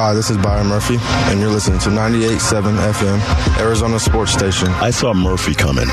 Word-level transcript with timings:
Hi, 0.00 0.14
this 0.14 0.30
is 0.30 0.38
Byron 0.38 0.68
Murphy, 0.68 0.96
and 1.28 1.38
you're 1.40 1.50
listening 1.50 1.78
to 1.80 1.90
98.7 1.90 2.72
FM, 2.72 3.60
Arizona 3.60 4.00
Sports 4.00 4.32
Station. 4.32 4.68
I 4.80 4.88
saw 4.88 5.12
Murphy 5.12 5.54
coming. 5.54 5.88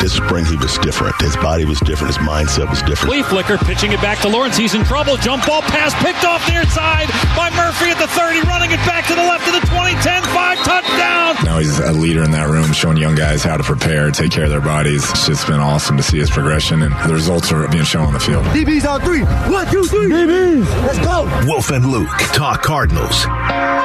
This 0.00 0.14
spring, 0.14 0.46
he 0.46 0.56
was 0.56 0.78
different. 0.78 1.14
His 1.20 1.36
body 1.36 1.66
was 1.66 1.78
different. 1.80 2.16
His 2.16 2.26
mindset 2.26 2.70
was 2.70 2.80
different. 2.80 3.12
Flea 3.12 3.22
flicker, 3.22 3.58
pitching 3.58 3.92
it 3.92 4.00
back 4.00 4.18
to 4.20 4.28
Lawrence. 4.30 4.56
He's 4.56 4.72
in 4.72 4.82
trouble. 4.84 5.18
Jump 5.18 5.44
ball 5.44 5.60
pass 5.60 5.92
picked 6.02 6.24
off 6.24 6.40
near 6.48 6.64
side 6.72 7.08
by 7.36 7.50
Murphy 7.50 7.90
at 7.90 7.98
the 7.98 8.08
30, 8.08 8.40
running 8.48 8.70
it 8.70 8.80
back 8.88 9.06
to 9.08 9.14
the 9.14 9.20
left 9.20 9.46
of 9.46 9.60
the 9.60 9.66
20, 9.68 9.92
10, 9.92 10.22
5, 10.22 10.58
touchdown. 10.64 11.36
Now 11.44 11.58
he's 11.58 11.78
a 11.80 11.92
leader 11.92 12.24
in 12.24 12.30
that 12.30 12.48
room, 12.48 12.72
showing 12.72 12.96
young 12.96 13.14
guys 13.14 13.44
how 13.44 13.58
to 13.58 13.62
prepare, 13.62 14.10
take 14.10 14.30
care 14.30 14.44
of 14.44 14.50
their 14.50 14.62
bodies. 14.62 15.04
It's 15.10 15.26
just 15.26 15.46
been 15.46 15.60
awesome 15.60 15.98
to 15.98 16.02
see 16.02 16.18
his 16.18 16.30
progression, 16.30 16.80
and 16.80 16.94
the 17.10 17.12
results 17.12 17.52
are 17.52 17.68
being 17.68 17.84
shown 17.84 18.06
on 18.06 18.14
the 18.14 18.20
field. 18.20 18.42
DB's 18.46 18.86
on 18.86 19.02
three. 19.02 19.20
One, 19.52 19.70
two, 19.70 19.84
three. 19.84 20.08
DBs. 20.10 20.64
Let's 20.86 20.98
go. 21.00 21.28
Wolf 21.46 21.70
and 21.70 21.84
Luke 21.84 22.08
talk 22.32 22.62
Cardinals 22.62 23.26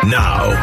now. 0.05 0.53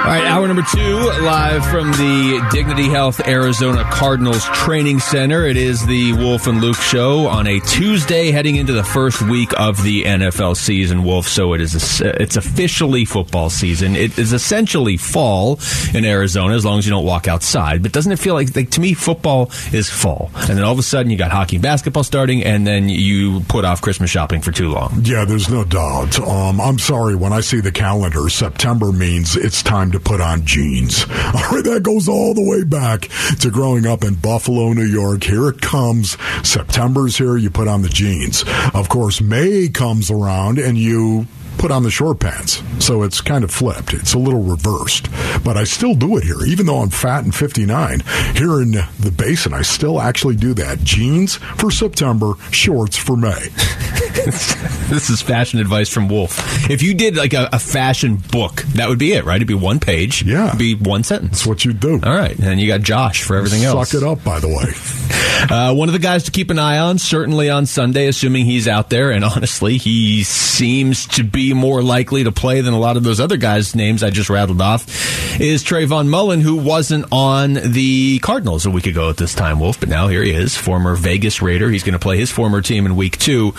All 0.00 0.06
right, 0.06 0.24
hour 0.24 0.48
number 0.48 0.62
two, 0.62 0.96
live 1.22 1.64
from 1.66 1.90
the 1.92 2.48
Dignity 2.50 2.88
Health 2.88 3.20
Arizona 3.28 3.84
Cardinals 3.84 4.42
Training 4.46 4.98
Center. 4.98 5.44
It 5.44 5.58
is 5.58 5.86
the 5.86 6.14
Wolf 6.14 6.46
and 6.46 6.60
Luke 6.62 6.78
show 6.78 7.26
on 7.26 7.46
a 7.46 7.60
Tuesday, 7.60 8.30
heading 8.30 8.56
into 8.56 8.72
the 8.72 8.82
first 8.82 9.20
week 9.20 9.52
of 9.60 9.80
the 9.82 10.04
NFL 10.04 10.56
season. 10.56 11.04
Wolf, 11.04 11.28
so 11.28 11.52
it 11.52 11.60
is. 11.60 12.00
It's 12.00 12.36
officially 12.36 13.04
football 13.04 13.50
season. 13.50 13.94
It 13.94 14.18
is 14.18 14.32
essentially 14.32 14.96
fall 14.96 15.60
in 15.94 16.06
Arizona, 16.06 16.54
as 16.54 16.64
long 16.64 16.78
as 16.78 16.86
you 16.86 16.90
don't 16.90 17.04
walk 17.04 17.28
outside. 17.28 17.82
But 17.82 17.92
doesn't 17.92 18.10
it 18.10 18.18
feel 18.18 18.34
like, 18.34 18.56
like 18.56 18.70
to 18.70 18.80
me, 18.80 18.94
football 18.94 19.50
is 19.70 19.90
fall, 19.90 20.30
and 20.34 20.56
then 20.56 20.64
all 20.64 20.72
of 20.72 20.78
a 20.78 20.82
sudden 20.82 21.10
you 21.10 21.18
got 21.18 21.30
hockey 21.30 21.56
and 21.56 21.62
basketball 21.62 22.04
starting, 22.04 22.42
and 22.42 22.66
then 22.66 22.88
you 22.88 23.40
put 23.48 23.66
off 23.66 23.82
Christmas 23.82 24.10
shopping 24.10 24.40
for 24.40 24.50
too 24.50 24.70
long. 24.70 25.02
Yeah, 25.04 25.26
there's 25.26 25.50
no 25.50 25.62
doubt. 25.62 26.18
Um, 26.18 26.58
I'm 26.58 26.78
sorry 26.78 27.14
when 27.14 27.34
I 27.34 27.40
see 27.40 27.60
the 27.60 27.70
calendar. 27.70 28.28
September 28.30 28.92
means 28.92 29.36
it's 29.36 29.62
time 29.62 29.89
to 29.92 30.00
put 30.00 30.20
on 30.20 30.44
jeans. 30.44 31.02
All 31.10 31.50
right, 31.50 31.64
that 31.64 31.82
goes 31.82 32.08
all 32.08 32.34
the 32.34 32.48
way 32.48 32.64
back 32.64 33.08
to 33.40 33.50
growing 33.50 33.86
up 33.86 34.04
in 34.04 34.14
Buffalo, 34.14 34.72
New 34.72 34.84
York. 34.84 35.24
Here 35.24 35.48
it 35.48 35.60
comes. 35.60 36.16
September's 36.46 37.16
here. 37.16 37.36
You 37.36 37.50
put 37.50 37.68
on 37.68 37.82
the 37.82 37.88
jeans. 37.88 38.44
Of 38.74 38.88
course, 38.88 39.20
May 39.20 39.68
comes 39.68 40.10
around 40.10 40.58
and 40.58 40.76
you 40.76 41.26
put 41.58 41.70
on 41.70 41.82
the 41.82 41.90
short 41.90 42.20
pants. 42.20 42.62
So 42.78 43.02
it's 43.02 43.20
kind 43.20 43.44
of 43.44 43.50
flipped. 43.50 43.92
It's 43.92 44.14
a 44.14 44.18
little 44.18 44.42
reversed. 44.42 45.10
But 45.44 45.56
I 45.56 45.64
still 45.64 45.94
do 45.94 46.16
it 46.16 46.24
here. 46.24 46.42
Even 46.46 46.66
though 46.66 46.78
I'm 46.78 46.88
fat 46.88 47.24
and 47.24 47.34
59, 47.34 48.00
here 48.34 48.62
in 48.62 48.72
the 48.72 49.14
basin, 49.14 49.52
I 49.52 49.62
still 49.62 50.00
actually 50.00 50.36
do 50.36 50.54
that. 50.54 50.82
Jeans 50.82 51.36
for 51.36 51.70
September, 51.70 52.32
shorts 52.50 52.96
for 52.96 53.16
May. 53.16 53.48
this 54.90 55.10
is 55.10 55.22
fashion 55.22 55.60
advice 55.60 55.88
from 55.88 56.08
Wolf. 56.08 56.70
If 56.70 56.82
you 56.82 56.94
did 56.94 57.16
like 57.16 57.32
a, 57.32 57.48
a, 57.52 57.58
fashion 57.58 58.16
book, 58.16 58.62
that 58.74 58.88
would 58.88 58.98
be 58.98 59.12
it, 59.12 59.24
right? 59.24 59.36
It'd 59.36 59.46
be 59.46 59.54
one 59.54 59.78
page. 59.78 60.22
Yeah. 60.22 60.48
It'd 60.48 60.58
be 60.58 60.74
one 60.74 61.04
sentence. 61.04 61.30
That's 61.30 61.46
what 61.46 61.64
you 61.64 61.72
do. 61.72 62.00
All 62.02 62.14
right. 62.14 62.36
And 62.38 62.60
you 62.60 62.66
got 62.66 62.80
Josh 62.80 63.22
for 63.22 63.36
everything 63.36 63.60
Suck 63.60 63.76
else. 63.76 63.90
Suck 63.90 64.02
it 64.02 64.06
up, 64.06 64.24
by 64.24 64.40
the 64.40 64.48
way. 64.48 64.72
Uh, 65.48 65.74
one 65.74 65.88
of 65.88 65.94
the 65.94 65.98
guys 65.98 66.24
to 66.24 66.30
keep 66.30 66.50
an 66.50 66.58
eye 66.58 66.78
on, 66.78 66.98
certainly 66.98 67.48
on 67.48 67.64
Sunday, 67.64 68.06
assuming 68.08 68.44
he's 68.44 68.68
out 68.68 68.90
there. 68.90 69.10
And 69.10 69.24
honestly, 69.24 69.78
he 69.78 70.22
seems 70.22 71.06
to 71.08 71.24
be 71.24 71.54
more 71.54 71.82
likely 71.82 72.24
to 72.24 72.32
play 72.32 72.60
than 72.60 72.74
a 72.74 72.78
lot 72.78 72.96
of 72.96 73.04
those 73.04 73.20
other 73.20 73.38
guys' 73.38 73.74
names 73.74 74.02
I 74.02 74.10
just 74.10 74.28
rattled 74.28 74.60
off, 74.60 75.40
is 75.40 75.64
Trayvon 75.64 76.08
Mullen, 76.08 76.40
who 76.40 76.56
wasn't 76.56 77.06
on 77.10 77.54
the 77.54 78.18
Cardinals 78.20 78.66
a 78.66 78.70
week 78.70 78.86
ago 78.86 79.08
at 79.08 79.16
this 79.16 79.34
time, 79.34 79.60
Wolf, 79.60 79.80
but 79.80 79.88
now 79.88 80.08
here 80.08 80.22
he 80.22 80.30
is, 80.30 80.56
former 80.56 80.94
Vegas 80.94 81.40
Raider. 81.40 81.70
He's 81.70 81.84
going 81.84 81.94
to 81.94 81.98
play 81.98 82.18
his 82.18 82.30
former 82.30 82.60
team 82.60 82.84
in 82.84 82.96
week 82.96 83.18
two. 83.18 83.54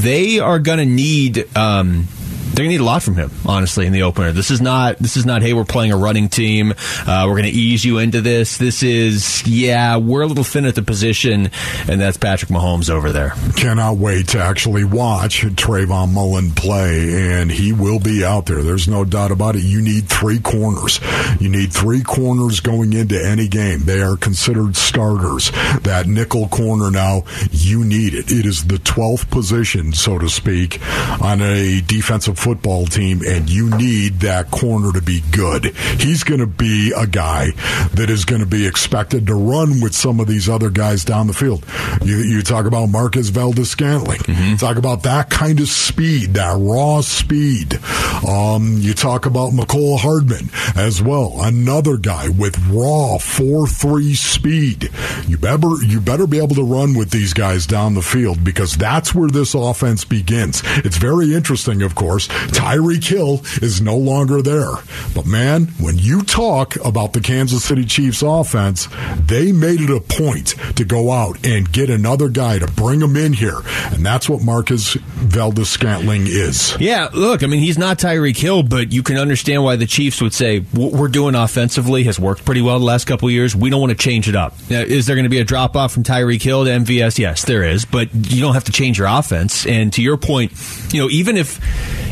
They 0.00 0.38
are 0.40 0.58
going 0.58 0.78
to 0.78 0.84
need. 0.84 1.56
Um, 1.56 2.08
they're 2.54 2.64
gonna 2.64 2.68
need 2.68 2.80
a 2.80 2.84
lot 2.84 3.02
from 3.02 3.16
him, 3.16 3.32
honestly, 3.44 3.84
in 3.84 3.92
the 3.92 4.02
opener. 4.02 4.30
This 4.30 4.50
is 4.50 4.60
not 4.60 4.98
this 4.98 5.16
is 5.16 5.26
not 5.26 5.42
hey 5.42 5.52
we're 5.52 5.64
playing 5.64 5.92
a 5.92 5.96
running 5.96 6.28
team. 6.28 6.72
Uh, 7.04 7.26
we're 7.26 7.36
gonna 7.36 7.48
ease 7.48 7.84
you 7.84 7.98
into 7.98 8.20
this. 8.20 8.58
This 8.58 8.82
is 8.84 9.44
yeah 9.44 9.96
we're 9.96 10.22
a 10.22 10.26
little 10.26 10.44
thin 10.44 10.64
at 10.64 10.76
the 10.76 10.82
position, 10.82 11.50
and 11.88 12.00
that's 12.00 12.16
Patrick 12.16 12.50
Mahomes 12.50 12.90
over 12.90 13.10
there. 13.10 13.30
Cannot 13.56 13.96
wait 13.96 14.28
to 14.28 14.38
actually 14.38 14.84
watch 14.84 15.42
Trayvon 15.42 16.12
Mullen 16.12 16.52
play, 16.52 17.32
and 17.32 17.50
he 17.50 17.72
will 17.72 17.98
be 17.98 18.24
out 18.24 18.46
there. 18.46 18.62
There's 18.62 18.86
no 18.86 19.04
doubt 19.04 19.32
about 19.32 19.56
it. 19.56 19.64
You 19.64 19.82
need 19.82 20.08
three 20.08 20.38
corners. 20.38 21.00
You 21.40 21.48
need 21.48 21.72
three 21.72 22.02
corners 22.02 22.60
going 22.60 22.92
into 22.92 23.20
any 23.20 23.48
game. 23.48 23.80
They 23.80 24.00
are 24.00 24.16
considered 24.16 24.76
starters. 24.76 25.50
That 25.82 26.06
nickel 26.06 26.46
corner 26.48 26.90
now, 26.92 27.24
you 27.50 27.84
need 27.84 28.14
it. 28.14 28.30
It 28.30 28.46
is 28.46 28.64
the 28.64 28.78
twelfth 28.78 29.28
position, 29.30 29.92
so 29.92 30.18
to 30.18 30.28
speak, 30.28 30.80
on 31.20 31.42
a 31.42 31.80
defensive 31.80 32.38
football 32.44 32.84
team, 32.84 33.22
and 33.26 33.48
you 33.48 33.74
need 33.78 34.20
that 34.20 34.50
corner 34.50 34.92
to 34.92 35.00
be 35.00 35.22
good. 35.32 35.74
He's 35.98 36.24
going 36.24 36.40
to 36.40 36.46
be 36.46 36.92
a 36.94 37.06
guy 37.06 37.52
that 37.94 38.10
is 38.10 38.26
going 38.26 38.42
to 38.42 38.46
be 38.46 38.66
expected 38.66 39.26
to 39.28 39.34
run 39.34 39.80
with 39.80 39.94
some 39.94 40.20
of 40.20 40.26
these 40.26 40.46
other 40.46 40.68
guys 40.68 41.06
down 41.06 41.26
the 41.26 41.32
field. 41.32 41.64
You, 42.02 42.18
you 42.18 42.42
talk 42.42 42.66
about 42.66 42.90
Marquez 42.90 43.30
Valdes 43.30 43.70
Scantling. 43.70 44.20
Mm-hmm. 44.20 44.56
Talk 44.56 44.76
about 44.76 45.04
that 45.04 45.30
kind 45.30 45.58
of 45.58 45.68
speed, 45.68 46.34
that 46.34 46.54
raw 46.58 47.00
speed. 47.00 47.80
Um, 48.28 48.76
you 48.78 48.92
talk 48.92 49.24
about 49.24 49.52
Mecole 49.52 49.98
Hardman 49.98 50.50
as 50.76 51.00
well, 51.00 51.36
another 51.40 51.96
guy 51.96 52.28
with 52.28 52.58
raw 52.68 53.16
four 53.16 53.66
three 53.66 54.14
speed. 54.14 54.90
You 55.26 55.38
better 55.38 55.82
you 55.82 56.00
better 56.00 56.26
be 56.26 56.38
able 56.38 56.56
to 56.56 56.64
run 56.64 56.94
with 56.94 57.10
these 57.10 57.32
guys 57.32 57.66
down 57.66 57.94
the 57.94 58.02
field 58.02 58.44
because 58.44 58.76
that's 58.76 59.14
where 59.14 59.30
this 59.30 59.54
offense 59.54 60.04
begins. 60.04 60.62
It's 60.84 60.98
very 60.98 61.34
interesting, 61.34 61.80
of 61.82 61.94
course. 61.94 62.23
Tyreek 62.28 63.04
Hill 63.04 63.40
is 63.62 63.80
no 63.80 63.96
longer 63.96 64.42
there. 64.42 64.72
But 65.14 65.26
man, 65.26 65.66
when 65.78 65.98
you 65.98 66.22
talk 66.22 66.76
about 66.84 67.12
the 67.12 67.20
Kansas 67.20 67.64
City 67.64 67.84
Chiefs 67.84 68.22
offense, 68.22 68.88
they 69.26 69.52
made 69.52 69.80
it 69.80 69.90
a 69.90 70.00
point 70.00 70.54
to 70.76 70.84
go 70.84 71.10
out 71.10 71.44
and 71.46 71.70
get 71.70 71.90
another 71.90 72.28
guy 72.28 72.58
to 72.58 72.66
bring 72.66 73.00
him 73.00 73.16
in 73.16 73.32
here. 73.32 73.60
And 73.92 74.04
that's 74.04 74.28
what 74.28 74.42
Marquez 74.42 74.94
Valdes 74.94 75.68
Scantling 75.68 76.26
is. 76.26 76.76
Yeah, 76.78 77.08
look, 77.12 77.42
I 77.42 77.46
mean, 77.46 77.60
he's 77.60 77.78
not 77.78 77.98
Tyreek 77.98 78.36
Hill, 78.36 78.62
but 78.62 78.92
you 78.92 79.02
can 79.02 79.16
understand 79.16 79.64
why 79.64 79.76
the 79.76 79.86
Chiefs 79.86 80.20
would 80.20 80.34
say, 80.34 80.60
what 80.60 80.92
we're 80.92 81.08
doing 81.08 81.34
offensively 81.34 82.04
has 82.04 82.18
worked 82.18 82.44
pretty 82.44 82.60
well 82.62 82.78
the 82.78 82.84
last 82.84 83.06
couple 83.06 83.30
years. 83.30 83.54
We 83.54 83.70
don't 83.70 83.80
want 83.80 83.90
to 83.90 83.96
change 83.96 84.28
it 84.28 84.36
up. 84.36 84.54
Now, 84.68 84.80
is 84.80 85.06
there 85.06 85.16
going 85.16 85.24
to 85.24 85.30
be 85.30 85.40
a 85.40 85.44
drop 85.44 85.76
off 85.76 85.92
from 85.92 86.02
Tyreek 86.02 86.42
Hill 86.42 86.64
to 86.64 86.70
MVS? 86.70 87.18
Yes, 87.18 87.44
there 87.44 87.62
is, 87.62 87.84
but 87.84 88.14
you 88.14 88.40
don't 88.40 88.54
have 88.54 88.64
to 88.64 88.72
change 88.72 88.98
your 88.98 89.08
offense. 89.08 89.66
And 89.66 89.92
to 89.94 90.02
your 90.02 90.16
point, 90.16 90.52
you 90.92 91.00
know, 91.00 91.10
even 91.10 91.36
if 91.36 91.60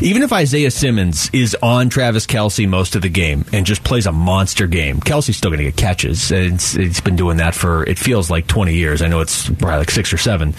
even 0.03 0.21
if 0.21 0.33
Isaiah 0.33 0.69
Simmons 0.69 1.29
is 1.31 1.55
on 1.61 1.89
Travis 1.89 2.27
Kelce 2.27 2.67
most 2.67 2.95
of 2.95 3.01
the 3.01 3.09
game 3.09 3.45
and 3.53 3.65
just 3.65 3.83
plays 3.83 4.05
a 4.05 4.11
monster 4.11 4.67
game, 4.67 4.99
Kelce's 4.99 5.37
still 5.37 5.49
going 5.49 5.59
to 5.59 5.63
get 5.65 5.77
catches. 5.77 6.29
It's, 6.29 6.75
it's 6.75 6.99
been 6.99 7.15
doing 7.15 7.37
that 7.37 7.55
for 7.55 7.85
it 7.85 7.97
feels 7.97 8.29
like 8.29 8.45
twenty 8.47 8.75
years. 8.75 9.01
I 9.01 9.07
know 9.07 9.21
it's 9.21 9.47
probably 9.47 9.77
like 9.77 9.91
six 9.91 10.11
or 10.11 10.17
seven, 10.17 10.55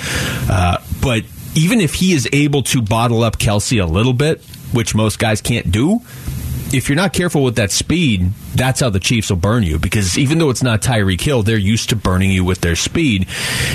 uh, 0.49 0.79
but 1.03 1.25
even 1.55 1.81
if 1.81 1.95
he 1.95 2.15
is 2.15 2.29
able 2.33 2.63
to 2.65 2.83
bottle 2.83 3.23
up 3.23 3.39
Kelce 3.39 3.83
a 3.83 3.87
little 3.87 4.15
bit, 4.15 4.43
which 4.73 4.95
most 4.95 5.19
guys 5.19 5.41
can't 5.41 5.71
do, 5.71 6.01
if 6.73 6.89
you're 6.89 6.97
not 6.97 7.13
careful 7.13 7.45
with 7.45 7.57
that 7.57 7.71
speed, 7.71 8.33
that's 8.55 8.81
how 8.81 8.91
the 8.91 8.99
Chiefs 8.99 9.31
will 9.31 9.37
burn 9.37 9.63
you 9.63 9.79
because 9.79 10.19
even 10.19 10.39
though 10.39 10.51
it's 10.51 10.63
not 10.63 10.83
Tyreek 10.83 11.21
Hill, 11.21 11.43
they're 11.43 11.57
used 11.57 11.91
to 11.91 11.97
burning 11.97 12.31
you 12.31 12.45
with 12.45 12.61
their 12.61 12.77
speed. 12.77 13.29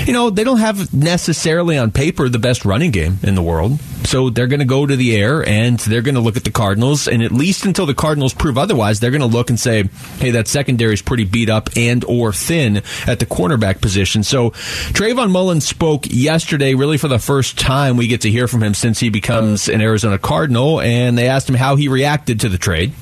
You 0.04 0.12
know, 0.12 0.30
they 0.30 0.44
don't 0.44 0.58
have 0.58 0.92
necessarily 0.92 1.78
on 1.78 1.92
paper 1.92 2.28
the 2.28 2.38
best 2.38 2.64
running 2.64 2.90
game 2.90 3.18
in 3.22 3.34
the 3.34 3.42
world. 3.42 3.78
So 4.10 4.28
they're 4.28 4.48
going 4.48 4.58
to 4.58 4.66
go 4.66 4.86
to 4.86 4.96
the 4.96 5.16
air 5.16 5.46
and 5.46 5.78
they're 5.78 6.02
going 6.02 6.16
to 6.16 6.20
look 6.20 6.36
at 6.36 6.42
the 6.42 6.50
Cardinals. 6.50 7.06
And 7.06 7.22
at 7.22 7.30
least 7.30 7.64
until 7.64 7.86
the 7.86 7.94
Cardinals 7.94 8.34
prove 8.34 8.58
otherwise, 8.58 8.98
they're 8.98 9.12
going 9.12 9.20
to 9.20 9.26
look 9.28 9.50
and 9.50 9.60
say, 9.60 9.84
hey, 10.18 10.32
that 10.32 10.48
secondary 10.48 10.94
is 10.94 11.00
pretty 11.00 11.22
beat 11.22 11.48
up 11.48 11.70
and 11.76 12.04
or 12.06 12.32
thin 12.32 12.78
at 13.06 13.20
the 13.20 13.26
cornerback 13.26 13.80
position. 13.80 14.24
So 14.24 14.50
Trayvon 14.50 15.30
Mullen 15.30 15.60
spoke 15.60 16.06
yesterday, 16.08 16.74
really 16.74 16.98
for 16.98 17.06
the 17.06 17.20
first 17.20 17.56
time 17.56 17.96
we 17.96 18.08
get 18.08 18.22
to 18.22 18.30
hear 18.32 18.48
from 18.48 18.64
him 18.64 18.74
since 18.74 18.98
he 18.98 19.10
becomes 19.10 19.68
an 19.68 19.80
Arizona 19.80 20.18
Cardinal. 20.18 20.80
And 20.80 21.16
they 21.16 21.28
asked 21.28 21.48
him 21.48 21.54
how 21.54 21.76
he 21.76 21.86
reacted 21.86 22.40
to 22.40 22.48
the 22.48 22.58
trade. 22.58 22.92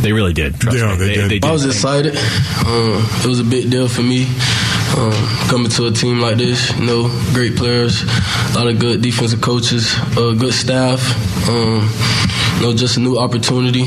They 0.00 0.12
really 0.12 0.32
did. 0.32 0.62
yeah, 0.64 0.92
me. 0.92 0.96
They, 0.96 1.06
they, 1.06 1.14
did. 1.14 1.30
They 1.30 1.38
did. 1.40 1.44
I 1.44 1.52
was 1.52 1.66
excited. 1.66 2.16
Um, 2.66 3.04
it 3.20 3.26
was 3.26 3.40
a 3.40 3.44
big 3.44 3.70
deal 3.70 3.88
for 3.88 4.02
me 4.02 4.26
um, 4.96 5.12
coming 5.48 5.70
to 5.70 5.86
a 5.86 5.90
team 5.90 6.20
like 6.20 6.36
this. 6.36 6.70
You 6.78 6.86
know, 6.86 7.08
great 7.34 7.56
players, 7.56 8.02
a 8.02 8.52
lot 8.54 8.68
of 8.68 8.78
good 8.78 9.02
defensive 9.02 9.40
coaches, 9.40 9.92
uh, 10.16 10.34
good 10.38 10.54
staff. 10.54 11.00
Um, 11.48 11.88
you 12.56 12.62
know, 12.62 12.74
just 12.74 12.96
a 12.96 13.00
new 13.00 13.18
opportunity, 13.18 13.86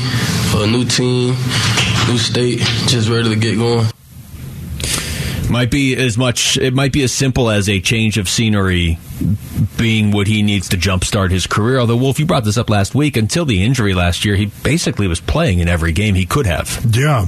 for 0.50 0.64
a 0.64 0.66
new 0.66 0.84
team, 0.84 1.34
new 2.08 2.18
state. 2.18 2.58
Just 2.86 3.08
ready 3.08 3.30
to 3.30 3.36
get 3.36 3.56
going. 3.56 3.86
Might 5.50 5.70
be 5.70 5.96
as 5.96 6.16
much. 6.16 6.56
It 6.56 6.72
might 6.74 6.92
be 6.92 7.02
as 7.02 7.12
simple 7.12 7.50
as 7.50 7.68
a 7.68 7.80
change 7.80 8.16
of 8.16 8.28
scenery 8.28 8.98
being 9.76 10.10
what 10.12 10.26
he 10.26 10.42
needs 10.42 10.68
to 10.70 10.76
jumpstart 10.76 11.30
his 11.30 11.46
career. 11.46 11.78
Although 11.78 11.96
Wolf, 11.96 12.18
you 12.18 12.26
brought 12.26 12.44
this 12.44 12.58
up 12.58 12.70
last 12.70 12.94
week. 12.94 13.16
Until 13.16 13.44
the 13.44 13.62
injury 13.62 13.94
last 13.94 14.24
year, 14.24 14.36
he 14.36 14.46
basically 14.62 15.06
was 15.06 15.20
playing 15.20 15.60
in 15.60 15.68
every 15.68 15.92
game 15.92 16.14
he 16.14 16.26
could 16.26 16.46
have. 16.46 16.84
Yeah, 16.90 17.26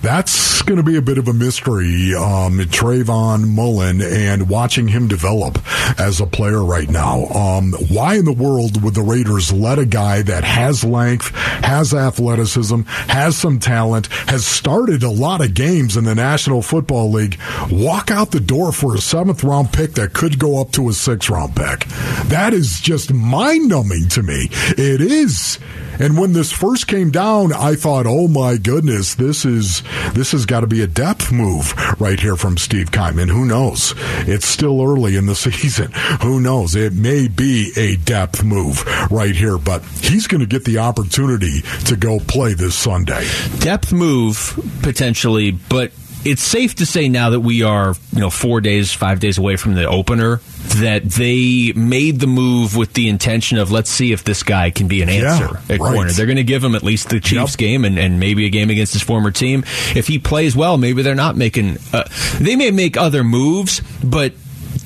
that's 0.00 0.62
going 0.62 0.76
to 0.76 0.82
be 0.82 0.96
a 0.96 1.02
bit 1.02 1.18
of 1.18 1.28
a 1.28 1.32
mystery. 1.32 2.14
Um, 2.14 2.58
Trayvon 2.58 3.48
Mullen 3.48 4.00
and 4.00 4.48
watching 4.48 4.88
him 4.88 5.08
develop 5.08 5.58
as 5.98 6.20
a 6.20 6.26
player 6.26 6.64
right 6.64 6.88
now. 6.88 7.26
Um, 7.26 7.72
why 7.88 8.14
in 8.14 8.24
the 8.24 8.32
world 8.32 8.82
would 8.82 8.94
the 8.94 9.02
Raiders 9.02 9.52
let 9.52 9.78
a 9.78 9.86
guy 9.86 10.22
that 10.22 10.44
has 10.44 10.84
length, 10.84 11.34
has 11.34 11.92
athleticism, 11.92 12.82
has 12.82 13.36
some 13.36 13.58
talent, 13.58 14.06
has 14.28 14.46
started 14.46 15.02
a 15.02 15.10
lot 15.10 15.40
of 15.40 15.54
games 15.54 15.96
in 15.96 16.04
the 16.04 16.14
National 16.14 16.62
Football 16.62 17.10
League, 17.10 17.38
walk 17.70 18.10
out 18.10 18.30
the 18.30 18.40
door 18.40 18.72
for 18.72 18.94
a 18.94 18.98
seventh 18.98 19.42
round 19.42 19.72
pick 19.72 19.94
that 19.94 20.12
could 20.12 20.38
go 20.38 20.60
up 20.60 20.70
to 20.72 20.88
a 20.88 20.92
sixth 20.92 21.21
round 21.30 21.56
pick? 21.56 21.84
That 22.26 22.52
is 22.52 22.80
just 22.80 23.12
mind 23.12 23.68
numbing 23.68 24.08
to 24.10 24.22
me. 24.22 24.48
It 24.50 25.00
is. 25.00 25.58
And 25.98 26.16
when 26.18 26.32
this 26.32 26.50
first 26.50 26.86
came 26.88 27.10
down, 27.10 27.52
I 27.52 27.74
thought, 27.74 28.06
"Oh 28.06 28.26
my 28.26 28.56
goodness, 28.56 29.14
this 29.14 29.44
is 29.44 29.82
this 30.14 30.32
has 30.32 30.46
got 30.46 30.60
to 30.60 30.66
be 30.66 30.82
a 30.82 30.86
depth 30.86 31.30
move 31.30 31.74
right 32.00 32.18
here 32.18 32.36
from 32.36 32.56
Steve 32.56 32.90
Keimman." 32.90 33.28
Who 33.28 33.44
knows? 33.44 33.94
It's 34.26 34.46
still 34.46 34.82
early 34.82 35.16
in 35.16 35.26
the 35.26 35.34
season. 35.46 35.92
Who 36.22 36.40
knows? 36.40 36.74
It 36.74 36.94
may 36.94 37.28
be 37.28 37.72
a 37.76 37.96
depth 37.96 38.42
move 38.42 38.84
right 39.10 39.36
here, 39.36 39.58
but 39.58 39.84
he's 40.00 40.26
going 40.26 40.40
to 40.40 40.46
get 40.46 40.64
the 40.64 40.78
opportunity 40.78 41.60
to 41.84 41.94
go 41.94 42.18
play 42.20 42.54
this 42.54 42.74
Sunday. 42.74 43.26
Depth 43.58 43.92
move 43.92 44.58
potentially, 44.82 45.50
but 45.52 45.92
it's 46.24 46.42
safe 46.42 46.74
to 46.76 46.86
say 46.86 47.08
now 47.08 47.30
that 47.30 47.40
we 47.40 47.62
are, 47.62 47.94
you 48.12 48.20
know, 48.20 48.30
four 48.30 48.60
days, 48.60 48.92
five 48.92 49.20
days 49.20 49.38
away 49.38 49.56
from 49.56 49.74
the 49.74 49.88
opener, 49.88 50.40
that 50.76 51.02
they 51.04 51.72
made 51.74 52.20
the 52.20 52.26
move 52.26 52.76
with 52.76 52.92
the 52.94 53.08
intention 53.08 53.58
of 53.58 53.70
let's 53.72 53.90
see 53.90 54.12
if 54.12 54.24
this 54.24 54.42
guy 54.42 54.70
can 54.70 54.88
be 54.88 55.02
an 55.02 55.08
answer 55.08 55.44
Yeah, 55.68 55.74
at 55.74 55.80
right. 55.80 55.94
corner. 55.94 56.10
They're 56.12 56.26
going 56.26 56.36
to 56.36 56.44
give 56.44 56.62
him 56.62 56.74
at 56.74 56.82
least 56.82 57.08
the 57.10 57.20
Chiefs 57.20 57.52
Yep. 57.52 57.58
game 57.58 57.84
and, 57.84 57.98
and 57.98 58.20
maybe 58.20 58.46
a 58.46 58.50
game 58.50 58.70
against 58.70 58.92
his 58.92 59.02
former 59.02 59.30
team. 59.30 59.64
If 59.96 60.06
he 60.06 60.18
plays 60.18 60.54
well, 60.54 60.78
maybe 60.78 61.02
they're 61.02 61.14
not 61.14 61.36
making. 61.36 61.78
Uh, 61.92 62.04
they 62.40 62.56
may 62.56 62.70
make 62.70 62.96
other 62.96 63.24
moves, 63.24 63.80
but. 64.04 64.32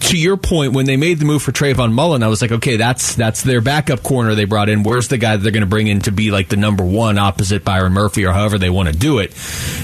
To 0.00 0.18
your 0.18 0.36
point, 0.36 0.72
when 0.72 0.86
they 0.86 0.96
made 0.96 1.18
the 1.18 1.24
move 1.24 1.42
for 1.42 1.52
Trayvon 1.52 1.92
Mullen, 1.92 2.22
I 2.22 2.28
was 2.28 2.42
like, 2.42 2.52
okay, 2.52 2.76
that's 2.76 3.14
that's 3.14 3.42
their 3.42 3.60
backup 3.60 4.02
corner 4.02 4.34
they 4.34 4.44
brought 4.44 4.68
in. 4.68 4.82
Where's 4.82 5.08
the 5.08 5.18
guy 5.18 5.36
that 5.36 5.42
they're 5.42 5.52
going 5.52 5.62
to 5.62 5.68
bring 5.68 5.86
in 5.86 6.00
to 6.02 6.12
be 6.12 6.30
like 6.30 6.48
the 6.48 6.56
number 6.56 6.84
one 6.84 7.18
opposite 7.18 7.64
Byron 7.64 7.92
Murphy 7.92 8.24
or 8.24 8.32
however 8.32 8.58
they 8.58 8.70
want 8.70 8.88
to 8.88 8.96
do 8.96 9.18
it? 9.18 9.34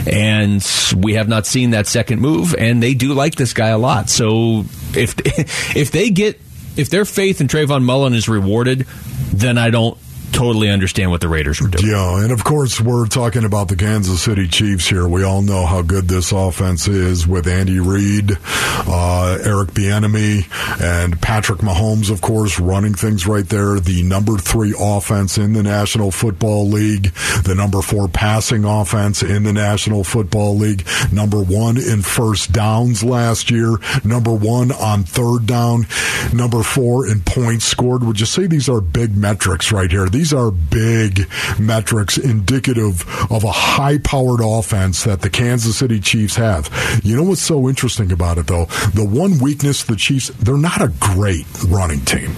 And 0.06 0.64
we 0.96 1.14
have 1.14 1.28
not 1.28 1.46
seen 1.46 1.70
that 1.70 1.86
second 1.86 2.20
move, 2.20 2.54
and 2.56 2.82
they 2.82 2.94
do 2.94 3.14
like 3.14 3.34
this 3.36 3.52
guy 3.52 3.68
a 3.68 3.78
lot. 3.78 4.10
So 4.10 4.64
if 4.94 5.14
if 5.76 5.90
they 5.90 6.10
get 6.10 6.40
if 6.76 6.90
their 6.90 7.04
faith 7.04 7.40
in 7.40 7.48
Trayvon 7.48 7.82
Mullen 7.84 8.14
is 8.14 8.28
rewarded, 8.28 8.86
then 9.32 9.58
I 9.58 9.70
don't 9.70 9.98
totally 10.32 10.70
understand 10.70 11.10
what 11.10 11.20
the 11.20 11.28
Raiders 11.28 11.60
were 11.60 11.68
doing. 11.68 11.92
Yeah, 11.92 12.22
and 12.22 12.32
of 12.32 12.42
course 12.44 12.80
we're 12.80 13.06
talking 13.06 13.44
about 13.44 13.68
the 13.68 13.76
Kansas 13.76 14.22
City 14.22 14.48
Chiefs 14.48 14.88
here. 14.88 15.06
We 15.06 15.22
all 15.22 15.42
know 15.42 15.66
how 15.66 15.82
good 15.82 16.08
this 16.08 16.32
offense 16.32 16.88
is 16.88 17.26
with 17.26 17.46
Andy 17.46 17.78
Reid, 17.80 18.32
uh, 18.42 19.38
Eric 19.42 19.70
Bieniemy, 19.70 20.46
and 20.82 21.20
Patrick 21.20 21.60
Mahomes, 21.60 22.10
of 22.10 22.20
course, 22.20 22.58
running 22.58 22.94
things 22.94 23.26
right 23.26 23.48
there. 23.48 23.78
The 23.78 24.02
number 24.02 24.36
three 24.38 24.74
offense 24.78 25.38
in 25.38 25.52
the 25.52 25.62
National 25.62 26.10
Football 26.10 26.68
League, 26.68 27.12
the 27.44 27.54
number 27.54 27.82
four 27.82 28.08
passing 28.08 28.64
offense 28.64 29.22
in 29.22 29.42
the 29.44 29.52
National 29.52 30.04
Football 30.04 30.56
League, 30.56 30.86
number 31.12 31.42
one 31.42 31.76
in 31.76 32.02
first 32.02 32.52
downs 32.52 33.04
last 33.04 33.50
year, 33.50 33.76
number 34.04 34.32
one 34.32 34.72
on 34.72 35.04
third 35.04 35.46
down, 35.46 35.86
number 36.32 36.62
four 36.62 37.06
in 37.06 37.20
points 37.20 37.64
scored. 37.64 38.02
Would 38.04 38.20
you 38.20 38.26
say 38.26 38.46
these 38.46 38.68
are 38.68 38.80
big 38.80 39.16
metrics 39.16 39.72
right 39.72 39.90
here? 39.90 40.08
These 40.08 40.21
are 40.30 40.50
big 40.50 41.26
metrics 41.58 42.18
indicative 42.18 43.06
of 43.30 43.44
a 43.44 43.50
high 43.50 43.96
powered 43.96 44.42
offense 44.42 45.04
that 45.04 45.22
the 45.22 45.30
Kansas 45.30 45.78
City 45.78 46.00
Chiefs 46.00 46.36
have. 46.36 46.68
You 47.02 47.16
know 47.16 47.22
what's 47.22 47.40
so 47.40 47.66
interesting 47.66 48.12
about 48.12 48.36
it, 48.36 48.46
though? 48.46 48.66
The 48.92 49.06
one 49.06 49.38
weakness 49.38 49.84
the 49.84 49.96
Chiefs, 49.96 50.28
they're 50.28 50.58
not 50.58 50.82
a 50.82 50.92
great 51.00 51.46
running 51.64 52.04
team. 52.04 52.34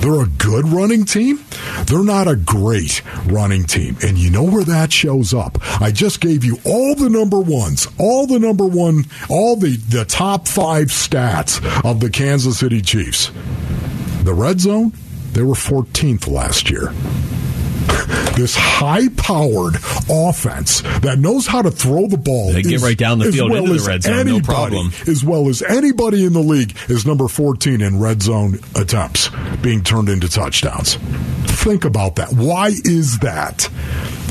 They're 0.00 0.22
a 0.22 0.26
good 0.26 0.66
running 0.68 1.04
team. 1.04 1.38
They're 1.86 2.02
not 2.02 2.26
a 2.26 2.34
great 2.34 3.02
running 3.26 3.64
team. 3.64 3.96
And 4.02 4.18
you 4.18 4.30
know 4.30 4.42
where 4.42 4.64
that 4.64 4.92
shows 4.92 5.32
up? 5.32 5.58
I 5.80 5.92
just 5.92 6.20
gave 6.20 6.44
you 6.44 6.58
all 6.64 6.96
the 6.96 7.08
number 7.08 7.40
ones, 7.40 7.86
all 7.98 8.26
the 8.26 8.40
number 8.40 8.66
one, 8.66 9.04
all 9.28 9.54
the, 9.54 9.76
the 9.76 10.04
top 10.04 10.48
five 10.48 10.88
stats 10.88 11.60
of 11.88 12.00
the 12.00 12.10
Kansas 12.10 12.58
City 12.58 12.80
Chiefs. 12.80 13.30
The 14.24 14.34
red 14.34 14.60
zone, 14.60 14.92
they 15.32 15.42
were 15.42 15.54
14th 15.54 16.28
last 16.28 16.70
year. 16.70 16.92
this 18.36 18.54
high 18.56 19.08
powered 19.16 19.76
offense 20.08 20.82
that 21.00 21.16
knows 21.18 21.46
how 21.46 21.62
to 21.62 21.70
throw 21.70 22.06
the 22.06 22.16
ball. 22.16 22.52
They 22.52 22.62
get 22.62 22.74
is- 22.74 22.82
right 22.82 22.96
down 22.96 23.18
the 23.18 23.32
field 23.32 23.50
well 23.50 23.64
into 23.64 23.80
the 23.80 23.88
red 23.88 24.02
zone, 24.02 24.26
no 24.26 24.40
problem. 24.40 24.92
As 25.06 25.24
well 25.24 25.48
as 25.48 25.62
anybody 25.62 26.24
in 26.24 26.32
the 26.32 26.40
league 26.40 26.76
is 26.88 27.06
number 27.06 27.28
14 27.28 27.80
in 27.80 27.98
red 28.00 28.22
zone 28.22 28.58
attempts 28.74 29.30
being 29.62 29.82
turned 29.82 30.08
into 30.08 30.28
touchdowns. 30.28 30.94
Think 31.46 31.84
about 31.84 32.16
that. 32.16 32.32
Why 32.32 32.68
is 32.68 33.18
that? 33.20 33.68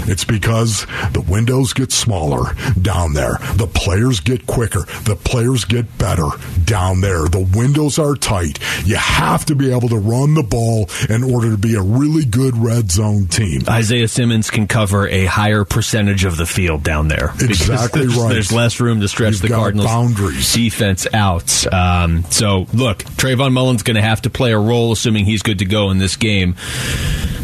It's 0.08 0.26
because 0.26 0.86
the 1.14 1.24
windows 1.28 1.74
get 1.74 1.92
smaller 1.92 2.54
down 2.82 3.14
there. 3.14 3.38
The 3.56 3.68
players 3.68 4.20
get 4.20 4.48
quicker. 4.48 4.82
The 5.04 5.16
players 5.22 5.66
get 5.66 5.98
better 5.98 6.28
down 6.66 7.02
there. 7.02 7.26
The 7.28 7.48
windows 7.56 8.00
are 8.00 8.16
tight. 8.16 8.60
You 8.86 8.96
have 8.96 9.46
to 9.46 9.56
be 9.56 9.72
able 9.72 9.90
to 9.90 9.98
run 9.98 10.34
the 10.34 10.44
ball 10.44 10.90
in 11.10 11.24
order 11.24 11.52
to 11.52 11.58
be 11.58 11.76
a 11.76 11.82
really 11.82 12.26
good 12.26 12.58
red 12.58 12.92
zone 12.92 13.28
team. 13.28 13.62
Isaiah 13.68 14.08
Simmons 14.08 14.50
can 14.50 14.68
cover 14.68 15.08
a 15.08 15.26
higher 15.26 15.64
percentage 15.64 16.26
of 16.26 16.38
the 16.38 16.46
field 16.46 16.84
down 16.84 17.08
there. 17.08 17.32
Exactly 17.40 18.02
there's, 18.02 18.16
right. 18.16 18.30
There's 18.34 18.52
less 18.52 18.80
room 18.80 19.02
to 19.02 19.08
stretch 19.08 19.34
You've 19.34 19.42
the 19.44 19.48
Cardinals 19.50 19.88
boundaries. 19.88 20.54
defense 20.54 21.08
out. 21.14 21.72
Um, 21.74 22.24
so 22.30 22.68
look, 22.74 23.00
Trayvon 23.00 23.54
Mullen's 23.54 23.84
going 23.84 23.96
to 23.96 24.02
have 24.02 24.22
to 24.24 24.30
play 24.30 24.52
a 24.52 24.60
role, 24.60 24.92
assuming 24.92 25.26
he's 25.26 25.42
good 25.42 25.60
to 25.60 25.66
go 25.66 25.92
in 25.92 25.98
this 25.98 26.16
game. 26.16 26.56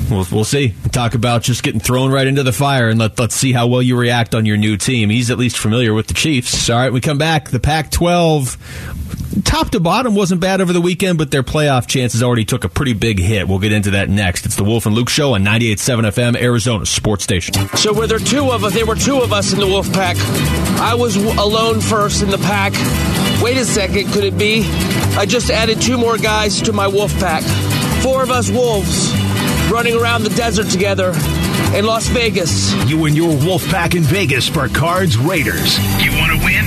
We'll, 0.09 0.25
we'll 0.31 0.45
see. 0.45 0.73
Talk 0.91 1.15
about 1.15 1.41
just 1.43 1.63
getting 1.63 1.81
thrown 1.81 2.11
right 2.11 2.25
into 2.25 2.43
the 2.43 2.53
fire, 2.53 2.89
and 2.89 2.99
let, 2.99 3.19
let's 3.19 3.35
see 3.35 3.51
how 3.51 3.67
well 3.67 3.81
you 3.81 3.97
react 3.97 4.33
on 4.35 4.45
your 4.45 4.57
new 4.57 4.77
team. 4.77 5.09
He's 5.09 5.29
at 5.29 5.37
least 5.37 5.57
familiar 5.57 5.93
with 5.93 6.07
the 6.07 6.13
Chiefs. 6.13 6.69
All 6.69 6.77
right, 6.77 6.93
we 6.93 7.01
come 7.01 7.17
back. 7.17 7.49
The 7.49 7.59
Pac-12, 7.59 9.43
top 9.43 9.71
to 9.71 9.79
bottom, 9.79 10.15
wasn't 10.15 10.39
bad 10.39 10.61
over 10.61 10.71
the 10.71 10.81
weekend, 10.81 11.17
but 11.17 11.31
their 11.31 11.43
playoff 11.43 11.87
chances 11.87 12.23
already 12.23 12.45
took 12.45 12.63
a 12.63 12.69
pretty 12.69 12.93
big 12.93 13.19
hit. 13.19 13.47
We'll 13.47 13.59
get 13.59 13.73
into 13.73 13.91
that 13.91 14.09
next. 14.09 14.45
It's 14.45 14.55
the 14.55 14.63
Wolf 14.63 14.85
and 14.85 14.95
Luke 14.95 15.09
Show 15.09 15.33
on 15.33 15.43
98.7 15.43 16.33
FM, 16.33 16.41
Arizona 16.41 16.85
Sports 16.85 17.23
Station. 17.23 17.55
So 17.75 17.93
were 17.93 18.07
there 18.07 18.19
two 18.19 18.51
of 18.51 18.63
us? 18.63 18.73
There 18.73 18.85
were 18.85 18.95
two 18.95 19.19
of 19.19 19.33
us 19.33 19.51
in 19.51 19.59
the 19.59 19.67
wolf 19.67 19.91
pack. 19.91 20.15
I 20.79 20.95
was 20.95 21.17
alone 21.17 21.81
first 21.81 22.23
in 22.23 22.29
the 22.29 22.37
pack. 22.37 22.73
Wait 23.43 23.57
a 23.57 23.65
second, 23.65 24.11
could 24.13 24.23
it 24.23 24.37
be? 24.37 24.63
I 25.17 25.25
just 25.25 25.49
added 25.49 25.81
two 25.81 25.97
more 25.97 26.17
guys 26.17 26.61
to 26.61 26.73
my 26.73 26.87
wolf 26.87 27.13
pack. 27.19 27.43
Four 28.01 28.23
of 28.23 28.31
us 28.31 28.49
wolves 28.49 29.11
running 29.69 29.95
around 29.95 30.23
the 30.23 30.29
desert 30.29 30.69
together 30.69 31.11
in 31.75 31.85
Las 31.85 32.07
Vegas. 32.07 32.73
You 32.85 33.05
and 33.05 33.15
your 33.15 33.35
wolf 33.45 33.65
pack 33.67 33.95
in 33.95 34.03
Vegas 34.03 34.47
for 34.47 34.67
Cards 34.67 35.17
Raiders. 35.17 35.77
You 36.03 36.11
want 36.17 36.31
to 36.31 36.45
win? 36.45 36.65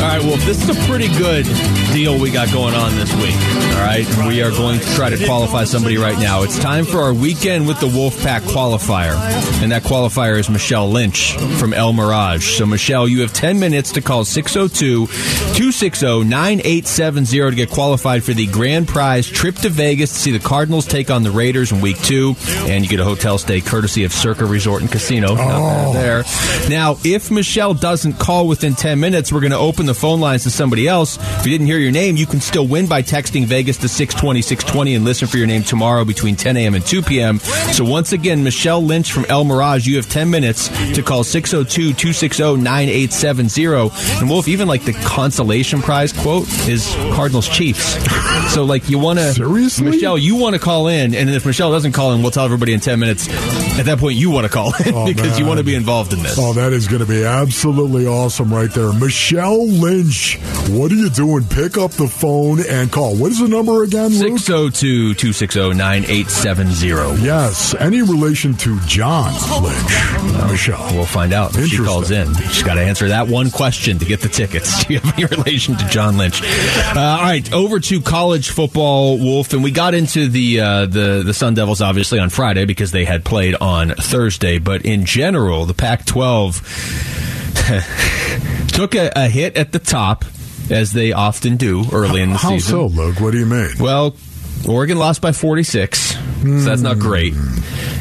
All 0.00 0.10
right, 0.10 0.22
Wolf, 0.22 0.40
this 0.44 0.62
is 0.62 0.68
a 0.68 0.86
pretty 0.86 1.08
good 1.18 1.46
deal 1.94 2.18
we 2.18 2.28
got 2.28 2.50
going 2.50 2.74
on 2.74 2.92
this 2.96 3.14
week. 3.14 3.36
All 3.76 3.86
right, 3.86 4.04
we 4.26 4.42
are 4.42 4.50
going 4.50 4.80
to 4.80 4.94
try 4.96 5.10
to 5.10 5.26
qualify 5.26 5.62
somebody 5.62 5.96
right 5.96 6.18
now. 6.18 6.42
It's 6.42 6.58
time 6.58 6.84
for 6.84 6.98
our 6.98 7.14
weekend 7.14 7.68
with 7.68 7.78
the 7.78 7.86
Wolfpack 7.86 8.40
qualifier, 8.40 9.14
and 9.62 9.70
that 9.70 9.84
qualifier 9.84 10.36
is 10.36 10.50
Michelle 10.50 10.90
Lynch 10.90 11.36
from 11.60 11.72
El 11.72 11.92
Mirage. 11.92 12.58
So, 12.58 12.66
Michelle, 12.66 13.06
you 13.06 13.20
have 13.20 13.32
10 13.32 13.60
minutes 13.60 13.92
to 13.92 14.00
call 14.00 14.24
602 14.24 15.06
260 15.06 16.24
9870 16.24 17.50
to 17.50 17.54
get 17.54 17.70
qualified 17.70 18.24
for 18.24 18.32
the 18.32 18.48
grand 18.48 18.88
prize 18.88 19.28
trip 19.28 19.54
to 19.56 19.68
Vegas 19.68 20.12
to 20.14 20.18
see 20.18 20.30
the 20.32 20.44
Cardinals 20.44 20.86
take 20.86 21.12
on 21.12 21.22
the 21.22 21.30
Raiders 21.30 21.70
in 21.70 21.80
week 21.80 22.00
two, 22.02 22.34
and 22.66 22.82
you 22.82 22.90
get 22.90 22.98
a 22.98 23.04
hotel 23.04 23.38
stay 23.38 23.60
courtesy 23.60 24.02
of 24.02 24.12
Circa 24.12 24.44
Resort 24.46 24.82
and 24.82 24.90
Casino. 24.90 25.36
Not 25.36 25.90
oh. 25.90 25.92
there. 25.92 26.24
Now, 26.68 26.96
if 27.04 27.30
Michelle 27.30 27.74
doesn't 27.74 28.14
call 28.14 28.48
within 28.48 28.74
10 28.74 28.98
minutes, 28.98 29.32
we're 29.32 29.40
going 29.40 29.52
to 29.52 29.58
open 29.58 29.86
the 29.86 29.94
phone 29.94 30.18
lines 30.18 30.42
to 30.42 30.50
somebody 30.50 30.88
else. 30.88 31.18
If 31.38 31.46
you 31.46 31.52
didn't 31.52 31.68
hear 31.68 31.83
your 31.84 31.92
name, 31.92 32.16
you 32.16 32.26
can 32.26 32.40
still 32.40 32.66
win 32.66 32.88
by 32.88 33.02
texting 33.02 33.44
Vegas 33.44 33.76
to 33.78 33.88
620 33.88 34.42
620 34.42 34.94
and 34.96 35.04
listen 35.04 35.28
for 35.28 35.36
your 35.36 35.46
name 35.46 35.62
tomorrow 35.62 36.04
between 36.04 36.34
10 36.34 36.56
a.m. 36.56 36.74
and 36.74 36.84
2 36.84 37.02
p.m. 37.02 37.38
So 37.38 37.84
once 37.84 38.12
again, 38.12 38.42
Michelle 38.42 38.82
Lynch 38.82 39.12
from 39.12 39.24
El 39.26 39.44
Mirage, 39.44 39.86
you 39.86 39.96
have 39.96 40.08
10 40.08 40.30
minutes 40.30 40.68
to 40.94 41.02
call 41.02 41.22
602 41.22 41.92
260 41.94 42.56
9870. 42.56 44.20
And 44.20 44.28
Wolf, 44.28 44.48
even 44.48 44.66
like 44.66 44.84
the 44.84 44.92
consolation 45.04 45.80
prize 45.82 46.12
quote 46.12 46.48
is 46.68 46.92
Cardinals 47.14 47.48
Chiefs. 47.48 47.94
So 48.52 48.64
like 48.64 48.88
you 48.88 48.98
want 48.98 49.18
to 49.18 49.32
Seriously? 49.32 49.90
Michelle, 49.90 50.18
you 50.18 50.36
want 50.36 50.54
to 50.54 50.60
call 50.60 50.88
in, 50.88 51.14
and 51.14 51.30
if 51.30 51.46
Michelle 51.46 51.70
doesn't 51.70 51.92
call 51.92 52.12
in, 52.12 52.22
we'll 52.22 52.30
tell 52.30 52.44
everybody 52.44 52.72
in 52.72 52.80
10 52.80 52.98
minutes. 52.98 53.28
At 53.78 53.86
that 53.86 53.98
point, 53.98 54.16
you 54.16 54.30
want 54.30 54.46
to 54.46 54.52
call 54.52 54.72
in 54.86 54.94
Oh, 54.94 55.06
because 55.06 55.38
you 55.38 55.46
want 55.46 55.58
to 55.58 55.64
be 55.64 55.74
involved 55.74 56.12
in 56.12 56.22
this. 56.22 56.36
Oh, 56.38 56.52
that 56.52 56.72
is 56.72 56.86
going 56.86 57.00
to 57.00 57.06
be 57.06 57.24
absolutely 57.24 58.06
awesome 58.06 58.52
right 58.52 58.70
there. 58.70 58.92
Michelle 58.92 59.66
Lynch, 59.66 60.38
what 60.68 60.92
are 60.92 60.94
you 60.94 61.10
doing? 61.10 61.44
Pick 61.44 61.73
up 61.78 61.92
the 61.92 62.08
phone 62.08 62.60
and 62.68 62.90
call. 62.90 63.16
What 63.16 63.32
is 63.32 63.40
the 63.40 63.48
number 63.48 63.82
again, 63.82 64.10
Luke? 64.10 64.38
602 64.38 65.14
260 65.14 65.74
9870. 65.74 67.22
Yes. 67.22 67.74
Any 67.74 68.02
relation 68.02 68.54
to 68.54 68.78
John 68.80 69.32
Lynch? 69.62 70.50
Michelle. 70.50 70.94
We'll 70.94 71.04
find 71.06 71.32
out 71.32 71.56
if 71.56 71.66
she 71.68 71.78
calls 71.78 72.10
in. 72.10 72.34
She's 72.34 72.62
got 72.62 72.74
to 72.74 72.80
answer 72.82 73.08
that 73.08 73.28
one 73.28 73.50
question 73.50 73.98
to 73.98 74.04
get 74.04 74.20
the 74.20 74.28
tickets. 74.28 74.84
Do 74.86 74.94
you 74.94 75.00
have 75.00 75.14
any 75.14 75.24
relation 75.26 75.76
to 75.76 75.86
John 75.88 76.16
Lynch? 76.16 76.42
Uh, 76.42 77.00
all 77.00 77.22
right, 77.22 77.52
over 77.52 77.80
to 77.80 78.00
college 78.00 78.50
football, 78.50 79.18
Wolf, 79.18 79.52
and 79.52 79.62
we 79.62 79.70
got 79.70 79.94
into 79.94 80.28
the 80.28 80.60
uh, 80.60 80.86
the 80.86 81.22
the 81.24 81.34
Sun 81.34 81.54
Devils 81.54 81.80
obviously 81.80 82.18
on 82.18 82.30
Friday 82.30 82.64
because 82.64 82.92
they 82.92 83.04
had 83.04 83.24
played 83.24 83.54
on 83.60 83.90
Thursday. 83.90 84.58
But 84.58 84.82
in 84.82 85.04
general, 85.04 85.64
the 85.66 85.74
Pac-12 85.74 86.60
took 88.68 88.94
a, 88.94 89.10
a 89.16 89.28
hit 89.28 89.56
at 89.56 89.72
the 89.72 89.78
top, 89.78 90.24
as 90.70 90.92
they 90.92 91.12
often 91.12 91.56
do 91.56 91.84
early 91.92 92.22
in 92.22 92.30
the 92.30 92.38
How 92.38 92.50
season. 92.50 92.70
so, 92.70 92.86
Luke? 92.86 93.20
What 93.20 93.32
do 93.32 93.38
you 93.38 93.46
mean? 93.46 93.70
Well, 93.78 94.16
Oregon 94.68 94.98
lost 94.98 95.20
by 95.20 95.32
46, 95.32 95.98
so 96.00 96.18
that's 96.42 96.80
not 96.80 96.96
hmm. 96.96 97.02
great. 97.02 97.34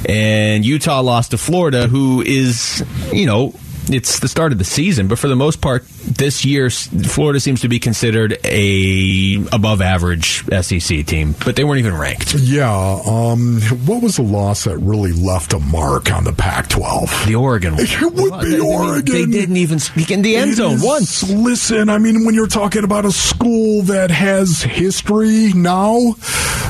And 0.08 0.66
Utah 0.66 1.02
lost 1.02 1.32
to 1.32 1.38
Florida, 1.38 1.88
who 1.88 2.22
is, 2.22 2.84
you 3.12 3.26
know, 3.26 3.54
it's 3.90 4.20
the 4.20 4.28
start 4.28 4.52
of 4.52 4.58
the 4.58 4.64
season, 4.64 5.08
but 5.08 5.20
for 5.20 5.28
the 5.28 5.36
most 5.36 5.62
part, 5.62 5.86
this 6.24 6.46
year 6.46 6.70
Florida 6.70 7.38
seems 7.38 7.60
to 7.62 7.68
be 7.68 7.80
considered 7.80 8.38
a 8.46 9.44
above 9.52 9.82
average 9.82 10.46
SEC 10.62 11.06
team, 11.06 11.36
but 11.44 11.58
they 11.58 11.66
weren't 11.66 11.80
even 11.80 11.94
ranked. 11.98 12.34
Yeah. 12.36 12.72
Um, 13.06 13.60
what 13.86 14.02
was 14.02 14.16
the 14.16 14.24
loss 14.24 14.64
that 14.64 14.78
really 14.78 15.12
left 15.12 15.52
a 15.52 15.60
mark 15.60 16.14
on 16.14 16.24
the 16.24 16.32
Pac-12? 16.32 17.26
The 17.28 17.36
Oregon 17.36 17.74
one. 17.76 17.82
It 17.86 18.02
would 18.02 18.40
be 18.42 18.52
They- 18.52 18.60
Oregon. 18.62 19.14
They 19.14 19.26
didn't 19.26 19.58
even 19.58 19.80
speak 19.80 20.12
in 20.12 20.22
the 20.22 20.38
end 20.38 20.56
zone 20.56 20.78
once. 20.82 21.30
Listen, 21.30 21.90
I 21.90 21.98
mean, 21.98 22.24
when 22.24 22.34
you're 22.36 22.48
talking 22.48 22.86
about 22.86 23.04
a 23.04 23.12
school 23.12 23.82
that 23.84 24.10
has 24.10 24.62
history 24.62 25.52
now, 25.54 26.16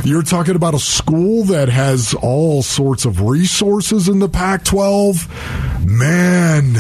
you're 0.04 0.24
talking 0.24 0.56
about 0.56 0.74
a 0.74 0.80
school 0.80 1.44
that 1.44 1.70
has 1.70 2.16
all 2.16 2.64
sorts 2.64 3.06
of 3.06 3.22
resources 3.22 4.10
in 4.10 4.18
the 4.18 4.30
Pac 4.30 4.64
12. 4.64 5.86
Man, 5.86 6.74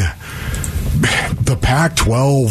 the 0.93 1.57
Pac 1.61 1.95
12 1.95 2.49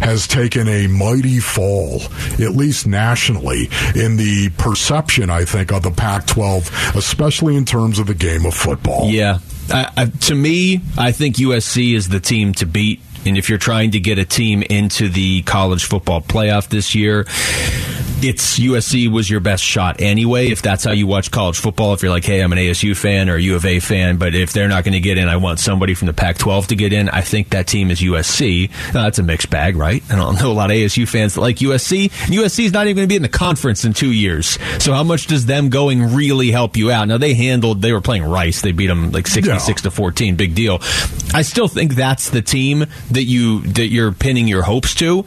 has 0.00 0.26
taken 0.26 0.68
a 0.68 0.86
mighty 0.86 1.38
fall, 1.38 2.02
at 2.40 2.52
least 2.52 2.86
nationally, 2.86 3.68
in 3.94 4.16
the 4.16 4.50
perception, 4.58 5.30
I 5.30 5.44
think, 5.44 5.72
of 5.72 5.82
the 5.82 5.90
Pac 5.90 6.26
12, 6.26 6.96
especially 6.96 7.56
in 7.56 7.64
terms 7.64 7.98
of 7.98 8.06
the 8.06 8.14
game 8.14 8.44
of 8.46 8.54
football. 8.54 9.08
Yeah. 9.08 9.38
I, 9.70 9.90
I, 9.96 10.04
to 10.06 10.34
me, 10.34 10.80
I 10.98 11.12
think 11.12 11.36
USC 11.36 11.94
is 11.94 12.08
the 12.08 12.20
team 12.20 12.52
to 12.54 12.66
beat. 12.66 13.00
And 13.26 13.38
if 13.38 13.48
you're 13.48 13.58
trying 13.58 13.92
to 13.92 14.00
get 14.00 14.18
a 14.18 14.24
team 14.24 14.62
into 14.62 15.08
the 15.08 15.42
college 15.42 15.84
football 15.84 16.20
playoff 16.20 16.68
this 16.68 16.94
year, 16.94 17.24
it's 18.28 18.58
USC 18.58 19.10
was 19.10 19.28
your 19.28 19.40
best 19.40 19.62
shot 19.62 20.00
anyway. 20.00 20.48
If 20.48 20.62
that's 20.62 20.84
how 20.84 20.92
you 20.92 21.06
watch 21.06 21.30
college 21.30 21.58
football, 21.58 21.92
if 21.94 22.02
you're 22.02 22.10
like, 22.10 22.24
hey, 22.24 22.40
I'm 22.40 22.52
an 22.52 22.58
ASU 22.58 22.96
fan 22.96 23.28
or 23.28 23.36
a 23.36 23.40
U 23.40 23.56
of 23.56 23.64
A 23.66 23.80
fan, 23.80 24.16
but 24.16 24.34
if 24.34 24.52
they're 24.52 24.68
not 24.68 24.84
going 24.84 24.94
to 24.94 25.00
get 25.00 25.18
in, 25.18 25.28
I 25.28 25.36
want 25.36 25.58
somebody 25.58 25.94
from 25.94 26.06
the 26.06 26.14
Pac-12 26.14 26.68
to 26.68 26.76
get 26.76 26.92
in. 26.92 27.08
I 27.08 27.20
think 27.20 27.50
that 27.50 27.66
team 27.66 27.90
is 27.90 28.00
USC. 28.00 28.70
Now, 28.94 29.00
uh, 29.00 29.02
that's 29.04 29.18
a 29.18 29.22
mixed 29.22 29.50
bag, 29.50 29.76
right? 29.76 30.02
I 30.10 30.16
don't 30.16 30.40
know 30.40 30.50
a 30.50 30.54
lot 30.54 30.70
of 30.70 30.76
ASU 30.76 31.06
fans 31.06 31.34
that 31.34 31.40
like 31.40 31.56
USC. 31.56 32.10
USC 32.10 32.64
is 32.64 32.72
not 32.72 32.86
even 32.86 32.96
going 32.96 33.08
to 33.08 33.12
be 33.12 33.16
in 33.16 33.22
the 33.22 33.28
conference 33.28 33.84
in 33.84 33.92
two 33.92 34.12
years. 34.12 34.58
So 34.78 34.92
how 34.92 35.04
much 35.04 35.26
does 35.26 35.46
them 35.46 35.68
going 35.68 36.14
really 36.14 36.50
help 36.50 36.76
you 36.76 36.90
out? 36.90 37.08
Now 37.08 37.18
they 37.18 37.34
handled. 37.34 37.82
They 37.82 37.92
were 37.92 38.00
playing 38.00 38.24
Rice. 38.24 38.62
They 38.62 38.72
beat 38.72 38.86
them 38.86 39.12
like 39.12 39.26
66 39.26 39.82
to 39.82 39.90
14. 39.90 40.36
Big 40.36 40.54
deal. 40.54 40.78
I 41.34 41.42
still 41.42 41.68
think 41.68 41.94
that's 41.94 42.30
the 42.30 42.42
team 42.42 42.86
that 43.10 43.24
you 43.24 43.60
that 43.62 43.88
you're 43.88 44.12
pinning 44.12 44.48
your 44.48 44.62
hopes 44.62 44.94
to. 44.96 45.26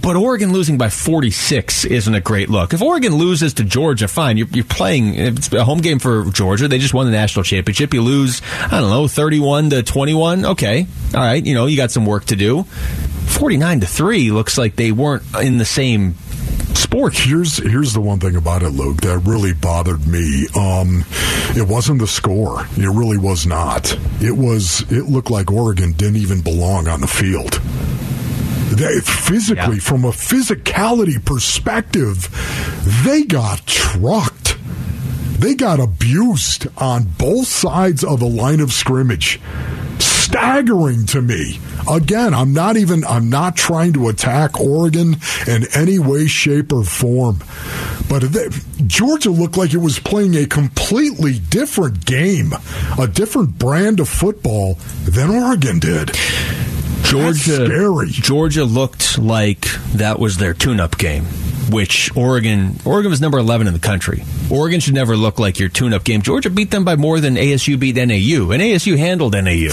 But 0.00 0.16
Oregon 0.16 0.52
losing 0.52 0.78
by 0.78 0.88
46 0.88 1.84
isn't 1.84 2.14
a 2.14 2.20
great 2.20 2.48
look. 2.48 2.72
If 2.72 2.82
Oregon 2.82 3.14
loses 3.14 3.54
to 3.54 3.64
Georgia, 3.64 4.08
fine. 4.08 4.36
You're, 4.36 4.48
you're 4.48 4.64
playing. 4.64 5.14
It's 5.14 5.52
a 5.52 5.64
home 5.64 5.80
game 5.80 5.98
for 5.98 6.24
Georgia. 6.30 6.68
They 6.68 6.78
just 6.78 6.94
won 6.94 7.06
the 7.06 7.12
national 7.12 7.44
championship. 7.44 7.94
You 7.94 8.02
lose, 8.02 8.42
I 8.60 8.80
don't 8.80 8.90
know, 8.90 9.06
31 9.06 9.70
to 9.70 9.82
21. 9.82 10.46
Okay, 10.46 10.86
all 11.14 11.20
right. 11.20 11.44
You 11.44 11.54
know, 11.54 11.66
you 11.66 11.76
got 11.76 11.90
some 11.90 12.06
work 12.06 12.24
to 12.26 12.36
do. 12.36 12.64
49 12.64 13.80
to 13.80 13.86
three 13.86 14.30
looks 14.30 14.58
like 14.58 14.76
they 14.76 14.90
weren't 14.90 15.22
in 15.40 15.58
the 15.58 15.64
same 15.64 16.14
sport. 16.74 17.14
Here's 17.14 17.56
here's 17.58 17.92
the 17.92 18.00
one 18.00 18.20
thing 18.20 18.36
about 18.36 18.62
it, 18.62 18.70
Luke, 18.70 19.00
that 19.02 19.18
really 19.18 19.52
bothered 19.52 20.06
me. 20.06 20.46
Um, 20.56 21.04
it 21.56 21.66
wasn't 21.68 22.00
the 22.00 22.06
score. 22.06 22.66
It 22.76 22.88
really 22.88 23.18
was 23.18 23.46
not. 23.46 23.92
It 24.20 24.36
was. 24.36 24.80
It 24.90 25.06
looked 25.06 25.30
like 25.30 25.50
Oregon 25.50 25.92
didn't 25.92 26.16
even 26.16 26.40
belong 26.42 26.88
on 26.88 27.00
the 27.00 27.06
field. 27.06 27.60
They 28.76 29.00
physically, 29.00 29.76
Yeah. 29.76 29.80
from 29.82 30.04
a 30.04 30.10
physicality 30.10 31.22
perspective, 31.24 32.28
they 33.04 33.22
got 33.24 33.66
trucked. 33.66 34.56
They 35.38 35.54
got 35.54 35.80
abused 35.80 36.66
on 36.78 37.04
both 37.18 37.46
sides 37.48 38.02
of 38.04 38.20
the 38.20 38.26
line 38.26 38.60
of 38.60 38.72
scrimmage. 38.72 39.40
Staggering 39.98 41.06
to 41.06 41.20
me. 41.22 41.60
Again, 41.88 42.32
I'm 42.34 42.52
not 42.54 42.76
even 42.76 43.04
I'm 43.04 43.28
not 43.28 43.56
trying 43.56 43.92
to 43.92 44.08
attack 44.08 44.58
Oregon 44.58 45.16
in 45.46 45.66
any 45.74 45.98
way, 45.98 46.26
shape, 46.26 46.72
or 46.72 46.82
form. 46.82 47.38
But 48.08 48.22
they, 48.32 48.48
Georgia 48.86 49.30
looked 49.30 49.56
like 49.58 49.74
it 49.74 49.78
was 49.78 49.98
playing 49.98 50.34
a 50.34 50.46
completely 50.46 51.38
different 51.38 52.04
game, 52.06 52.52
a 52.98 53.06
different 53.06 53.58
brand 53.58 54.00
of 54.00 54.08
football 54.08 54.78
than 55.04 55.30
Oregon 55.30 55.78
did. 55.78 56.10
Georgia, 57.22 57.66
scary. 57.66 58.10
Georgia 58.10 58.64
looked 58.64 59.18
like 59.18 59.62
that 59.94 60.18
was 60.18 60.36
their 60.36 60.52
tune-up 60.54 60.98
game, 60.98 61.24
which 61.70 62.14
Oregon 62.16 62.78
Oregon 62.84 63.10
was 63.10 63.20
number 63.20 63.38
11 63.38 63.66
in 63.66 63.72
the 63.72 63.80
country. 63.80 64.24
Oregon 64.50 64.80
should 64.80 64.94
never 64.94 65.16
look 65.16 65.38
like 65.38 65.58
your 65.58 65.68
tune-up 65.68 66.04
game. 66.04 66.22
Georgia 66.22 66.50
beat 66.50 66.70
them 66.70 66.84
by 66.84 66.96
more 66.96 67.20
than 67.20 67.36
ASU 67.36 67.78
beat 67.78 67.96
NAU, 67.96 68.50
and 68.50 68.62
ASU 68.62 68.96
handled 68.96 69.34
NAU. 69.34 69.70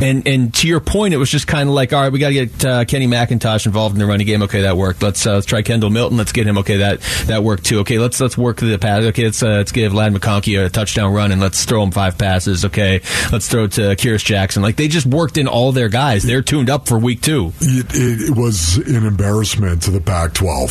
And 0.00 0.26
and 0.28 0.54
to 0.54 0.68
your 0.68 0.80
point, 0.80 1.14
it 1.14 1.16
was 1.16 1.30
just 1.30 1.46
kind 1.46 1.68
of 1.68 1.74
like, 1.74 1.92
all 1.92 2.02
right, 2.02 2.12
we 2.12 2.18
got 2.18 2.28
to 2.28 2.34
get 2.34 2.64
uh, 2.64 2.84
Kenny 2.84 3.08
McIntosh 3.08 3.66
involved 3.66 3.94
in 3.94 3.98
the 3.98 4.06
running 4.06 4.26
game. 4.26 4.42
Okay, 4.42 4.62
that 4.62 4.76
worked. 4.76 5.02
Let's 5.02 5.26
uh, 5.26 5.34
let's 5.34 5.46
try 5.46 5.62
Kendall 5.62 5.90
Milton. 5.90 6.16
Let's 6.16 6.30
get 6.30 6.46
him. 6.46 6.58
Okay, 6.58 6.78
that 6.78 7.00
that 7.26 7.42
worked 7.42 7.64
too. 7.64 7.80
Okay, 7.80 7.98
let's 7.98 8.20
let's 8.20 8.38
work 8.38 8.58
the 8.58 8.78
pass. 8.78 9.02
Okay, 9.02 9.24
let's 9.24 9.42
uh, 9.42 9.48
let's 9.48 9.72
give 9.72 9.92
Ladd 9.92 10.14
McConkey 10.14 10.64
a 10.64 10.68
touchdown 10.68 11.12
run 11.12 11.32
and 11.32 11.40
let's 11.40 11.64
throw 11.64 11.82
him 11.82 11.90
five 11.90 12.16
passes. 12.16 12.64
Okay, 12.64 13.00
let's 13.32 13.48
throw 13.48 13.66
to 13.66 13.80
Kearis 13.96 14.24
Jackson. 14.24 14.62
Like 14.62 14.76
they 14.76 14.86
just 14.86 15.06
worked 15.06 15.36
in 15.36 15.48
all 15.48 15.72
their 15.72 15.88
guys. 15.88 16.22
They're 16.22 16.42
tuned 16.42 16.70
up 16.70 16.86
for 16.86 16.98
week 16.98 17.20
two. 17.20 17.52
It, 17.60 17.86
it, 17.90 18.36
was 18.36 18.76
an 18.76 19.04
embarrassment 19.04 19.82
to 19.82 19.90
the 19.90 20.00
Pac 20.00 20.34
12 20.34 20.70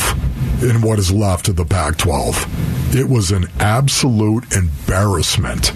in 0.62 0.80
what 0.80 0.98
is 0.98 1.12
left 1.12 1.48
of 1.48 1.56
the 1.56 1.64
Pac 1.64 1.96
12. 1.98 2.94
It 2.96 3.08
was 3.08 3.30
an 3.30 3.46
absolute 3.60 4.50
embarrassment 4.54 5.72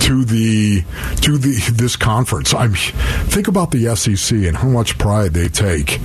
to 0.00 0.24
the 0.24 0.82
to 1.22 1.38
the 1.38 1.72
this 1.72 1.94
conference. 1.96 2.54
I 2.54 2.66
mean, 2.66 2.76
think 3.26 3.46
about 3.48 3.70
the 3.70 3.94
SEC 3.94 4.36
and 4.38 4.56
how 4.56 4.68
much 4.68 4.98
pride 4.98 5.32
they 5.32 5.48
take 5.48 6.00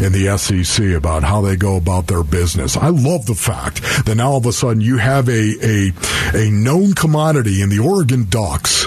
in 0.00 0.12
the 0.12 0.36
SEC 0.38 0.86
about 0.96 1.22
how 1.22 1.42
they 1.42 1.56
go 1.56 1.76
about 1.76 2.06
their 2.06 2.22
business. 2.22 2.76
I 2.76 2.88
love 2.88 3.26
the 3.26 3.34
fact 3.34 3.82
that 4.06 4.14
now 4.16 4.32
all 4.32 4.38
of 4.38 4.46
a 4.46 4.52
sudden 4.52 4.80
you 4.80 4.96
have 4.96 5.28
a 5.28 5.54
a, 5.62 5.92
a 6.34 6.50
known 6.50 6.94
commodity 6.94 7.60
in 7.60 7.68
the 7.68 7.78
Oregon 7.78 8.26
Ducks, 8.28 8.86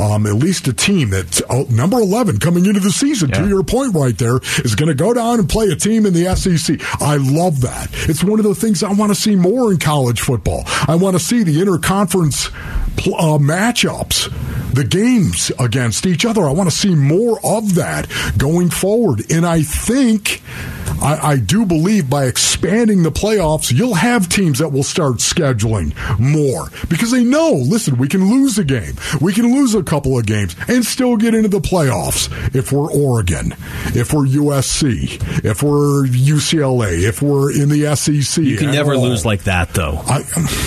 um, 0.00 0.26
at 0.26 0.34
least 0.34 0.66
a 0.66 0.72
team 0.72 1.10
that's 1.10 1.42
uh, 1.42 1.64
number 1.68 1.98
eleven 1.98 2.38
coming 2.38 2.64
into 2.66 2.80
the 2.80 2.90
season. 2.90 3.30
To 3.32 3.48
your 3.48 3.62
point, 3.62 3.94
right 3.94 4.16
there 4.16 4.38
is 4.64 4.74
going 4.74 4.88
to 4.88 4.94
go 4.94 5.12
down 5.12 5.38
and 5.38 5.48
play 5.48 5.66
a 5.68 5.76
team 5.76 6.06
in 6.06 6.14
the 6.14 6.34
SEC. 6.36 6.80
I 7.02 7.16
love 7.16 7.60
that. 7.60 7.88
It's 8.08 8.19
one 8.24 8.38
of 8.38 8.44
the 8.44 8.54
things 8.54 8.82
I 8.82 8.92
want 8.92 9.10
to 9.10 9.14
see 9.20 9.36
more 9.36 9.70
in 9.72 9.78
college 9.78 10.20
football. 10.20 10.62
I 10.88 10.96
want 10.96 11.16
to 11.18 11.20
see 11.24 11.42
the 11.42 11.56
interconference 11.60 12.50
pl- 12.96 13.14
uh, 13.16 13.38
matchups, 13.38 14.28
the 14.72 14.84
games 14.84 15.50
against 15.58 16.06
each 16.06 16.24
other. 16.24 16.42
I 16.42 16.52
want 16.52 16.70
to 16.70 16.76
see 16.76 16.94
more 16.94 17.38
of 17.44 17.74
that 17.74 18.08
going 18.36 18.70
forward. 18.70 19.30
And 19.30 19.46
I 19.46 19.62
think, 19.62 20.42
I, 21.02 21.32
I 21.32 21.36
do 21.36 21.64
believe 21.66 22.10
by 22.10 22.26
expanding 22.26 23.02
the 23.02 23.12
playoffs, 23.12 23.72
you'll 23.72 23.94
have 23.94 24.28
teams 24.28 24.58
that 24.58 24.68
will 24.68 24.82
start 24.82 25.16
scheduling 25.16 25.94
more 26.18 26.66
because 26.88 27.10
they 27.10 27.24
know, 27.24 27.52
listen, 27.52 27.96
we 27.98 28.08
can 28.08 28.30
lose 28.30 28.58
a 28.58 28.64
game, 28.64 28.94
we 29.20 29.32
can 29.32 29.52
lose 29.54 29.74
a 29.74 29.82
couple 29.82 30.18
of 30.18 30.26
games 30.26 30.56
and 30.68 30.84
still 30.84 31.16
get 31.16 31.34
into 31.34 31.48
the 31.48 31.60
playoffs 31.60 32.28
if 32.54 32.72
we're 32.72 32.90
Oregon, 32.90 33.52
if 33.94 34.12
we're 34.12 34.26
USC, 34.26 35.44
if 35.44 35.62
we're 35.62 36.06
UCLA, 36.06 37.02
if 37.02 37.22
we're 37.22 37.52
in 37.52 37.68
the 37.68 37.94
SEC. 37.96 38.44
You 38.44 38.56
can 38.56 38.70
never 38.70 38.94
all. 38.94 39.02
lose 39.02 39.24
like 39.24 39.44
that, 39.44 39.74
though. 39.74 40.02
I, 40.06 40.22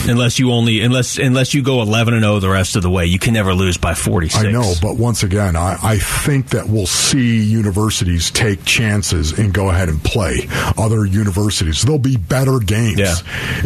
unless 0.08 0.40
you 0.40 0.52
only 0.52 0.82
unless 0.82 1.18
unless 1.18 1.54
you 1.54 1.64
go 1.64 1.82
eleven 1.82 2.14
and 2.14 2.24
zero 2.24 2.40
the 2.40 2.50
rest 2.50 2.76
of 2.76 2.84
the 2.84 2.90
way, 2.90 3.06
you 3.06 3.20
can 3.20 3.34
never 3.34 3.54
lose 3.54 3.78
by 3.78 3.93
forty 3.98 4.30
six. 4.30 4.44
I 4.46 4.52
know, 4.52 4.74
but 4.82 4.98
once 4.98 5.24
again, 5.24 5.56
I, 5.56 5.78
I 5.82 5.98
think 5.98 6.50
that 6.50 6.68
we'll 6.68 6.86
see 6.88 7.42
universities 7.44 8.32
take 8.32 8.64
chances 8.66 9.38
and 9.38 9.54
go 9.54 9.70
ahead 9.70 9.90
and 9.90 10.04
play 10.04 10.48
other 10.78 11.06
universities. 11.06 11.82
There'll 11.84 12.00
be 12.00 12.18
better 12.18 12.60
games 12.60 13.00
Yeah. 13.00 13.16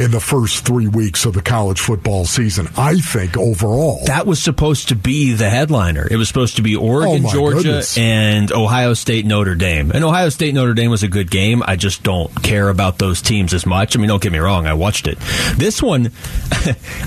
in 0.03 0.12
the 0.12 0.19
first 0.19 0.65
three 0.65 0.88
weeks 0.88 1.25
of 1.25 1.34
the 1.34 1.41
college 1.41 1.79
football 1.79 2.25
season. 2.25 2.67
I 2.77 2.96
think 2.98 3.38
overall. 3.38 4.01
That 4.05 4.25
was 4.27 4.41
supposed 4.41 4.89
to 4.89 4.96
be 4.96 5.34
the 5.34 5.50
headliner. 5.50 6.07
It 6.10 6.17
was 6.17 6.27
supposed 6.27 6.55
to 6.57 6.62
be 6.62 6.75
Oregon, 6.75 7.25
Oh, 7.25 7.31
Georgia, 7.31 7.57
goodness. 7.63 7.98
and 7.98 8.51
Ohio 8.51 8.93
State, 8.93 9.25
Notre 9.25 9.55
Dame. 9.55 9.91
And 9.91 10.03
Ohio 10.03 10.29
State, 10.29 10.53
Notre 10.53 10.74
Dame 10.74 10.91
was 10.91 11.03
a 11.03 11.07
good 11.07 11.29
game. 11.31 11.63
I 11.65 11.75
just 11.75 12.03
don't 12.03 12.34
care 12.43 12.69
about 12.69 12.98
those 13.00 13.22
teams 13.22 13.53
as 13.53 13.65
much. 13.65 13.96
I 13.96 14.00
mean, 14.00 14.07
don't 14.10 14.22
get 14.22 14.31
me 14.31 14.39
wrong. 14.39 14.65
I 14.67 14.74
watched 14.74 15.07
it. 15.07 15.17
This 15.55 15.81
one, 15.81 16.12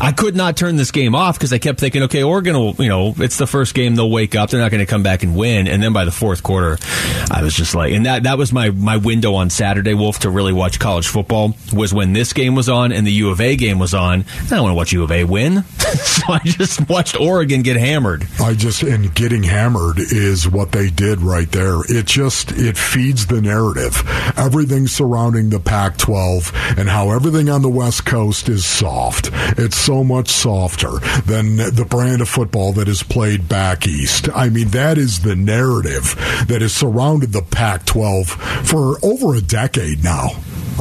I 0.00 0.12
could 0.12 0.36
not 0.36 0.56
turn 0.56 0.76
this 0.76 0.90
game 0.90 1.14
off 1.14 1.36
because 1.38 1.52
I 1.52 1.58
kept 1.58 1.80
thinking, 1.80 2.04
okay, 2.04 2.22
Oregon 2.22 2.56
will, 2.56 2.74
you 2.78 2.88
know, 2.88 3.09
it's 3.18 3.38
the 3.38 3.46
first 3.46 3.74
game. 3.74 3.94
They'll 3.94 4.10
wake 4.10 4.34
up. 4.34 4.50
They're 4.50 4.60
not 4.60 4.70
going 4.70 4.84
to 4.84 4.90
come 4.90 5.02
back 5.02 5.22
and 5.22 5.36
win. 5.36 5.68
And 5.68 5.82
then 5.82 5.92
by 5.92 6.04
the 6.04 6.12
fourth 6.12 6.42
quarter, 6.42 6.78
I 7.30 7.42
was 7.42 7.54
just 7.54 7.74
like, 7.74 7.92
and 7.92 8.06
that, 8.06 8.24
that 8.24 8.38
was 8.38 8.52
my, 8.52 8.70
my 8.70 8.96
window 8.96 9.34
on 9.34 9.50
Saturday, 9.50 9.94
Wolf, 9.94 10.20
to 10.20 10.30
really 10.30 10.52
watch 10.52 10.78
college 10.78 11.08
football 11.08 11.54
was 11.72 11.94
when 11.94 12.12
this 12.12 12.32
game 12.32 12.54
was 12.54 12.68
on 12.68 12.92
and 12.92 13.06
the 13.06 13.12
U 13.12 13.30
of 13.30 13.40
A 13.40 13.56
game 13.56 13.78
was 13.78 13.94
on. 13.94 14.24
I 14.42 14.46
don't 14.48 14.62
want 14.62 14.72
to 14.72 14.76
watch 14.76 14.92
U 14.92 15.02
of 15.02 15.12
A 15.12 15.24
win. 15.24 15.62
so 15.78 16.32
I 16.32 16.40
just 16.44 16.88
watched 16.88 17.18
Oregon 17.18 17.62
get 17.62 17.76
hammered. 17.76 18.26
I 18.40 18.54
just 18.54 18.82
and 18.82 19.14
getting 19.14 19.42
hammered 19.42 19.98
is 19.98 20.48
what 20.48 20.72
they 20.72 20.90
did 20.90 21.20
right 21.20 21.50
there. 21.50 21.80
It 21.88 22.06
just 22.06 22.52
it 22.52 22.76
feeds 22.76 23.26
the 23.26 23.40
narrative. 23.40 24.02
Everything 24.36 24.86
surrounding 24.86 25.50
the 25.50 25.60
Pac-12 25.60 26.78
and 26.78 26.88
how 26.88 27.10
everything 27.10 27.48
on 27.48 27.62
the 27.62 27.68
West 27.68 28.06
Coast 28.06 28.48
is 28.48 28.64
soft. 28.64 29.30
It's 29.58 29.76
so 29.76 30.04
much 30.04 30.28
softer 30.28 30.98
than 31.26 31.56
the 31.56 31.86
brand 31.88 32.20
of 32.22 32.28
football 32.28 32.72
that 32.72 32.88
is 32.88 32.99
played 33.02 33.48
back 33.48 33.86
east. 33.86 34.28
I 34.34 34.48
mean, 34.48 34.68
that 34.68 34.98
is 34.98 35.20
the 35.20 35.36
narrative 35.36 36.14
that 36.48 36.60
has 36.62 36.72
surrounded 36.72 37.32
the 37.32 37.42
Pac-12 37.42 38.26
for 38.66 38.98
over 39.04 39.34
a 39.34 39.40
decade 39.40 40.02
now. 40.04 40.30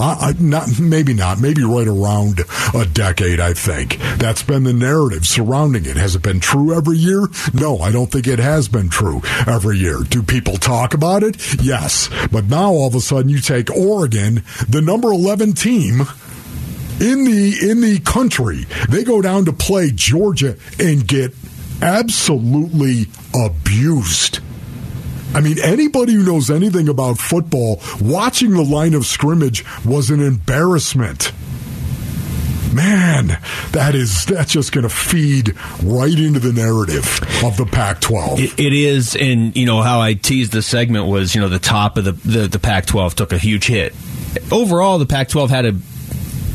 I, 0.01 0.33
not 0.39 0.79
maybe 0.79 1.13
not 1.13 1.41
maybe 1.41 1.63
right 1.63 1.87
around 1.87 2.41
a 2.73 2.85
decade. 2.85 3.39
I 3.39 3.53
think 3.53 3.97
that's 4.17 4.43
been 4.43 4.63
the 4.63 4.73
narrative 4.73 5.25
surrounding 5.25 5.85
it. 5.85 5.97
Has 5.97 6.15
it 6.15 6.21
been 6.21 6.39
true 6.39 6.73
every 6.73 6.97
year? 6.97 7.27
No, 7.53 7.79
I 7.79 7.91
don't 7.91 8.09
think 8.09 8.27
it 8.27 8.39
has 8.39 8.69
been 8.69 8.89
true 8.89 9.21
every 9.45 9.77
year. 9.77 9.99
Do 10.07 10.23
people 10.23 10.55
talk 10.55 10.93
about 10.93 11.23
it? 11.23 11.61
Yes, 11.61 12.09
but 12.31 12.45
now 12.45 12.71
all 12.71 12.87
of 12.87 12.95
a 12.95 13.01
sudden 13.01 13.29
you 13.29 13.39
take 13.41 13.69
Oregon, 13.69 14.43
the 14.69 14.81
number 14.81 15.11
eleven 15.11 15.51
team 15.53 16.01
in 17.01 17.23
the 17.23 17.69
in 17.69 17.81
the 17.81 17.99
country. 18.05 18.65
They 18.89 19.03
go 19.03 19.21
down 19.21 19.45
to 19.45 19.53
play 19.53 19.91
Georgia 19.91 20.57
and 20.79 21.05
get 21.05 21.33
absolutely 21.81 23.07
abused. 23.33 24.39
I 25.33 25.41
mean, 25.41 25.57
anybody 25.63 26.13
who 26.13 26.23
knows 26.23 26.49
anything 26.49 26.89
about 26.89 27.19
football, 27.19 27.81
watching 28.01 28.51
the 28.51 28.63
line 28.63 28.93
of 28.95 29.05
scrimmage 29.05 29.63
was 29.85 30.09
an 30.09 30.21
embarrassment. 30.21 31.31
Man, 32.73 33.39
that 33.71 33.95
is 33.95 34.25
that's 34.25 34.51
just 34.51 34.71
going 34.71 34.83
to 34.83 34.89
feed 34.89 35.55
right 35.83 36.13
into 36.13 36.39
the 36.39 36.53
narrative 36.53 37.19
of 37.43 37.57
the 37.57 37.65
Pac-12. 37.65 38.39
It, 38.39 38.59
it 38.59 38.73
is, 38.73 39.15
and 39.15 39.55
you 39.57 39.65
know 39.65 39.81
how 39.81 40.01
I 40.01 40.13
teased 40.13 40.51
the 40.51 40.61
segment 40.61 41.07
was, 41.07 41.33
you 41.33 41.41
know, 41.41 41.49
the 41.49 41.57
top 41.57 41.97
of 41.97 42.05
the 42.05 42.11
the, 42.11 42.47
the 42.47 42.59
Pac-12 42.59 43.15
took 43.15 43.33
a 43.33 43.39
huge 43.39 43.65
hit. 43.65 43.95
Overall, 44.51 44.99
the 44.99 45.07
Pac-12 45.07 45.49
had 45.49 45.65
a, 45.65 45.75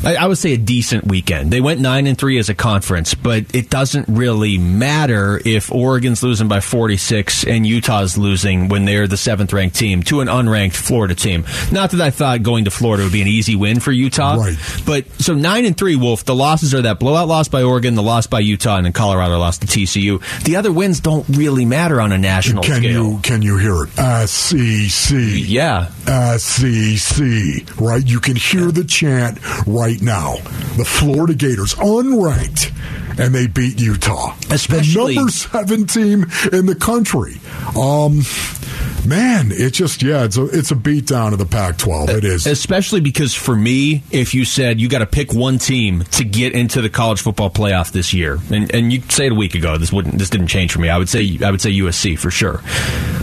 I, 0.03 0.15
I 0.15 0.27
would 0.27 0.37
say, 0.37 0.53
a 0.53 0.57
decent 0.57 1.05
weekend. 1.05 1.51
They 1.51 1.61
went 1.61 1.79
nine 1.79 2.07
and 2.07 2.17
three 2.17 2.37
as 2.37 2.49
a 2.49 2.55
conference, 2.55 3.13
but 3.13 3.53
it 3.55 3.69
doesn't 3.69 4.07
really 4.07 4.57
matter 4.57 5.39
if 5.43 5.71
Oregon's 5.71 6.23
losing 6.23 6.47
by 6.47 6.59
46 6.59 7.45
and 7.45 7.65
Utah's 7.65 8.17
losing 8.17 8.67
when 8.69 8.85
they're 8.85 9.07
the 9.07 9.17
seventh 9.17 9.53
ranked 9.53 9.75
team 9.75 10.03
to 10.03 10.21
an 10.21 10.27
unranked 10.27 10.75
Florida 10.75 11.15
team. 11.15 11.45
Not 11.71 11.91
that 11.91 12.01
I 12.01 12.09
thought 12.09 12.43
going 12.43 12.65
to 12.65 12.71
Florida 12.71 13.03
would 13.03 13.13
be 13.13 13.21
an 13.21 13.27
easy 13.27 13.55
win 13.55 13.79
for 13.79 13.91
Utah, 13.91 14.35
Right. 14.35 14.57
But 14.85 15.05
so 15.21 15.33
nine 15.33 15.65
and 15.65 15.77
three, 15.77 15.95
Wolf. 15.95 16.25
The 16.25 16.35
losses 16.35 16.73
are 16.73 16.81
that 16.83 16.99
blowout 16.99 17.27
loss 17.27 17.47
by 17.47 17.63
Oregon, 17.63 17.95
the 17.95 18.03
loss 18.03 18.27
by 18.27 18.39
Utah, 18.39 18.77
and 18.77 18.85
then 18.85 18.93
Colorado 18.93 19.37
lost 19.37 19.61
to 19.61 19.67
TCU. 19.67 20.21
The 20.43 20.55
other 20.55 20.71
wins 20.71 20.99
don't 20.99 21.27
really 21.29 21.65
matter 21.65 21.99
on 22.01 22.11
a 22.11 22.17
national 22.17 22.63
Can 22.63 22.77
scale. 22.77 22.91
you 22.91 23.19
can 23.21 23.41
you 23.41 23.57
hear 23.57 23.83
it? 23.83 24.27
SEC. 24.27 25.17
Yeah. 25.17 25.89
SEC. 26.37 27.79
Right? 27.79 28.05
You 28.05 28.19
can 28.19 28.35
hear 28.35 28.71
the 28.71 28.83
chant 28.85 29.39
right 29.67 29.84
now. 30.01 30.35
The 30.77 30.85
Florida 30.85 31.33
Gators, 31.33 31.73
unranked, 31.75 32.71
and 33.19 33.33
they 33.33 33.47
beat 33.47 33.79
Utah. 33.79 34.35
Especially- 34.49 35.13
the 35.13 35.19
number 35.19 35.31
seven 35.31 35.85
team 35.87 36.25
in 36.51 36.65
the 36.65 36.75
country. 36.75 37.39
Um, 37.77 38.23
man, 39.07 39.51
it 39.51 39.71
just 39.73 40.01
yeah, 40.03 40.23
it's 40.25 40.37
a 40.37 40.45
it's 40.45 40.71
a 40.71 40.75
beatdown 40.75 41.31
of 41.33 41.39
the 41.39 41.45
Pac-12. 41.45 42.09
It 42.09 42.23
is. 42.25 42.45
Especially 42.45 42.99
because 43.01 43.33
for 43.33 43.55
me, 43.55 44.03
if 44.11 44.33
you 44.33 44.43
said 44.45 44.79
you 44.81 44.89
got 44.89 44.99
to 44.99 45.05
pick 45.05 45.33
one 45.33 45.57
team 45.59 46.03
to 46.11 46.23
get 46.23 46.53
into 46.53 46.81
the 46.81 46.89
college 46.89 47.21
football 47.21 47.49
playoff 47.49 47.91
this 47.91 48.13
year, 48.13 48.39
and, 48.51 48.73
and 48.73 48.91
you 48.91 49.01
say 49.09 49.27
it 49.27 49.31
a 49.31 49.35
week 49.35 49.55
ago, 49.55 49.77
this 49.77 49.91
wouldn't 49.93 50.17
this 50.17 50.29
didn't 50.29 50.47
change 50.47 50.71
for 50.73 50.79
me. 50.79 50.89
I 50.89 50.97
would 50.97 51.09
say 51.09 51.37
I 51.43 51.51
would 51.51 51.61
say 51.61 51.71
USC 51.71 52.17
for 52.19 52.31
sure. 52.31 52.61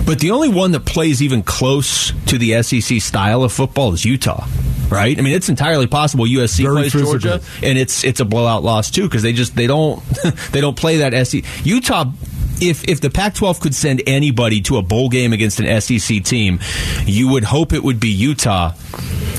But 0.05 0.19
the 0.19 0.33
only 0.33 0.49
one 0.49 0.73
that 0.73 0.85
plays 0.85 1.23
even 1.23 1.43
close 1.43 2.13
to 2.27 2.39
the 2.39 2.63
SEC 2.63 3.01
style 3.01 3.45
of 3.45 3.53
football 3.53 3.93
is 3.93 4.05
Utah. 4.05 4.47
Right? 4.91 5.19
I 5.19 5.23
mean, 5.23 5.33
it's 5.33 5.49
entirely 5.49 5.87
possible 5.87 6.27
USC 6.27 6.65
Very 6.65 6.75
plays 6.75 6.93
physical. 6.93 7.19
Georgia, 7.19 7.41
and 7.63 7.79
it's 7.79 8.05
it's 8.05 8.21
a 8.21 8.27
blowout 8.27 8.63
loss 8.63 8.91
too 8.91 9.05
because 9.05 9.23
they 9.23 9.33
just 9.33 9.57
they 9.57 9.67
don't 9.67 10.05
they 10.53 10.61
don't 10.61 10.77
play 10.77 10.99
that 10.99 11.27
SEC. 11.27 11.45
Utah 11.65 12.05
if 12.63 12.89
if 12.89 13.01
the 13.01 13.11
Pac-12 13.11 13.61
could 13.61 13.75
send 13.75 14.03
anybody 14.07 14.61
to 14.63 14.79
a 14.79 14.83
bowl 14.83 15.09
game 15.09 15.33
against 15.33 15.61
an 15.61 15.81
SEC 15.81 16.23
team, 16.25 16.61
you 17.05 17.29
would 17.29 17.45
hope 17.45 17.73
it 17.73 17.83
would 17.83 18.01
be 18.01 18.09
Utah. 18.09 18.73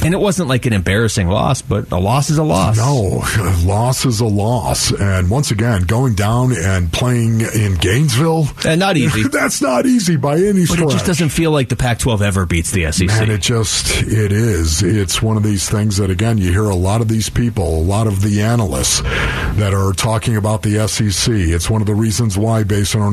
And 0.04 0.14
it 0.14 0.18
wasn't 0.18 0.50
like 0.50 0.66
an 0.66 0.74
embarrassing 0.74 1.30
loss, 1.30 1.62
but 1.62 1.90
a 1.94 1.98
loss 1.98 2.30
is 2.30 2.38
a 2.38 2.44
loss. 2.44 2.76
No, 2.76 3.24
loss 3.66 4.06
is 4.06 4.20
a 4.20 4.26
loss. 4.26 4.92
And 4.92 5.30
once 5.30 5.50
again, 5.52 5.84
going 5.84 6.16
down 6.16 6.52
and 6.58 6.92
playing 6.92 7.40
in 7.40 7.76
Gainesville, 7.76 8.48
And 8.66 8.82
not 8.82 8.98
easy. 8.98 9.24
that's 9.32 9.62
not 9.62 9.86
easy 9.86 10.18
by 10.18 10.36
any 10.36 10.66
stretch. 10.66 10.80
But 10.80 10.90
it 10.90 10.92
just 10.92 11.06
doesn't 11.06 11.30
feel 11.30 11.52
like 11.52 11.70
the 11.70 11.78
Pac-12 11.78 12.22
ever 12.22 12.46
beats 12.46 12.72
the 12.72 12.92
SEC. 12.92 13.08
Man, 13.08 13.32
it 13.32 13.42
just 13.42 14.02
it 14.02 14.34
is. 14.34 14.84
It's 14.84 15.22
one 15.22 15.38
of 15.38 15.44
these 15.44 15.70
things 15.70 15.96
that 15.98 16.10
again 16.10 16.38
you 16.38 16.52
hear 16.52 16.66
a 16.66 16.76
lot 16.76 17.00
of 17.00 17.08
these 17.08 17.30
people, 17.30 17.80
a 17.80 17.84
lot 17.84 18.06
of 18.06 18.22
the 18.22 18.42
analysts 18.42 19.02
that 19.02 19.74
are 19.74 19.94
talking 19.94 20.36
about 20.36 20.64
the 20.64 20.86
SEC. 20.86 21.34
It's 21.34 21.70
one 21.70 21.82
of 21.82 21.88
the 21.88 21.96
reasons 21.96 22.38
why, 22.38 22.64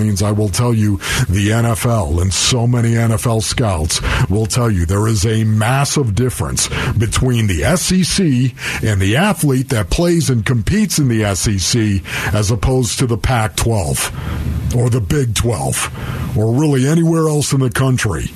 Basinonians, 0.01 0.23
I 0.23 0.33
will 0.33 0.49
tell 0.49 0.73
you, 0.75 0.97
the 1.29 1.49
NFL 1.49 2.21
and 2.21 2.33
so 2.33 2.67
many 2.67 2.91
NFL 2.91 3.43
scouts 3.43 4.01
will 4.29 4.47
tell 4.47 4.71
you 4.71 4.87
there 4.87 5.07
is 5.07 5.25
a 5.27 5.45
massive 5.45 6.15
difference 6.15 6.69
between 6.95 7.47
the 7.47 7.63
SEC 7.77 8.83
and 8.83 9.01
the 9.01 9.17
athlete 9.17 9.69
that 9.71 9.91
plays 9.91 10.31
and 10.31 10.45
competes 10.45 10.99
in 10.99 11.09
the 11.09 11.35
SEC 11.35 12.03
as 12.35 12.51
opposed 12.51 12.99
to 12.99 13.07
the 13.07 13.19
Pac-12 13.19 14.77
or 14.77 14.91
the 14.91 15.01
Big 15.01 15.35
12 15.35 16.37
or 16.37 16.53
really 16.55 16.87
anywhere 16.87 17.29
else 17.29 17.53
in 17.53 17.61
the 17.61 17.71
country, 17.71 18.27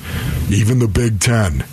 even 0.49 0.79
the 0.79 0.87
Big 0.87 1.19
10. 1.19 1.63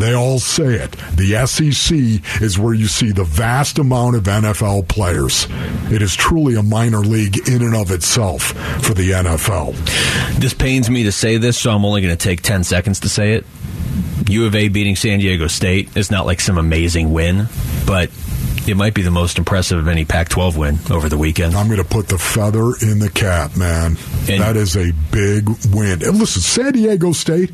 They 0.00 0.14
all 0.14 0.38
say 0.38 0.76
it. 0.76 0.92
The 1.14 1.46
SEC 1.46 2.40
is 2.40 2.58
where 2.58 2.72
you 2.72 2.86
see 2.86 3.12
the 3.12 3.24
vast 3.24 3.78
amount 3.78 4.16
of 4.16 4.22
NFL 4.22 4.88
players. 4.88 5.46
It 5.92 6.00
is 6.00 6.16
truly 6.16 6.54
a 6.54 6.62
minor 6.62 7.00
league 7.00 7.46
in 7.46 7.60
and 7.60 7.76
of 7.76 7.90
itself 7.90 8.44
for 8.82 8.94
the 8.94 9.10
NFL. 9.10 9.76
This 10.38 10.54
pains 10.54 10.88
me 10.88 11.04
to 11.04 11.12
say 11.12 11.36
this, 11.36 11.58
so 11.58 11.70
I'm 11.70 11.84
only 11.84 12.00
going 12.00 12.16
to 12.16 12.22
take 12.22 12.40
10 12.40 12.64
seconds 12.64 13.00
to 13.00 13.10
say 13.10 13.34
it. 13.34 13.44
U 14.26 14.46
of 14.46 14.54
A 14.54 14.68
beating 14.68 14.96
San 14.96 15.18
Diego 15.18 15.48
State 15.48 15.94
is 15.96 16.10
not 16.10 16.24
like 16.24 16.40
some 16.40 16.56
amazing 16.56 17.12
win, 17.12 17.46
but 17.86 18.10
it 18.70 18.76
might 18.76 18.94
be 18.94 19.02
the 19.02 19.10
most 19.10 19.38
impressive 19.38 19.78
of 19.78 19.88
any 19.88 20.04
Pac 20.04 20.28
12 20.28 20.56
win 20.56 20.78
over 20.90 21.08
the 21.08 21.18
weekend. 21.18 21.54
I'm 21.54 21.66
going 21.66 21.78
to 21.82 21.84
put 21.88 22.08
the 22.08 22.18
feather 22.18 22.72
in 22.80 22.98
the 22.98 23.10
cap, 23.12 23.56
man. 23.56 23.96
And- 24.28 24.40
that 24.42 24.56
is 24.56 24.76
a 24.76 24.92
big 25.10 25.48
win. 25.72 26.02
And 26.02 26.18
listen, 26.18 26.40
San 26.42 26.72
Diego 26.72 27.12
State, 27.12 27.52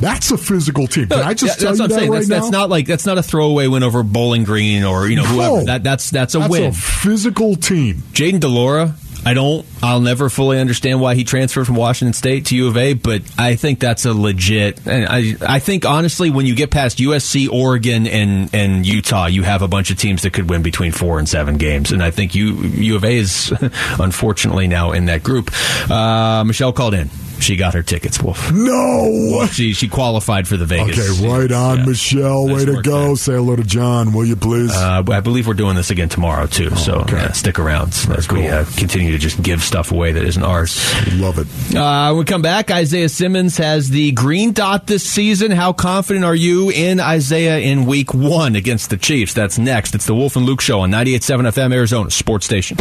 that's 0.00 0.30
a 0.30 0.38
physical 0.38 0.86
team. 0.86 1.08
Can 1.08 1.20
I 1.20 1.34
just 1.34 1.58
Yeah, 1.60 1.68
tell 1.68 1.76
you 1.76 1.88
that 1.88 1.94
saying. 1.94 2.10
right 2.10 2.16
that's, 2.18 2.28
now? 2.28 2.40
that's 2.40 2.50
not 2.52 2.70
like 2.70 2.86
that's 2.86 3.06
not 3.06 3.18
a 3.18 3.22
throwaway 3.22 3.66
win 3.66 3.82
over 3.82 4.02
Bowling 4.02 4.44
Green 4.44 4.84
or 4.84 5.08
you 5.08 5.16
know 5.16 5.24
whoever. 5.24 5.56
No. 5.58 5.64
That 5.64 5.82
that's 5.82 6.10
that's 6.10 6.34
a 6.34 6.40
That's 6.40 6.50
win. 6.50 6.64
a 6.64 6.72
physical 6.72 7.56
team. 7.56 7.96
Jayden 8.12 8.40
de 8.40 8.48
Laura, 8.48 8.94
I 9.24 9.34
don't. 9.34 9.64
I'll 9.82 10.00
never 10.00 10.28
fully 10.28 10.58
understand 10.58 11.00
why 11.00 11.14
he 11.14 11.24
transferred 11.24 11.66
from 11.66 11.76
Washington 11.76 12.12
State 12.12 12.46
to 12.46 12.56
U 12.56 12.68
of 12.68 12.76
A, 12.76 12.94
but 12.94 13.22
I 13.38 13.54
think 13.56 13.78
that's 13.80 14.04
a 14.04 14.12
legit. 14.12 14.86
And 14.86 15.06
I, 15.08 15.34
I 15.56 15.58
think 15.58 15.84
honestly, 15.86 16.30
when 16.30 16.46
you 16.46 16.54
get 16.54 16.70
past 16.70 16.98
USC, 16.98 17.48
Oregon, 17.50 18.06
and 18.06 18.52
and 18.54 18.86
Utah, 18.86 19.26
you 19.26 19.42
have 19.42 19.62
a 19.62 19.68
bunch 19.68 19.90
of 19.90 19.98
teams 19.98 20.22
that 20.22 20.32
could 20.32 20.50
win 20.50 20.62
between 20.62 20.92
four 20.92 21.18
and 21.18 21.28
seven 21.28 21.56
games, 21.58 21.92
and 21.92 22.02
I 22.02 22.10
think 22.10 22.34
U 22.34 22.54
U 22.54 22.96
of 22.96 23.04
A 23.04 23.16
is 23.16 23.52
unfortunately 23.98 24.66
now 24.66 24.92
in 24.92 25.06
that 25.06 25.22
group. 25.22 25.50
Uh, 25.90 26.44
Michelle 26.44 26.72
called 26.72 26.94
in. 26.94 27.10
She 27.40 27.54
got 27.54 27.74
her 27.74 27.84
tickets, 27.84 28.20
Wolf. 28.20 28.50
No. 28.52 29.46
She 29.52 29.72
she 29.72 29.88
qualified 29.88 30.48
for 30.48 30.56
the 30.56 30.66
Vegas. 30.66 30.98
Okay, 31.22 31.28
right 31.28 31.52
on, 31.52 31.78
Yeah. 31.78 31.84
Michelle. 31.86 32.48
Nice 32.48 32.66
Way 32.66 32.74
to 32.74 32.82
go. 32.82 33.14
Say 33.14 33.34
hello 33.34 33.54
to 33.54 33.62
John, 33.62 34.12
will 34.12 34.24
you 34.24 34.34
please? 34.34 34.72
Uh, 34.74 35.04
I 35.08 35.20
believe 35.20 35.46
we're 35.46 35.54
doing 35.54 35.76
this 35.76 35.90
again 35.90 36.08
tomorrow 36.08 36.46
too. 36.46 36.74
so 36.74 36.94
okay. 37.02 37.12
yeah, 37.12 37.30
stick 37.32 37.60
around 37.60 37.90
as 38.16 38.28
we 38.28 38.48
uh, 38.48 38.64
continue 38.76 39.12
to 39.12 39.18
just 39.18 39.40
give 39.40 39.62
stuff 39.68 39.92
away 39.92 40.10
that 40.12 40.24
isn't 40.24 40.42
ours. 40.42 40.76
Love 41.12 41.38
it. 41.38 41.46
Uh, 41.76 42.08
when 42.10 42.18
we 42.20 42.24
come 42.24 42.42
back, 42.42 42.70
Isaiah 42.72 43.08
Simmons 43.08 43.56
has 43.58 43.90
the 43.90 44.10
green 44.12 44.52
dot 44.52 44.86
this 44.88 45.08
season. 45.08 45.52
How 45.52 45.72
confident 45.72 46.24
are 46.24 46.34
you 46.34 46.70
in 46.70 46.98
Isaiah 46.98 47.58
in 47.58 47.84
week 47.86 48.12
one 48.12 48.56
against 48.56 48.90
the 48.90 48.96
Chiefs? 48.96 49.34
That's 49.34 49.58
next. 49.58 49.94
It's 49.94 50.06
the 50.06 50.14
Wolf 50.14 50.34
and 50.34 50.44
Luke 50.44 50.60
Show 50.60 50.80
on 50.80 50.90
98.7 50.90 51.48
FM 51.52 51.72
Arizona 51.72 52.10
Sports 52.10 52.46
Station. 52.46 52.76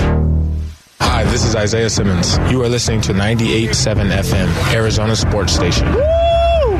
Hi, 0.99 1.23
this 1.25 1.45
is 1.45 1.55
Isaiah 1.55 1.89
Simmons. 1.89 2.37
You 2.51 2.63
are 2.63 2.69
listening 2.69 3.01
to 3.01 3.13
98.7 3.13 4.09
FM, 4.11 4.73
Arizona 4.73 5.15
Sports 5.15 5.53
Station. 5.53 5.87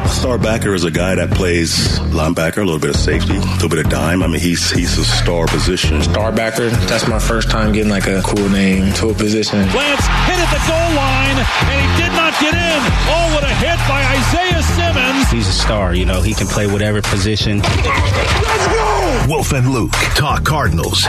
A 0.08 0.10
star 0.10 0.38
backer 0.38 0.74
is 0.74 0.86
a 0.86 0.90
guy 0.90 1.16
that 1.16 1.32
plays 1.32 2.00
linebacker, 2.16 2.60
a 2.60 2.64
little 2.64 2.80
bit 2.80 2.92
of 2.92 2.96
safety, 2.96 3.36
a 3.36 3.40
little 3.40 3.68
bit 3.68 3.86
of 3.86 3.92
dime. 3.92 4.24
I 4.24 4.28
mean, 4.28 4.40
he's 4.40 4.72
he's 4.72 4.98
a 4.98 5.04
star 5.04 5.48
position. 5.48 6.00
Starbacker, 6.00 6.72
that's 6.88 7.10
my 7.10 7.20
first 7.20 7.52
time 7.52 7.74
getting 7.74 7.92
like 7.92 8.08
a 8.08 8.22
cool 8.24 8.48
name 8.48 8.94
to 8.94 9.10
a 9.10 9.14
position. 9.14 9.60
Lance 9.60 10.08
hit 10.24 10.40
at 10.40 10.50
the 10.50 10.64
goal 10.64 10.90
line, 10.96 11.38
and 11.68 11.78
he 11.84 11.90
did 12.02 12.14
not 12.16 12.32
get 12.40 12.54
in. 12.56 12.80
Oh, 13.12 13.36
what 13.36 13.44
a 13.44 13.54
hit 13.60 13.78
by 13.90 14.02
Isaiah 14.16 14.64
Simmons. 14.64 15.30
He's 15.30 15.50
a 15.50 15.52
star, 15.52 15.94
you 15.94 16.06
know, 16.06 16.22
he 16.22 16.34
can 16.34 16.48
play 16.48 16.68
whatever 16.68 17.02
position. 17.02 17.60
Let's 17.60 18.68
go. 18.68 19.26
Wolf 19.28 19.52
and 19.52 19.70
Luke 19.70 19.92
talk 20.16 20.46
Cardinals 20.46 21.06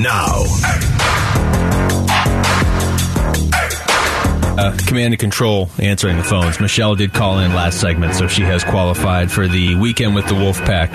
now. 0.00 0.44
Uh, 4.56 4.76
command 4.86 5.12
and 5.12 5.18
control 5.18 5.68
answering 5.78 6.16
the 6.16 6.22
phones. 6.22 6.60
Michelle 6.60 6.94
did 6.94 7.12
call 7.12 7.40
in 7.40 7.52
last 7.54 7.80
segment, 7.80 8.14
so 8.14 8.28
she 8.28 8.42
has 8.42 8.62
qualified 8.62 9.30
for 9.30 9.48
the 9.48 9.74
weekend 9.74 10.14
with 10.14 10.26
the 10.28 10.34
Wolfpack 10.34 10.94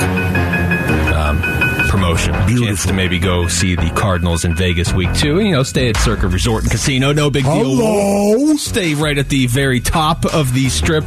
um, 1.14 1.69
promotion. 1.90 2.34
Chance 2.34 2.86
to 2.86 2.94
maybe 2.94 3.20
go 3.20 3.48
see 3.48 3.76
the 3.76 3.90
Cardinals 3.90 4.46
in 4.46 4.56
Vegas 4.56 4.94
week 4.94 5.14
two. 5.16 5.40
You 5.40 5.52
know, 5.52 5.64
stay 5.64 5.90
at 5.90 5.98
Circa 5.98 6.28
Resort 6.28 6.64
and 6.64 6.72
Casino. 6.72 7.12
No 7.12 7.30
big 7.30 7.44
deal. 7.44 7.54
Hello. 7.54 8.56
Stay 8.56 8.94
right 8.94 9.18
at 9.18 9.30
the 9.30 9.48
very 9.48 9.80
top 9.80 10.26
of 10.26 10.54
the 10.54 10.70
strip. 10.70 11.04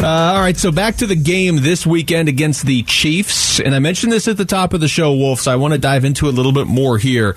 Uh, 0.00 0.06
all 0.34 0.40
right, 0.40 0.56
so 0.56 0.72
back 0.72 0.96
to 0.96 1.06
the 1.06 1.16
game 1.16 1.56
this 1.56 1.86
weekend 1.86 2.28
against 2.28 2.66
the 2.66 2.82
Chiefs. 2.82 3.60
And 3.60 3.74
I 3.74 3.78
mentioned 3.78 4.12
this 4.12 4.26
at 4.26 4.36
the 4.36 4.44
top 4.44 4.74
of 4.74 4.80
the 4.80 4.88
show, 4.88 5.14
Wolf, 5.14 5.40
so 5.40 5.52
I 5.52 5.56
want 5.56 5.72
to 5.72 5.78
dive 5.78 6.04
into 6.04 6.26
it 6.26 6.32
a 6.32 6.36
little 6.36 6.52
bit 6.52 6.66
more 6.66 6.98
here. 6.98 7.36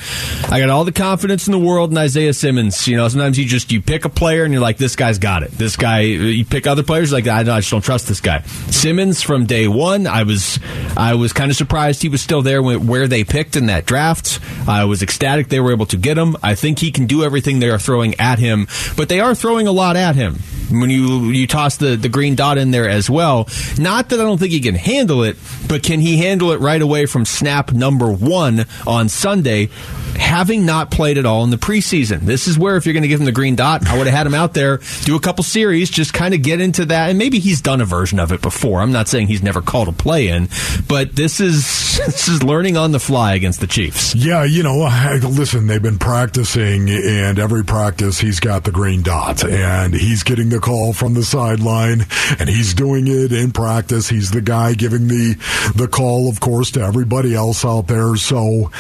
I 0.50 0.60
got 0.60 0.70
all 0.70 0.84
the 0.84 0.92
confidence 0.92 1.48
in 1.48 1.52
the 1.52 1.60
world 1.60 1.92
in 1.92 1.98
Isaiah 1.98 2.34
Simmons. 2.34 2.88
You 2.88 2.98
know, 2.98 3.08
sometimes 3.08 3.38
you 3.38 3.46
just 3.46 3.72
you 3.72 3.82
pick 3.82 4.06
a 4.06 4.10
player 4.10 4.44
and 4.44 4.52
you're 4.52 4.62
like, 4.62 4.78
this 4.78 4.96
guy's 4.96 5.20
got 5.20 5.44
it. 5.44 5.52
This 5.52 5.76
guy, 5.76 6.00
you 6.00 6.44
pick 6.44 6.66
other 6.66 6.84
players 6.84 7.14
like, 7.14 7.28
I, 7.28 7.42
I 7.42 7.44
just 7.44 7.70
don't 7.70 7.84
trust 7.84 8.08
this 8.08 8.22
guy. 8.22 8.42
Simmons 8.42 9.22
from 9.22 9.46
day 9.46 9.68
one, 9.68 10.08
I 10.08 10.24
was 10.24 10.60
I 10.98 11.14
was 11.14 11.32
kind 11.32 11.52
of 11.52 11.58
surprised 11.58 12.02
he 12.02 12.10
was 12.10 12.22
still 12.22 12.42
there 12.42 12.62
where 12.62 13.08
they 13.08 13.24
picked 13.24 13.56
in 13.56 13.68
that 13.68 13.86
draft. 13.86 14.40
I 14.68 14.86
was 14.86 15.04
ecstatic 15.04 15.48
they 15.48 15.60
were 15.60 15.72
able 15.72 15.86
to 15.88 15.98
get 15.98 16.18
him. 16.18 16.36
I 16.42 16.56
think 16.56 16.80
he 16.80 16.92
can 16.92 17.06
do 17.06 17.24
everything 17.24 17.60
they 17.60 17.70
are 17.70 17.78
throwing 17.78 18.16
at 18.16 18.40
him, 18.40 18.68
but 18.98 19.08
they 19.08 19.20
are 19.20 19.36
throwing 19.36 19.68
a 19.68 19.72
lot 19.72 19.96
at 19.96 20.16
him. 20.16 20.40
When 20.70 20.90
you 20.90 21.30
you 21.30 21.48
toss 21.48 21.78
the, 21.78 21.96
the 21.96 22.10
green 22.10 22.36
dot 22.36 22.58
in 22.58 22.72
there 22.72 22.90
as 22.90 23.10
well, 23.10 23.48
not 23.78 24.10
that 24.10 24.20
I 24.20 24.24
don't 24.24 24.38
think 24.38 24.52
he 24.52 24.60
can 24.60 24.76
handle 24.76 25.24
it, 25.24 25.38
but 25.70 25.84
can 25.84 26.00
he 26.02 26.18
handle 26.18 26.52
it 26.52 26.60
right 26.60 26.82
away 26.82 27.06
from 27.06 27.24
snap 27.26 27.72
number 27.72 28.12
one 28.12 28.66
on 28.86 29.08
Sunday, 29.08 29.70
having 30.18 30.66
not 30.66 30.92
played 30.92 31.18
at 31.18 31.26
all 31.26 31.44
in 31.44 31.52
the 31.52 31.58
preseason? 31.58 32.22
This 32.22 32.48
is 32.48 32.58
where 32.58 32.76
if 32.76 32.86
you're 32.86 32.94
going 32.94 33.04
to 33.04 33.08
give 33.08 33.20
him 33.22 33.26
the 33.26 33.32
green 33.32 33.56
dot, 33.56 33.88
I 33.88 33.98
would 33.98 34.08
have 34.08 34.16
had 34.16 34.28
him 34.28 34.34
out 34.34 34.54
there 34.54 34.80
do 35.04 35.16
a 35.16 35.22
couple 35.22 35.44
series, 35.44 35.90
just 35.90 36.14
kind 36.14 36.34
of 36.34 36.42
get 36.42 36.60
into 36.60 36.86
that, 36.86 37.12
and 37.12 37.18
maybe 37.18 37.40
he's 37.40 37.62
done 37.62 37.80
a 37.80 37.86
version 37.86 38.20
of 38.20 38.34
it 38.34 38.42
before. 38.42 38.82
I'm 38.82 38.92
not 38.92 39.08
saying 39.08 39.28
he's 39.28 39.44
never 39.44 39.62
called 39.62 39.88
a 39.88 39.94
play 39.94 40.28
in, 40.28 40.48
but 40.88 41.16
this 41.16 41.40
is 41.40 41.98
this 42.06 42.28
is 42.28 42.44
learning 42.44 42.78
on 42.78 42.92
the 42.92 43.00
fly 43.00 43.34
against 43.34 43.60
the 43.60 43.68
Chiefs. 43.68 44.16
Yeah, 44.16 44.44
you 44.44 44.64
know, 44.64 44.88
listen, 45.22 45.68
they've 45.68 45.82
been 45.82 46.00
practicing, 46.00 46.90
and 46.90 47.40
every 47.40 47.64
practice 47.64 48.20
he's 48.20 48.40
got 48.40 48.64
the 48.64 48.72
green 48.72 49.02
dot, 49.02 49.44
and 49.44 49.94
he's 49.94 50.24
getting 50.24 50.50
the 50.50 50.60
call 50.60 50.94
from 50.94 51.14
the 51.14 51.24
sideline, 51.24 52.06
and 52.40 52.50
he's 52.50 52.74
doing 52.74 53.08
it 53.08 53.32
in 53.32 53.52
practice. 53.52 54.10
He's 54.10 54.32
the 54.32 54.42
guy 54.42 54.74
giving 54.74 55.08
the 55.08 55.36
the 55.76 55.88
call, 55.88 56.30
of 56.30 56.40
course, 56.40 56.72
to 56.72 56.82
everybody 56.82 57.36
else 57.36 57.66
out 57.66 57.88
there. 57.88 58.16
So, 58.16 58.72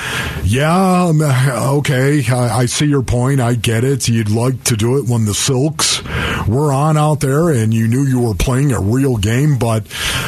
yeah, 0.43 1.05
um, 1.07 1.21
okay, 1.21 2.23
I, 2.29 2.59
I 2.59 2.65
see 2.65 2.85
your 2.85 3.03
point. 3.03 3.41
I 3.41 3.55
get 3.55 3.83
it. 3.83 4.07
You'd 4.07 4.29
like 4.29 4.63
to 4.65 4.75
do 4.75 4.97
it 4.97 5.07
when 5.07 5.25
the 5.25 5.33
Silks 5.33 6.03
were 6.47 6.71
on 6.71 6.97
out 6.97 7.19
there, 7.19 7.49
and 7.49 7.73
you 7.73 7.87
knew 7.87 8.03
you 8.03 8.19
were 8.21 8.35
playing 8.35 8.71
a 8.71 8.79
real 8.79 9.17
game, 9.17 9.57
but 9.57 9.85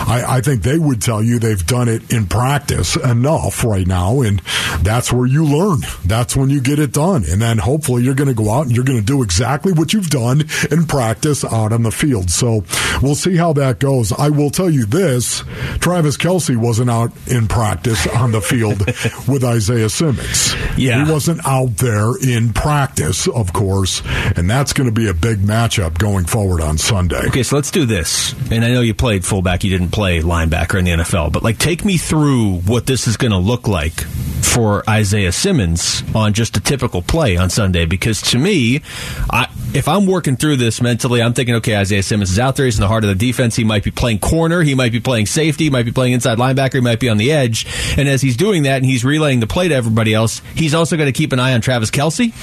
I, 0.08 0.38
I 0.38 0.42
think 0.42 0.64
they 0.64 0.78
would 0.78 1.02
tell 1.02 1.24
you 1.24 1.40
they've 1.40 1.66
done 1.70 1.88
it 1.88 2.12
in 2.12 2.26
practice 2.26 2.96
enough 2.96 3.64
right 3.64 3.86
now, 3.86 4.22
and 4.22 4.40
that's 4.82 5.14
where 5.14 5.28
you 5.28 5.46
learn. 5.46 5.82
That's 6.04 6.36
when 6.36 6.50
you 6.50 6.62
get 6.62 6.80
it 6.80 6.92
done. 6.92 7.24
And 7.30 7.40
then 7.40 7.60
hopefully 7.60 8.04
you're 8.04 8.16
going 8.16 8.28
to 8.28 8.34
go 8.34 8.50
out 8.50 8.66
and 8.66 8.76
you're 8.76 8.84
going 8.84 9.00
to 9.00 9.06
do 9.06 9.22
exactly 9.22 9.72
what 9.72 9.94
you've 9.94 10.10
done 10.10 10.46
in 10.72 10.88
practice 10.88 11.46
out 11.46 11.72
on 11.72 11.84
the 11.84 11.92
field. 11.92 12.32
So 12.32 12.64
we'll 13.02 13.16
see 13.16 13.38
how 13.38 13.54
that 13.54 13.80
goes. 13.80 14.12
I 14.12 14.30
will 14.30 14.50
tell 14.50 14.70
you 14.70 14.86
this 14.86 15.44
Travis 15.80 16.18
Kelce 16.18 16.58
wasn't 16.58 16.90
out 16.90 17.12
in 17.28 17.48
practice 17.48 18.08
on 18.08 18.32
the 18.32 18.42
field 18.42 18.80
with 19.28 19.44
Isaiah 19.44 19.90
Simmons. 19.90 20.56
Yeah. 20.76 21.06
He 21.06 21.12
wasn't 21.12 21.46
out 21.46 21.78
there 21.78 22.18
in 22.22 22.52
practice, 22.52 23.28
of 23.28 23.54
course, 23.54 24.02
and 24.36 24.50
that's 24.50 24.74
going 24.74 24.90
to 24.90 24.94
be 24.94 25.08
a 25.08 25.14
big 25.14 25.40
matchup 25.40 26.00
going 26.00 26.26
forward 26.26 26.62
on 26.62 26.80
Sunday. 26.80 27.28
Okay, 27.28 27.44
so 27.44 27.58
let's 27.58 27.70
do 27.70 27.86
this. 27.86 28.34
And 28.50 28.66
I 28.66 28.72
know 28.72 28.82
you 28.82 28.96
played 28.96 29.24
fullback, 29.24 29.64
you 29.64 29.70
didn't 29.70 29.92
play 29.92 30.22
linebacker 30.22 30.80
in 30.80 30.86
the 30.86 30.92
NFL, 30.92 31.32
but 31.32 31.44
like 31.44 31.59
take 31.60 31.86
me 31.86 31.98
through 31.98 32.56
what 32.60 32.86
this 32.86 33.08
is 33.08 33.18
going 33.18 33.32
to 33.32 33.38
look 33.38 33.68
like 33.68 34.04
for 34.42 34.88
Isaiah 34.90 35.32
Simmons 35.32 36.04
on 36.16 36.34
just 36.34 36.58
a 36.58 36.60
typical 36.60 37.02
play 37.02 37.38
on 37.38 37.50
Sunday 37.50 37.86
because 37.86 38.22
to 38.24 38.38
me, 38.38 38.82
I 39.30 39.48
if 39.74 39.88
I'm 39.88 40.08
working 40.08 40.36
through 40.36 40.58
this 40.58 40.82
mentally, 40.82 41.22
I'm 41.22 41.34
thinking, 41.34 41.56
okay, 41.56 41.76
Isaiah 41.76 42.02
Simmons 42.04 42.32
is 42.32 42.40
out 42.40 42.56
there. 42.56 42.66
He's 42.66 42.78
in 42.78 42.82
the 42.82 42.88
heart 42.88 43.04
of 43.04 43.10
the 43.10 43.16
defense. 43.16 43.56
He 43.56 43.64
might 43.64 43.84
be 43.84 43.92
playing 43.92 44.20
corner. 44.20 44.64
He 44.64 44.74
might 44.74 44.92
be 44.92 45.00
playing 45.00 45.28
safety. 45.28 45.66
He 45.66 45.70
might 45.70 45.86
be 45.86 45.92
playing 45.92 46.14
inside 46.14 46.38
linebacker. 46.38 46.76
He 46.76 46.82
might 46.82 47.00
be 47.00 47.10
on 47.10 47.18
the 47.18 47.32
edge. 47.32 47.68
And 47.98 48.08
as 48.10 48.22
he's 48.22 48.36
doing 48.38 48.64
that 48.64 48.78
and 48.78 48.86
he's 48.86 49.06
relaying 49.06 49.40
the 49.42 49.48
play 49.48 49.68
to 49.68 49.76
everybody 49.76 50.14
else, 50.14 50.42
he's 50.56 50.74
also 50.74 50.98
going 50.98 51.12
to 51.12 51.18
keep 51.18 51.34
an 51.34 51.40
eye 51.40 51.54
on 51.54 51.62
Travis 51.62 51.92
Kelce. 51.92 52.34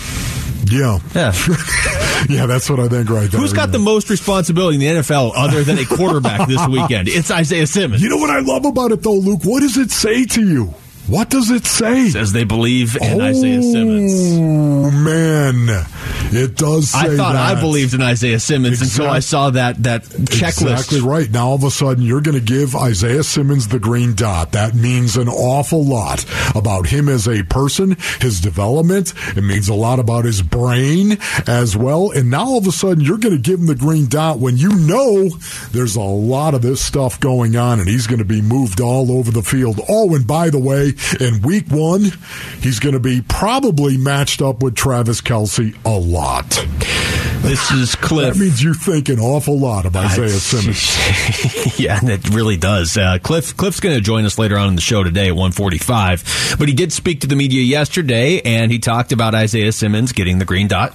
Yeah. 0.71 0.99
Yeah. 1.15 1.33
yeah, 2.29 2.47
that's 2.47 2.69
what 2.69 2.81
I 2.81 2.89
think 2.89 3.09
right 3.09 3.31
there. 3.31 3.41
Who's 3.41 3.53
got 3.53 3.73
the 3.73 3.79
most 3.79 4.11
responsibility 4.11 4.77
in 4.77 4.81
the 4.81 5.01
NFL 5.03 5.33
other 5.37 5.63
than 5.63 5.79
a 5.79 5.85
quarterback 5.85 6.49
this 6.49 6.67
weekend? 6.69 7.09
It's 7.09 7.31
Isaiah 7.31 7.67
Simmons. 7.67 8.03
You 8.03 8.09
know 8.09 8.17
what 8.17 8.31
I 8.31 8.41
love 8.41 8.65
about 8.65 8.93
it, 8.93 9.03
though, 9.03 9.15
Luke? 9.15 9.41
What 9.45 9.61
does 9.61 9.77
it 9.77 9.91
say 9.91 10.25
to 10.27 10.43
you? 10.43 10.75
What 11.09 11.31
does 11.31 11.51
it 11.51 11.67
say? 11.67 12.09
Says 12.09 12.33
they 12.33 12.45
believe 12.45 12.97
in 12.97 13.21
Isaiah 13.21 13.59
oh, 13.59 13.73
Simmons. 13.73 14.13
Oh, 14.39 14.91
man. 14.91 15.87
It 16.33 16.57
does 16.57 16.91
say 16.91 16.99
I 16.99 17.17
thought 17.17 17.35
that. 17.35 17.57
I 17.57 17.61
believed 17.61 17.95
in 17.95 18.03
Isaiah 18.03 18.41
Simmons 18.41 18.83
until 18.83 19.09
I 19.09 19.21
saw 19.21 19.51
that 19.51 19.85
that 19.85 20.03
checklist. 20.03 20.73
Exactly 20.73 21.01
right. 21.01 21.31
Now 21.31 21.49
all 21.49 21.55
of 21.55 21.63
a 21.63 21.71
sudden 21.71 22.03
you're 22.03 22.21
going 22.21 22.37
to 22.37 22.45
give 22.45 22.75
Isaiah 22.75 23.23
Simmons 23.23 23.69
the 23.69 23.79
green 23.79 24.15
dot. 24.15 24.53
That 24.53 24.75
means 24.75 25.17
an 25.17 25.29
awful 25.29 25.85
lot 25.85 26.25
about 26.57 26.89
him 26.89 27.09
as 27.09 27.29
a 27.29 27.45
person, 27.45 27.97
his 28.21 28.41
development. 28.41 29.15
It 29.37 29.43
means 29.43 29.69
a 29.69 29.75
lot 29.75 30.01
about 30.01 30.25
his 30.25 30.43
brain 30.43 31.19
as 31.47 31.77
well. 31.77 32.11
And 32.11 32.31
now 32.31 32.47
all 32.47 32.59
of 32.59 32.67
a 32.67 32.73
sudden 32.73 33.05
you're 33.05 33.19
going 33.19 33.37
to 33.37 33.41
give 33.41 33.61
him 33.61 33.67
the 33.67 33.77
green 33.77 34.09
dot 34.09 34.41
when 34.41 34.57
you 34.57 34.71
know 34.71 35.29
there's 35.71 35.95
a 35.95 36.01
lot 36.01 36.55
of 36.55 36.63
this 36.63 36.85
stuff 36.85 37.21
going 37.21 37.55
on 37.55 37.79
and 37.79 37.89
he's 37.89 38.09
going 38.09 38.19
to 38.19 38.25
be 38.25 38.43
moved 38.43 38.81
all 38.81 39.13
over 39.13 39.31
the 39.31 39.43
field. 39.43 39.81
Oh, 39.89 40.13
and 40.15 40.27
by 40.27 40.51
the 40.51 40.59
way, 40.59 40.95
in 41.21 41.43
week 41.43 41.67
one, 41.69 42.05
he's 42.61 42.79
going 42.79 42.95
to 42.95 43.01
be 43.01 43.23
probably 43.23 43.97
matched 43.97 44.43
up 44.43 44.63
with 44.63 44.75
Travis 44.75 45.21
Kelce 45.21 45.77
a 45.85 45.99
lot. 45.99 46.49
This 47.47 47.71
is 47.71 47.95
Kliff. 47.95 48.33
That 48.33 48.37
means 48.39 48.63
you 48.63 48.75
think 48.75 49.09
an 49.09 49.21
awful 49.21 49.59
lot 49.59 49.87
of 49.87 49.95
Isaiah 49.95 50.29
Simmons. 50.31 51.79
yeah, 51.79 51.99
and 52.01 52.09
it 52.09 52.29
really 52.31 52.57
does. 52.57 52.97
Uh, 52.97 53.19
Kliff 53.23 53.55
Kliff's 53.55 53.79
going 53.79 53.95
to 53.95 54.01
join 54.01 54.25
us 54.25 54.39
later 54.39 54.59
on 54.59 54.69
in 54.69 54.75
the 54.75 54.81
show 54.81 55.05
today 55.05 55.29
at 55.29 55.37
145. 55.37 56.57
But 56.59 56.67
he 56.67 56.75
did 56.75 56.93
speak 56.93 57.21
to 57.21 57.27
the 57.27 57.37
media 57.37 57.63
yesterday, 57.63 58.41
and 58.41 58.73
he 58.73 58.79
talked 58.79 59.13
about 59.13 59.35
Isaiah 59.35 59.73
Simmons 59.73 60.13
getting 60.13 60.39
the 60.39 60.45
green 60.45 60.67
dot. 60.67 60.93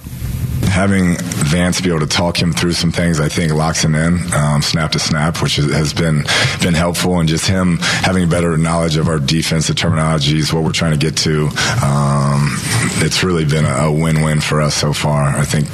Having 0.72 1.16
Vance 1.52 1.80
be 1.80 1.90
able 1.90 2.00
to 2.00 2.06
talk 2.06 2.40
him 2.40 2.52
through 2.52 2.72
some 2.72 2.90
things, 2.90 3.20
I 3.20 3.28
think 3.28 3.52
locks 3.52 3.84
him 3.84 3.94
in 3.94 4.18
um, 4.32 4.62
snap 4.62 4.92
to 4.92 4.98
snap, 4.98 5.42
which 5.42 5.56
has 5.56 5.92
been 5.92 6.24
been 6.60 6.74
helpful, 6.74 7.20
and 7.20 7.28
just 7.28 7.46
him 7.46 7.78
having 7.78 8.28
better 8.28 8.56
knowledge 8.56 8.96
of 8.96 9.08
our 9.08 9.18
defense, 9.18 9.52
defensive 9.52 9.76
terminologies, 9.76 10.50
what 10.50 10.64
we're 10.64 10.72
trying 10.72 10.92
to 10.92 10.96
get 10.96 11.14
to. 11.14 11.48
Um, 11.84 12.56
it's 13.04 13.22
really 13.22 13.44
been 13.44 13.66
a, 13.66 13.86
a 13.86 13.92
win-win 13.92 14.40
for 14.40 14.62
us 14.62 14.74
so 14.74 14.94
far. 14.94 15.24
I 15.24 15.44
think 15.44 15.68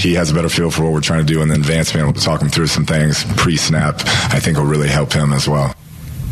he 0.00 0.14
has 0.14 0.30
a 0.30 0.34
better 0.34 0.48
feel 0.48 0.70
for 0.70 0.84
what 0.84 0.92
we're 0.92 1.02
trying 1.02 1.26
to 1.26 1.30
do, 1.30 1.42
and 1.42 1.50
then 1.50 1.62
Vance 1.62 1.92
being 1.92 2.04
able 2.04 2.14
to 2.14 2.24
talk 2.24 2.40
him 2.40 2.48
through 2.48 2.68
some 2.68 2.86
things 2.86 3.24
pre-snap, 3.36 3.96
I 4.32 4.40
think 4.40 4.56
will 4.56 4.64
really 4.64 4.88
help 4.88 5.12
him 5.12 5.34
as 5.34 5.46
well 5.46 5.74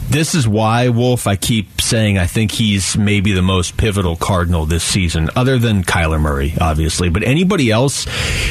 this 0.09 0.37
is 0.37 0.47
why 0.47 0.89
Wolf. 0.89 1.27
I 1.27 1.37
keep 1.37 1.76
saying 1.87 2.18
I 2.18 2.27
think 2.27 2.53
he's 2.53 2.96
maybe 2.96 3.33
the 3.33 3.42
most 3.42 3.77
pivotal 3.77 4.16
Cardinal 4.16 4.66
this 4.66 4.85
season, 4.85 5.31
other 5.37 5.59
than 5.59 5.85
Kyler 5.85 6.20
Murray, 6.20 6.55
obviously. 6.61 7.09
But 7.09 7.22
anybody 7.22 7.70
else, 7.70 8.07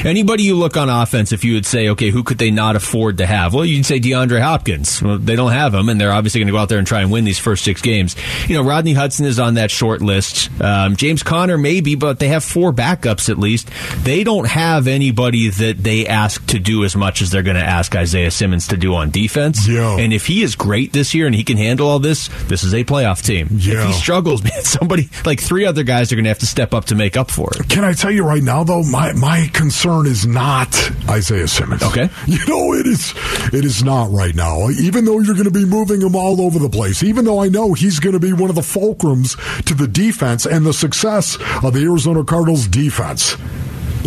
anybody 0.05 0.43
you 0.43 0.55
look 0.55 0.77
on 0.77 0.89
offense, 0.89 1.31
if 1.31 1.43
you 1.43 1.53
would 1.53 1.65
say, 1.65 1.89
okay, 1.89 2.09
who 2.09 2.23
could 2.23 2.37
they 2.37 2.51
not 2.51 2.75
afford 2.75 3.17
to 3.17 3.25
have? 3.25 3.53
Well, 3.53 3.65
you'd 3.65 3.85
say 3.85 3.99
DeAndre 3.99 4.41
Hopkins. 4.41 5.01
Well, 5.01 5.17
they 5.17 5.35
don't 5.35 5.51
have 5.51 5.73
him, 5.73 5.89
and 5.89 5.99
they're 5.99 6.11
obviously 6.11 6.39
going 6.39 6.47
to 6.47 6.53
go 6.53 6.59
out 6.59 6.69
there 6.69 6.79
and 6.79 6.87
try 6.87 7.01
and 7.01 7.11
win 7.11 7.25
these 7.25 7.39
first 7.39 7.63
six 7.63 7.81
games. 7.81 8.15
You 8.47 8.55
know, 8.55 8.63
Rodney 8.63 8.93
Hudson 8.93 9.25
is 9.25 9.39
on 9.39 9.55
that 9.55 9.71
short 9.71 10.01
list. 10.01 10.49
Um, 10.61 10.95
James 10.95 11.23
Conner 11.23 11.57
maybe, 11.57 11.95
but 11.95 12.19
they 12.19 12.29
have 12.29 12.43
four 12.43 12.71
backups 12.71 13.29
at 13.29 13.37
least. 13.37 13.69
They 14.03 14.23
don't 14.23 14.47
have 14.47 14.87
anybody 14.87 15.49
that 15.49 15.77
they 15.77 16.07
ask 16.07 16.45
to 16.47 16.59
do 16.59 16.83
as 16.83 16.95
much 16.95 17.21
as 17.21 17.31
they're 17.31 17.43
going 17.43 17.57
to 17.57 17.63
ask 17.63 17.95
Isaiah 17.95 18.31
Simmons 18.31 18.69
to 18.69 18.77
do 18.77 18.95
on 18.95 19.09
defense. 19.09 19.67
Yeah. 19.67 19.97
And 19.97 20.13
if 20.13 20.27
he 20.27 20.43
is 20.43 20.55
great 20.55 20.93
this 20.93 21.13
year 21.13 21.25
and 21.25 21.35
he 21.35 21.43
can 21.43 21.57
handle 21.57 21.87
all 21.87 21.99
this, 21.99 22.29
this 22.47 22.63
is 22.63 22.73
a 22.73 22.83
playoff 22.83 23.24
team. 23.25 23.47
Yeah. 23.51 23.81
If 23.81 23.88
he 23.88 23.93
struggles, 23.93 24.43
man, 24.43 24.63
somebody 24.63 25.09
like 25.25 25.41
three 25.41 25.65
other 25.65 25.83
guys 25.83 26.11
are 26.11 26.15
going 26.15 26.25
to 26.25 26.29
have 26.29 26.39
to 26.39 26.45
step 26.45 26.73
up 26.73 26.85
to 26.85 26.95
make 26.95 27.17
up 27.17 27.31
for 27.31 27.49
it. 27.55 27.67
Can 27.69 27.83
I 27.83 27.93
tell 27.93 28.11
you 28.11 28.23
right 28.23 28.43
now, 28.43 28.63
though, 28.63 28.83
my 28.83 29.13
my 29.13 29.49
concern 29.53 30.05
is 30.05 30.25
not 30.25 30.73
Isaiah 31.09 31.47
Simmons. 31.47 31.83
Okay, 31.83 32.09
you 32.27 32.39
know 32.47 32.73
it 32.73 32.88
is 32.88 33.13
it 33.53 33.65
is 33.65 33.83
not 33.83 34.11
right 34.11 34.35
now. 34.35 34.69
Even 34.69 35.05
though 35.05 35.19
you're 35.19 35.33
going 35.33 35.45
to 35.45 35.51
be 35.51 35.65
moving 35.65 36.01
him 36.01 36.15
all 36.15 36.41
over 36.41 36.59
the 36.59 36.69
place, 36.69 37.03
even 37.03 37.25
though 37.25 37.39
I 37.41 37.49
know 37.49 37.73
he's 37.73 37.99
going 37.99 38.13
to 38.13 38.19
be 38.19 38.33
one 38.33 38.49
of 38.49 38.55
the 38.55 38.61
fulcrums 38.61 39.35
to 39.65 39.73
the 39.73 39.88
defense 39.88 40.45
and 40.45 40.65
the 40.65 40.73
success 40.73 41.38
of 41.63 41.73
the 41.73 41.83
Arizona 41.83 42.23
Cardinals 42.23 42.67
defense. 42.67 43.35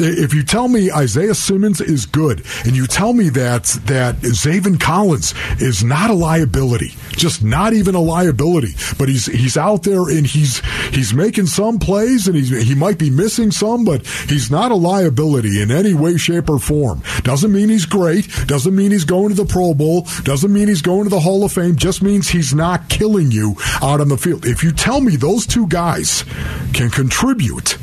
If 0.01 0.33
you 0.33 0.43
tell 0.45 0.69
me 0.69 0.93
Isaiah 0.93 1.35
Simmons 1.35 1.81
is 1.81 2.07
good, 2.07 2.45
and 2.65 2.77
you 2.77 2.87
tell 2.87 3.13
me 3.13 3.29
that 3.31 3.65
that 3.87 4.17
Zaven 4.17 4.79
Collins 4.79 5.35
is 5.61 5.83
not 5.83 6.11
a 6.11 6.15
liability, 6.15 6.95
just 7.11 7.43
not 7.43 7.73
even 7.73 7.95
a 7.95 8.01
liability, 8.01 8.75
but 8.99 9.09
he's 9.09 9.27
he's 9.27 9.57
out 9.57 9.83
there 9.83 10.09
and 10.09 10.27
he's 10.27 10.61
he's 10.95 11.13
making 11.13 11.47
some 11.47 11.79
plays 11.79 12.29
and 12.29 12.37
he's 12.37 12.51
he 12.51 12.75
might 12.75 12.99
be 12.99 13.11
missing 13.11 13.51
some, 13.51 13.85
but 13.85 14.07
he's 14.07 14.51
not 14.51 14.71
a 14.71 14.77
liability 14.77 15.61
in 15.61 15.71
any 15.71 15.95
way, 15.95 16.17
shape, 16.17 16.49
or 16.49 16.59
form. 16.59 17.03
Doesn't 17.23 17.53
mean 17.53 17.69
he's 17.69 17.87
great. 17.87 18.29
Doesn't 18.47 18.75
mean 18.75 18.93
he's 18.93 19.05
going 19.05 19.31
to 19.31 19.35
the 19.35 19.45
Pro 19.45 19.75
Bowl. 19.75 20.07
Doesn't 20.23 20.53
mean 20.53 20.69
he's 20.69 20.83
going 20.83 21.05
to 21.05 21.11
the 21.11 21.21
Hall 21.21 21.45
of 21.45 21.53
Fame. 21.53 21.77
Just 21.77 22.03
means 22.03 22.29
he's 22.29 22.55
not 22.55 22.89
killing 22.89 23.33
you 23.33 23.57
out 23.83 24.01
on 24.01 24.09
the 24.09 24.17
field. 24.17 24.47
If 24.47 24.63
you 24.63 24.73
tell 24.73 25.01
me 25.01 25.17
those 25.17 25.47
two 25.47 25.67
guys 25.67 26.25
can 26.73 26.91
contribute 26.91 27.77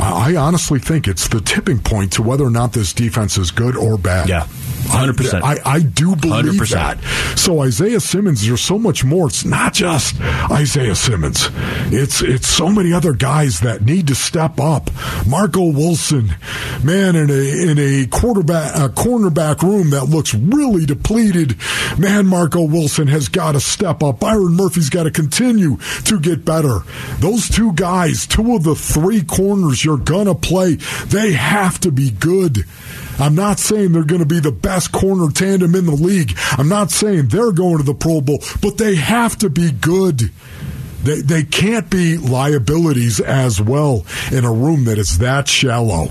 I 0.00 0.36
honestly 0.36 0.78
think 0.78 1.08
it's 1.08 1.28
the 1.28 1.40
tipping 1.40 1.78
point 1.78 2.12
to 2.14 2.22
whether 2.22 2.44
or 2.44 2.50
not 2.50 2.72
this 2.72 2.92
defense 2.92 3.38
is 3.38 3.50
good 3.50 3.76
or 3.76 3.96
bad. 3.96 4.28
Yeah. 4.28 4.46
100%. 4.88 5.42
I, 5.42 5.58
I 5.64 5.80
do 5.80 6.16
believe 6.16 6.60
100%. 6.60 6.70
that. 6.70 7.38
So 7.38 7.60
Isaiah 7.62 8.00
Simmons, 8.00 8.46
there's 8.46 8.60
so 8.60 8.78
much 8.78 9.04
more. 9.04 9.28
It's 9.28 9.44
not 9.44 9.74
just 9.74 10.20
Isaiah 10.50 10.94
Simmons. 10.94 11.48
It's 11.92 12.22
it's 12.22 12.48
so 12.48 12.68
many 12.68 12.92
other 12.92 13.12
guys 13.12 13.60
that 13.60 13.82
need 13.82 14.06
to 14.08 14.14
step 14.14 14.58
up. 14.58 14.90
Marco 15.26 15.64
Wilson, 15.70 16.34
man, 16.82 17.16
in 17.16 17.30
a 17.30 17.70
in 17.70 17.78
a 17.78 18.06
quarterback 18.06 18.74
a 18.76 18.88
cornerback 18.88 19.62
room 19.62 19.90
that 19.90 20.04
looks 20.06 20.34
really 20.34 20.86
depleted. 20.86 21.56
Man, 21.98 22.26
Marco 22.26 22.62
Wilson 22.62 23.08
has 23.08 23.28
got 23.28 23.52
to 23.52 23.60
step 23.60 24.02
up. 24.02 24.20
Byron 24.20 24.54
Murphy's 24.54 24.90
got 24.90 25.04
to 25.04 25.10
continue 25.10 25.76
to 26.04 26.20
get 26.20 26.44
better. 26.44 26.80
Those 27.18 27.48
two 27.48 27.72
guys, 27.72 28.26
two 28.26 28.54
of 28.54 28.64
the 28.64 28.74
three 28.74 29.22
corners 29.22 29.84
you're 29.84 29.96
gonna 29.96 30.34
play, 30.34 30.74
they 31.06 31.32
have 31.32 31.80
to 31.80 31.90
be 31.90 32.10
good. 32.10 32.64
I'm 33.18 33.34
not 33.34 33.58
saying 33.58 33.92
they're 33.92 34.04
going 34.04 34.20
to 34.20 34.26
be 34.26 34.40
the 34.40 34.52
best 34.52 34.92
corner 34.92 35.30
tandem 35.30 35.74
in 35.74 35.86
the 35.86 35.92
league. 35.92 36.36
I'm 36.52 36.68
not 36.68 36.90
saying 36.90 37.28
they're 37.28 37.52
going 37.52 37.78
to 37.78 37.82
the 37.82 37.94
Pro 37.94 38.20
Bowl, 38.20 38.42
but 38.60 38.78
they 38.78 38.96
have 38.96 39.36
to 39.38 39.50
be 39.50 39.70
good. 39.72 40.30
They, 41.02 41.20
they 41.20 41.44
can't 41.44 41.88
be 41.88 42.18
liabilities 42.18 43.20
as 43.20 43.60
well 43.60 44.04
in 44.32 44.44
a 44.44 44.52
room 44.52 44.86
that 44.86 44.98
is 44.98 45.18
that 45.18 45.46
shallow. 45.48 46.08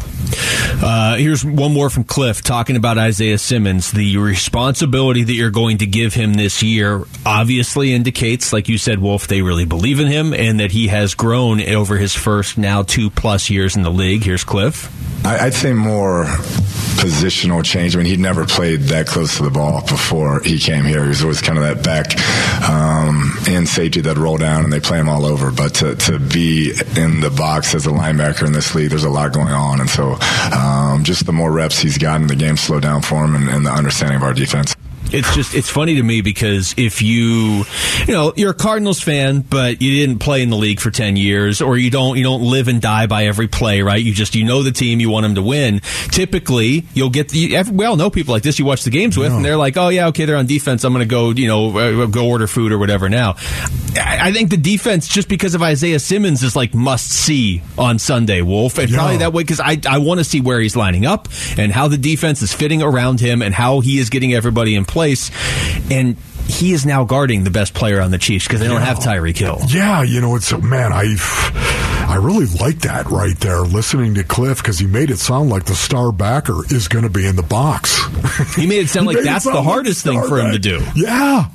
Uh, 0.82 1.16
here's 1.16 1.44
one 1.44 1.74
more 1.74 1.90
from 1.90 2.04
Kliff 2.04 2.42
talking 2.42 2.76
about 2.76 2.98
Isaiah 2.98 3.38
Simmons. 3.38 3.92
The 3.92 4.18
responsibility 4.18 5.24
that 5.24 5.34
you're 5.34 5.52
going 5.52 5.80
to 5.80 5.86
give 5.86 6.14
him 6.14 6.34
this 6.34 6.62
year 6.62 7.04
obviously 7.26 7.94
indicates, 7.94 8.52
like 8.54 8.68
you 8.68 8.78
said, 8.78 9.00
Wolf, 9.00 9.28
they 9.28 9.42
really 9.42 9.66
believe 9.66 10.00
in 10.00 10.08
him 10.08 10.34
and 10.34 10.60
that 10.60 10.72
he 10.72 10.88
has 10.88 11.16
grown 11.16 11.62
over 11.62 11.98
his 11.98 12.14
first 12.14 12.58
now 12.58 12.84
two 12.84 13.10
plus 13.10 13.50
years 13.50 13.76
in 13.76 13.84
the 13.84 13.92
league. 13.92 14.24
Here's 14.24 14.44
Kliff. 14.44 14.92
I'd 15.26 15.56
say 15.56 15.74
more 15.74 16.26
positional 16.26 17.64
change. 17.64 17.96
I 17.96 17.98
mean, 17.98 18.08
he'd 18.08 18.20
never 18.20 18.46
played 18.46 18.82
that 18.82 19.08
close 19.08 19.38
to 19.38 19.44
the 19.44 19.50
ball 19.50 19.82
before 19.82 20.42
he 20.42 20.60
came 20.60 20.86
here. 20.86 21.02
He 21.04 21.10
was 21.10 21.24
always 21.24 21.42
kind 21.42 21.58
of 21.58 21.64
that 21.64 21.84
back 21.84 22.16
um, 22.70 23.34
in 23.48 23.66
safety 23.66 24.02
that 24.02 24.18
roll 24.18 24.38
down 24.38 24.64
and 24.64 24.72
they 24.72 24.80
play 24.80 25.00
him 25.00 25.10
all 25.10 25.26
over. 25.26 25.52
But 25.52 25.76
to, 25.76 25.96
to 25.96 26.20
be 26.20 26.74
in 26.96 27.22
the 27.22 27.34
box 27.36 27.74
as 27.74 27.88
a 27.88 27.90
linebacker 27.90 28.46
in 28.46 28.54
this 28.54 28.76
league, 28.76 28.92
there's 28.92 29.04
a 29.04 29.10
lot 29.10 29.34
going 29.34 29.52
on. 29.52 29.82
And 29.82 29.90
so 29.90 30.16
um, 30.66 31.04
just 31.04 31.26
the 31.26 31.32
more 31.32 31.52
reps 31.52 31.80
he's 31.80 31.98
gotten, 31.98 32.28
the 32.28 32.36
game 32.36 32.58
slowed 32.58 32.84
down 32.84 33.02
for 33.02 33.24
him 33.24 33.36
and, 33.36 33.50
and 33.50 33.66
the 33.66 33.72
understanding 33.72 34.18
of 34.18 34.24
our 34.24 34.34
defense 34.34 34.75
it's 35.16 35.34
just 35.34 35.56
it's 35.56 35.70
funny 35.70 35.96
to 35.96 36.04
me 36.04 36.22
because 36.22 36.76
if 36.78 37.02
you 37.02 37.64
you 38.06 38.14
know 38.14 38.34
you're 38.36 38.52
a 38.52 38.56
Cardinals 38.56 39.02
fan 39.02 39.42
but 39.42 39.82
you 39.82 39.92
didn't 39.92 40.20
play 40.20 40.42
in 40.42 40.50
the 40.50 40.58
league 40.58 40.80
for 40.80 40.92
10 40.92 41.16
years 41.16 41.62
or 41.62 41.78
you 41.78 41.90
don't 41.90 42.18
you 42.18 42.24
don't 42.24 42.42
live 42.42 42.68
and 42.68 42.82
die 42.82 43.08
by 43.08 43.26
every 43.26 43.48
play 43.48 43.82
right 43.82 44.02
you 44.02 44.14
just 44.14 44.36
you 44.36 44.44
know 44.44 44.62
the 44.62 44.72
team 44.72 45.00
you 45.00 45.10
want 45.10 45.24
them 45.24 45.36
to 45.36 45.42
win 45.42 45.80
typically 46.12 46.86
you'll 46.94 47.10
get 47.10 47.30
the 47.30 47.64
we 47.72 47.86
all 47.86 47.96
know 47.96 48.10
people 48.10 48.34
like 48.34 48.44
this 48.44 48.60
you 48.60 48.66
watch 48.66 48.84
the 48.84 48.90
games 48.90 49.18
with 49.18 49.30
no. 49.30 49.38
and 49.38 49.46
they're 49.46 49.58
like 49.58 49.78
oh 49.78 49.88
yeah 49.88 50.08
okay 50.08 50.26
they're 50.26 50.36
on 50.36 50.46
defense 50.46 50.84
I'm 50.84 50.92
going 50.92 51.08
to 51.08 51.10
go 51.10 51.32
you 51.32 51.48
know 51.48 51.78
uh, 51.78 52.06
go 52.08 52.28
order 52.28 52.48
food 52.48 52.72
or 52.72 52.78
whatever 52.78 53.08
now 53.08 53.36
I 53.98 54.34
think 54.34 54.50
the 54.50 54.58
defense 54.58 55.08
just 55.08 55.30
because 55.30 55.56
of 55.56 55.62
Isaiah 55.62 56.00
Simmons 56.00 56.44
is 56.44 56.56
like 56.56 56.74
must 56.74 57.10
see 57.10 57.62
on 57.78 58.00
Sunday 58.00 58.42
Wolf 58.42 58.78
and 58.78 58.90
yeah. 58.90 58.98
probably 58.98 59.18
that 59.18 59.32
way 59.32 59.44
because 59.44 59.62
I 59.62 59.80
I 59.88 60.00
want 60.00 60.20
to 60.20 60.26
see 60.26 60.42
where 60.42 60.60
he's 60.60 60.76
lining 60.76 61.06
up 61.06 61.30
and 61.58 61.72
how 61.72 61.88
the 61.88 61.98
defense 61.98 62.42
is 62.42 62.54
fitting 62.54 62.82
around 62.82 63.22
him 63.22 63.42
and 63.42 63.54
how 63.54 63.80
he 63.80 64.00
is 64.00 64.10
getting 64.10 64.34
everybody 64.34 64.76
in 64.76 64.84
place. 65.06 65.32
And 65.92 66.18
he 66.48 66.74
is 66.74 66.86
now 66.86 67.04
guarding 67.04 67.44
the 67.44 67.52
best 67.52 67.74
player 67.74 68.02
on 68.02 68.12
the 68.12 68.18
Chiefs 68.18 68.48
because 68.48 68.60
they 68.60 68.68
don't 68.68 68.82
have 68.82 68.98
Tyreek 68.98 69.38
Hill. 69.38 69.60
Yeah, 69.68 70.04
you 70.04 70.22
know, 70.22 70.36
it's 70.36 70.52
man, 70.58 70.92
I 70.94 71.16
I 72.08 72.18
really 72.22 72.46
like 72.46 72.80
that 72.80 73.08
right 73.10 73.38
there. 73.40 73.62
Listening 73.62 74.16
to 74.16 74.24
Kliff 74.24 74.58
because 74.58 74.80
he 74.80 74.88
made 74.88 75.10
it 75.10 75.18
sound 75.18 75.50
like 75.50 75.66
the 75.66 75.76
star 75.76 76.12
backer 76.12 76.62
is 76.74 76.88
going 76.88 77.04
to 77.04 77.10
be 77.10 77.26
in 77.26 77.36
the 77.36 77.44
box. 77.44 78.00
He 78.56 78.68
made 78.68 78.80
it 78.80 78.90
sound 78.90 79.08
like 79.12 79.22
that's 79.22 79.46
the 79.46 79.62
hardest 79.62 80.06
like 80.06 80.20
thing 80.20 80.28
for 80.28 80.40
him 80.40 80.52
to 80.52 80.60
do. 80.60 80.84
Yeah, 80.96 81.46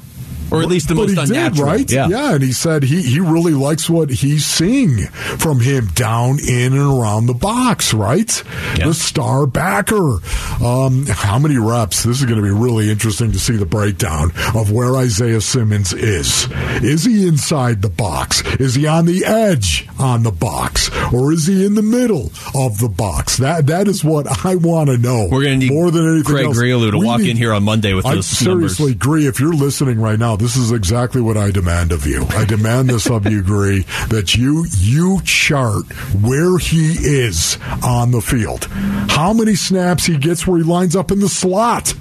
or 0.51 0.63
at 0.63 0.69
least 0.69 0.89
the 0.89 0.95
but 0.95 1.09
most 1.09 1.29
he 1.29 1.35
unnatural. 1.35 1.71
Did, 1.71 1.81
right? 1.81 1.91
Yeah. 1.91 2.09
yeah, 2.09 2.35
and 2.35 2.43
he 2.43 2.53
said 2.53 2.83
he, 2.83 3.03
he 3.03 3.21
really 3.21 3.53
likes 3.53 3.89
what 3.89 4.11
he's 4.11 4.47
seeing 4.47 4.99
from 5.07 5.61
him 5.61 5.87
down 5.95 6.39
in 6.41 6.73
and 6.73 7.01
around 7.01 7.27
the 7.27 7.35
box, 7.35 7.95
right? 7.95 8.43
Yeah. 8.77 8.89
The 8.89 8.95
star 8.95 9.47
backer. 9.47 10.19
Um, 10.63 11.07
how 11.09 11.39
many 11.39 11.59
reps? 11.59 12.03
This 12.03 12.21
is 12.21 12.25
going 12.25 12.41
to 12.41 12.43
be 12.43 12.51
really 12.51 12.91
interesting 12.91 13.33
to 13.33 13.39
see 13.39 13.57
the 13.57 13.67
breakdown 13.67 14.33
of 14.55 14.71
where 14.73 14.97
Isaiah 14.97 15.41
Simmons 15.41 15.93
is. 15.93 16.49
Is 16.83 17.05
he 17.05 17.27
inside 17.27 17.83
the 17.83 17.89
box? 17.91 18.43
Is 18.57 18.75
he 18.75 18.87
on 18.87 19.07
the 19.07 19.25
edge 19.25 19.89
on 19.99 20.23
the 20.23 20.31
box? 20.31 20.91
Or 21.13 21.33
is 21.33 21.47
he 21.47 21.65
in 21.65 21.75
the 21.75 21.83
middle 21.83 22.31
of 22.55 22.79
the 22.79 22.89
box? 22.89 23.39
That 23.39 23.67
That 23.67 23.89
is 23.89 24.05
what 24.05 24.45
I 24.45 24.57
want 24.57 24.91
to 24.91 24.99
know. 24.99 25.29
We're 25.31 25.43
going 25.43 25.61
to 25.61 25.67
need 25.67 25.73
more 25.73 25.91
than 25.91 26.07
anything 26.07 26.25
Craig 26.25 26.47
else. 26.47 26.59
To 26.59 26.99
we 26.99 27.07
walk 27.07 27.21
need, 27.21 27.31
in 27.31 27.37
here 27.37 27.53
on 27.53 27.63
Monday 27.63 27.95
with 27.95 28.05
those 28.05 28.13
I 28.13 28.17
those 28.17 28.27
seriously, 28.27 28.91
numbers. 28.93 29.07
Gree, 29.07 29.27
if 29.27 29.41
you're 29.41 29.55
listening 29.55 30.01
right 30.01 30.19
now, 30.19 30.37
this 30.41 30.57
is 30.57 30.73
exactly 30.73 31.21
what 31.21 31.37
I 31.37 31.51
demand 31.51 31.93
of 31.93 32.07
you. 32.07 32.25
I 32.31 32.47
demand 32.47 32.89
this 32.89 33.11
of 33.11 33.27
you, 33.27 33.43
Gree, 33.43 33.83
that 34.09 34.35
you 34.35 34.65
you 34.79 35.21
chart 35.23 35.85
where 36.23 36.57
he 36.57 36.93
is 36.93 37.59
on 37.85 38.11
the 38.11 38.23
field. 38.23 38.65
How 39.11 39.35
many 39.35 39.55
snaps 39.55 40.07
he 40.07 40.17
gets 40.17 40.47
where 40.47 40.57
he 40.57 40.65
lines 40.65 40.97
up 40.97 41.11
in 41.11 41.21
the 41.21 41.29
slot 41.29 41.95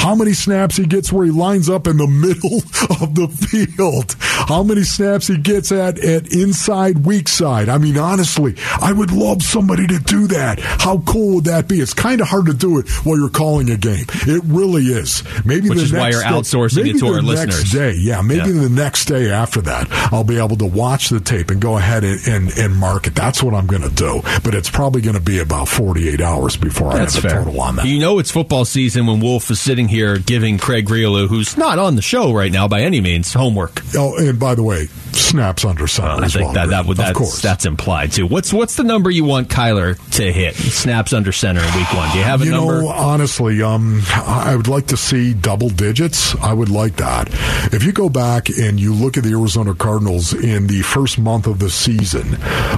how 0.00 0.14
many 0.14 0.32
snaps 0.32 0.76
he 0.76 0.86
gets 0.86 1.12
where 1.12 1.24
he 1.26 1.30
lines 1.30 1.68
up 1.68 1.86
in 1.86 1.96
the 1.98 2.06
middle 2.24 2.58
of 3.02 3.14
the 3.14 3.28
field. 3.28 4.16
how 4.20 4.62
many 4.62 4.82
snaps 4.82 5.26
he 5.28 5.36
gets 5.36 5.70
at, 5.72 5.98
at 5.98 6.32
inside 6.32 7.04
weak 7.04 7.28
side. 7.28 7.68
I 7.68 7.78
mean, 7.78 7.96
honestly, 7.98 8.54
I 8.80 8.92
would 8.92 9.12
love 9.12 9.42
somebody 9.42 9.86
to 9.86 9.98
do 9.98 10.26
that. 10.28 10.58
How 10.60 10.98
cool 11.00 11.36
would 11.36 11.44
that 11.44 11.68
be? 11.68 11.80
It's 11.80 11.94
kind 11.94 12.20
of 12.20 12.28
hard 12.28 12.46
to 12.46 12.54
do 12.54 12.78
it 12.78 12.88
while 13.04 13.18
you're 13.18 13.28
calling 13.28 13.70
a 13.70 13.76
game. 13.76 14.06
It 14.26 14.42
really 14.46 14.84
is. 14.84 15.22
Maybe 15.44 15.68
Which 15.68 15.78
the 15.78 15.84
is 15.84 15.92
next 15.92 16.00
why 16.02 16.10
you're 16.10 16.22
day- 16.22 16.28
outsourcing 16.28 16.76
maybe 16.76 16.90
it 16.90 16.98
to 17.00 17.06
our 17.08 17.22
listeners. 17.22 17.70
Day, 17.70 17.94
yeah, 17.98 18.22
maybe 18.22 18.50
Yeah. 18.50 18.62
the 18.62 18.70
next 18.70 19.04
day 19.06 19.30
after 19.30 19.60
that, 19.62 19.86
I'll 20.12 20.24
be 20.24 20.38
able 20.38 20.56
to 20.56 20.66
watch 20.66 21.08
the 21.10 21.20
tape 21.20 21.50
and 21.50 21.60
go 21.60 21.76
ahead 21.76 22.04
and, 22.04 22.20
and, 22.26 22.58
and 22.58 22.74
mark 22.76 23.06
it. 23.06 23.14
That's 23.14 23.42
what 23.42 23.54
I'm 23.54 23.66
going 23.66 23.82
to 23.82 23.90
do. 23.94 24.22
But 24.42 24.54
it's 24.54 24.70
probably 24.70 25.02
going 25.02 25.14
to 25.16 25.20
be 25.22 25.38
about 25.40 25.68
48 25.68 26.20
hours 26.20 26.56
before 26.56 26.92
That's 26.94 27.16
I 27.16 27.20
have 27.20 27.30
fair. 27.30 27.40
a 27.40 27.44
total 27.44 27.60
on 27.60 27.76
that. 27.76 27.86
You 27.86 27.98
know 27.98 28.18
it's 28.18 28.30
football 28.30 28.64
season 28.64 29.06
when 29.06 29.20
Wolf 29.20 29.50
is 29.50 29.60
sitting 29.60 29.88
here 29.90 30.18
giving 30.18 30.56
Craig 30.56 30.86
Grialou, 30.86 31.28
who's 31.28 31.56
not 31.56 31.78
on 31.78 31.96
the 31.96 32.02
show 32.02 32.32
right 32.32 32.50
now 32.50 32.68
by 32.68 32.80
any 32.80 33.00
means, 33.00 33.32
homework. 33.34 33.82
Oh, 33.94 34.16
and 34.16 34.38
by 34.38 34.54
the 34.54 34.62
way, 34.62 34.88
snaps 35.14 35.64
under 35.64 35.86
center 35.86 36.24
I 36.24 36.28
think 36.28 36.44
well. 36.46 36.54
that, 36.54 36.68
that 36.70 36.86
would 36.86 36.98
of 36.98 37.04
that's, 37.04 37.18
course. 37.18 37.42
that's 37.42 37.64
implied 37.66 38.12
too. 38.12 38.26
What's 38.26 38.52
what's 38.52 38.76
the 38.76 38.84
number 38.84 39.10
you 39.10 39.24
want 39.24 39.48
Kyler 39.48 39.96
to 40.16 40.32
hit? 40.32 40.54
Snaps 40.56 41.12
under 41.12 41.32
center 41.32 41.60
in 41.60 41.74
week 41.76 41.92
one. 41.92 42.10
Do 42.12 42.18
you 42.18 42.24
have 42.24 42.42
a 42.42 42.44
you 42.44 42.50
number? 42.50 42.82
know, 42.82 42.88
honestly, 42.88 43.62
um, 43.62 44.02
I 44.08 44.54
would 44.56 44.68
like 44.68 44.86
to 44.88 44.96
see 44.96 45.34
double 45.34 45.68
digits. 45.68 46.34
I 46.36 46.52
would 46.52 46.68
like 46.70 46.96
that. 46.96 47.28
If 47.72 47.84
you 47.84 47.92
go 47.92 48.08
back 48.08 48.48
and 48.48 48.78
you 48.80 48.92
look 48.94 49.16
at 49.16 49.24
the 49.24 49.30
Arizona 49.30 49.74
Cardinals 49.74 50.32
in 50.32 50.66
the 50.66 50.82
first 50.82 51.18
month 51.18 51.46
of 51.46 51.58
the 51.58 51.70
season 51.70 52.36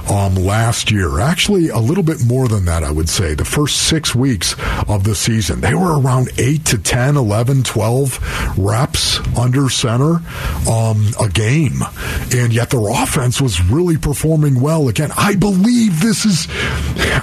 um, 0.09 0.35
last 0.35 0.91
year, 0.91 1.19
actually 1.19 1.69
a 1.69 1.79
little 1.79 2.03
bit 2.03 2.25
more 2.25 2.47
than 2.47 2.65
that, 2.65 2.83
I 2.83 2.91
would 2.91 3.09
say. 3.09 3.33
The 3.33 3.45
first 3.45 3.83
six 3.87 4.13
weeks 4.15 4.55
of 4.87 5.03
the 5.03 5.15
season, 5.15 5.61
they 5.61 5.73
were 5.73 5.99
around 5.99 6.29
8 6.37 6.65
to 6.65 6.77
10, 6.77 7.17
11, 7.17 7.63
12 7.63 8.57
reps 8.57 9.19
under 9.37 9.69
center 9.69 10.19
um, 10.69 11.07
a 11.19 11.29
game. 11.29 11.81
And 12.33 12.51
yet 12.51 12.71
their 12.71 12.89
offense 12.89 13.39
was 13.39 13.61
really 13.61 13.97
performing 13.97 14.59
well. 14.59 14.87
Again, 14.87 15.11
I 15.15 15.35
believe 15.35 16.01
this 16.01 16.25
is, 16.25 16.47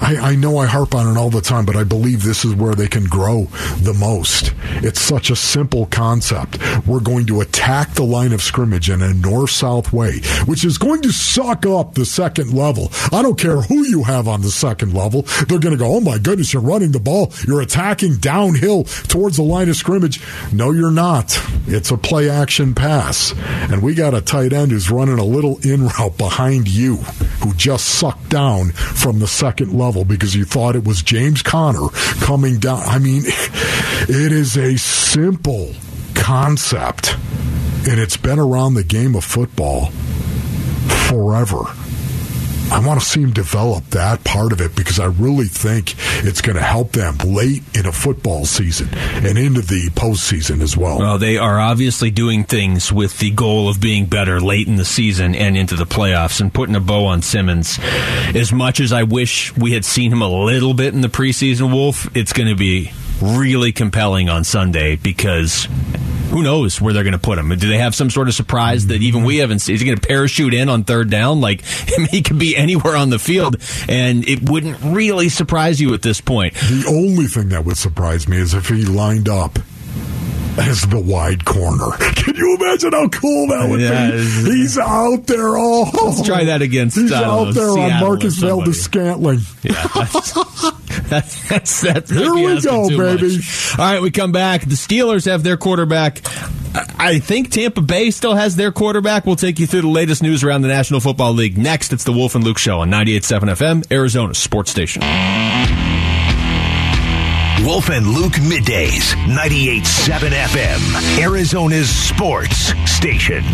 I, 0.01 0.17
I 0.23 0.35
know 0.37 0.59
I 0.59 0.67
harp 0.67 0.95
on 0.95 1.09
it 1.09 1.19
all 1.19 1.31
the 1.31 1.41
time, 1.41 1.65
but 1.67 1.77
I 1.77 1.85
believe 1.85 2.23
this 2.23 2.45
is 2.45 2.55
where 2.55 2.75
they 2.75 2.87
can 2.87 3.05
grow 3.05 3.45
the 3.79 3.95
most. 3.95 4.53
It's 4.83 5.01
such 5.01 5.31
a 5.31 5.37
simple 5.37 5.87
concept. 5.87 6.59
We're 6.87 7.01
going 7.01 7.27
to 7.27 7.41
attack 7.41 7.95
the 7.95 8.05
line 8.05 8.33
of 8.33 8.43
scrimmage 8.43 8.89
in 8.89 9.03
a 9.03 9.13
north 9.15 9.51
south 9.51 9.93
way, 9.93 10.21
which 10.47 10.65
is 10.65 10.79
going 10.79 11.03
to 11.03 11.13
suck 11.13 11.67
up 11.67 11.95
the 11.95 12.05
second 12.05 12.53
level. 12.53 12.93
I 13.13 13.23
don't 13.23 13.39
care 13.39 13.61
who 13.63 13.85
you 13.87 14.05
have 14.05 14.29
on 14.29 14.43
the 14.43 14.51
second 14.51 14.95
level. 14.95 15.23
They're 15.49 15.59
going 15.59 15.77
to 15.77 15.77
go, 15.77 15.97
oh 15.97 16.01
my 16.01 16.19
goodness, 16.19 16.53
you're 16.53 16.63
running 16.63 16.93
the 16.93 17.01
ball. 17.01 17.33
You're 17.47 17.63
attacking 17.63 18.19
downhill 18.19 18.85
towards 18.85 19.37
the 19.37 19.43
line 19.43 19.69
of 19.69 19.77
scrimmage. 19.77 20.21
No, 20.53 20.71
you're 20.71 20.91
not. 20.91 21.39
It's 21.67 21.91
a 21.91 21.97
play 21.97 22.31
action 22.31 22.75
pass. 22.75 23.35
And 23.71 23.83
we 23.83 23.95
got 23.95 24.15
a 24.15 24.21
tight 24.21 24.53
end 24.53 24.71
who's 24.71 24.90
running 24.91 25.19
a 25.19 25.25
little 25.25 25.59
in 25.59 25.87
route 25.87 26.19
behind 26.19 26.69
you 26.69 26.97
who 27.43 27.55
just 27.55 27.87
sucked 27.87 28.29
down 28.29 28.71
from 28.73 29.19
the 29.19 29.27
second 29.27 29.73
level 29.73 30.05
because 30.05 30.35
you 30.35 30.45
thought 30.45 30.77
it 30.77 30.85
was 30.85 31.03
James 31.03 31.43
Conner 31.43 31.89
coming 32.21 32.59
down. 32.59 32.83
I 32.85 32.99
mean, 32.99 33.23
it 33.27 34.33
is 34.33 34.57
a 34.57 34.77
simple 34.77 35.73
concept, 36.15 37.17
and 37.89 37.99
it's 37.99 38.17
been 38.17 38.39
around 38.39 38.75
the 38.75 38.85
game 38.85 39.15
of 39.15 39.25
football 39.25 39.87
forever. 41.09 41.65
I 42.71 42.79
want 42.87 43.01
to 43.01 43.07
see 43.07 43.23
him 43.23 43.33
develop 43.33 43.85
that 43.91 44.23
part 44.23 44.53
of 44.53 44.61
it 44.61 44.77
because 44.77 45.01
I 45.01 45.07
really 45.07 45.47
think 45.47 45.97
it's 46.25 46.41
going 46.41 46.57
to 46.57 46.63
help 46.63 46.93
them 46.93 47.17
late 47.19 47.63
in 47.77 47.85
a 47.85 47.93
football 47.93 48.45
season 48.45 48.89
and 48.95 49.37
into 49.37 49.61
the 49.61 49.91
postseason 49.91 50.61
as 50.61 50.77
well. 50.77 50.99
Well, 50.99 51.19
they 51.19 51.37
are 51.37 51.59
obviously 51.59 52.11
doing 52.11 52.45
things 52.45 52.93
with 52.93 53.19
the 53.19 53.31
goal 53.33 53.69
of 53.69 53.81
being 53.81 54.07
better 54.07 54.41
late 54.41 54.69
in 54.69 54.77
the 54.77 54.85
season 54.85 55.35
and 55.35 55.57
into 55.57 55.75
the 55.75 55.85
playoffs 55.85 56.41
and 56.41 56.55
putting 56.55 56.77
a 56.77 56.81
bow 56.81 57.07
on 57.07 57.23
Simmons. 57.23 57.79
As 58.35 58.53
much 58.53 58.79
as 58.79 58.93
I 58.93 59.03
wish 59.03 59.57
we 59.57 59.73
had 59.73 59.85
seen 59.85 60.13
him 60.13 60.23
a 60.23 60.29
little 60.29 60.75
bit 60.75 60.95
in 60.95 61.01
the 61.01 61.09
preseason, 61.09 61.73
Wolf, 61.73 62.15
it's 62.17 62.33
going 62.33 62.49
to 62.49 62.57
be 62.57 62.93
really 63.21 63.73
compelling 63.73 64.29
on 64.29 64.45
Sunday 64.45 64.97
because 64.97 65.69
who 66.31 66.43
knows 66.43 66.81
where 66.81 66.93
they're 66.93 67.03
going 67.03 67.13
to 67.13 67.19
put 67.19 67.39
him? 67.39 67.49
Do 67.49 67.69
they 67.69 67.79
have 67.79 67.95
some 67.95 68.09
sort 68.09 68.29
of 68.29 68.35
surprise 68.35 68.87
that 68.87 69.03
even 69.03 69.25
we 69.25 69.39
haven't 69.39 69.59
seen? 69.59 69.75
Is 69.75 69.81
he 69.81 69.87
going 69.87 69.99
to 69.99 70.07
parachute 70.07 70.55
in 70.55 70.69
on 70.69 70.85
third 70.85 71.11
down? 71.11 71.41
Like, 71.41 71.63
he 72.11 72.23
could 72.23 72.39
be 72.39 72.57
anywhere 72.57 72.97
on 72.97 73.11
the 73.11 73.19
field, 73.19 73.57
and 73.89 74.27
it 74.29 74.49
wouldn't 74.49 74.79
really 74.83 75.29
surprise 75.29 75.81
you 75.81 75.93
at 75.95 76.03
this 76.03 76.21
point. 76.21 76.55
The 76.55 76.87
only 76.89 77.27
thing 77.27 77.49
that 77.51 77.65
would 77.65 77.77
surprise 77.77 78.29
me 78.29 78.39
is 78.39 78.55
if 78.55 78.69
he 78.69 78.85
lined 78.85 79.29
up 79.29 79.59
as 80.59 80.83
the 80.83 80.99
wide 81.01 81.45
corner. 81.45 81.91
Can 82.17 82.35
you 82.37 82.57
imagine 82.61 82.93
how 82.93 83.09
cool 83.09 83.49
that 83.49 83.69
would 83.69 83.81
Yeah, 83.81 84.11
be? 84.11 84.17
He's 84.57 84.79
out 84.79 85.27
there. 85.27 85.57
all. 85.57 85.91
Let's 85.93 86.23
try 86.23 86.45
that 86.45 86.63
against, 86.63 86.97
He's 86.97 87.11
don't 87.11 87.25
out 87.49 87.55
there 87.55 87.69
on 87.71 87.75
Seattle 87.77 88.07
or 88.07 88.09
Marquez 88.11 88.37
Valdes 88.39 88.81
Scantling. 88.81 89.41
Yeah, 89.63 89.73
that's, 91.09 91.49
that's, 91.49 91.81
that's 91.81 92.11
Here 92.11 92.35
might 92.35 92.41
be 92.41 92.55
we 92.55 92.61
go, 92.63 92.89
baby. 92.89 93.37
much. 93.37 93.75
All 93.79 93.85
right, 93.93 94.03
we 94.03 94.11
come 94.11 94.33
back. 94.33 94.63
The 94.63 94.75
Steelers 94.75 95.27
have 95.27 95.43
their 95.43 95.57
quarterback. 95.57 96.21
I 96.99 97.19
think 97.19 97.51
Tampa 97.51 97.81
Bay 97.81 98.11
still 98.11 98.35
has 98.35 98.55
their 98.57 98.71
quarterback. 98.71 99.27
We'll 99.27 99.37
take 99.37 99.59
you 99.59 99.67
through 99.67 99.83
the 99.83 99.89
latest 99.89 100.23
news 100.23 100.45
around 100.45 100.63
the 100.63 100.69
National 100.69 101.01
Football 101.01 101.33
League. 101.33 101.59
Next, 101.59 101.93
it's 101.93 102.05
the 102.05 102.13
Wolf 102.13 102.35
and 102.35 102.45
Luke 102.45 102.59
Show 102.59 102.81
on 102.81 102.91
98.7 102.91 103.41
FM, 103.51 103.93
Arizona 103.93 104.35
Sports 104.35 104.71
Station. 104.71 105.03
Wolf 107.65 107.91
and 107.91 108.07
Luke 108.07 108.33
middays, 108.35 109.13
98.7 109.27 110.31
FM, 110.31 111.21
Arizona's 111.23 111.89
sports 111.91 112.73
station. 112.91 113.45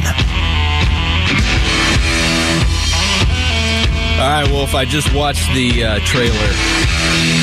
All 4.17 4.23
right, 4.23 4.49
Wolf, 4.51 4.75
I 4.75 4.85
just 4.87 5.13
watched 5.15 5.53
the 5.55 5.85
uh, 5.85 5.99
trailer 6.01 6.33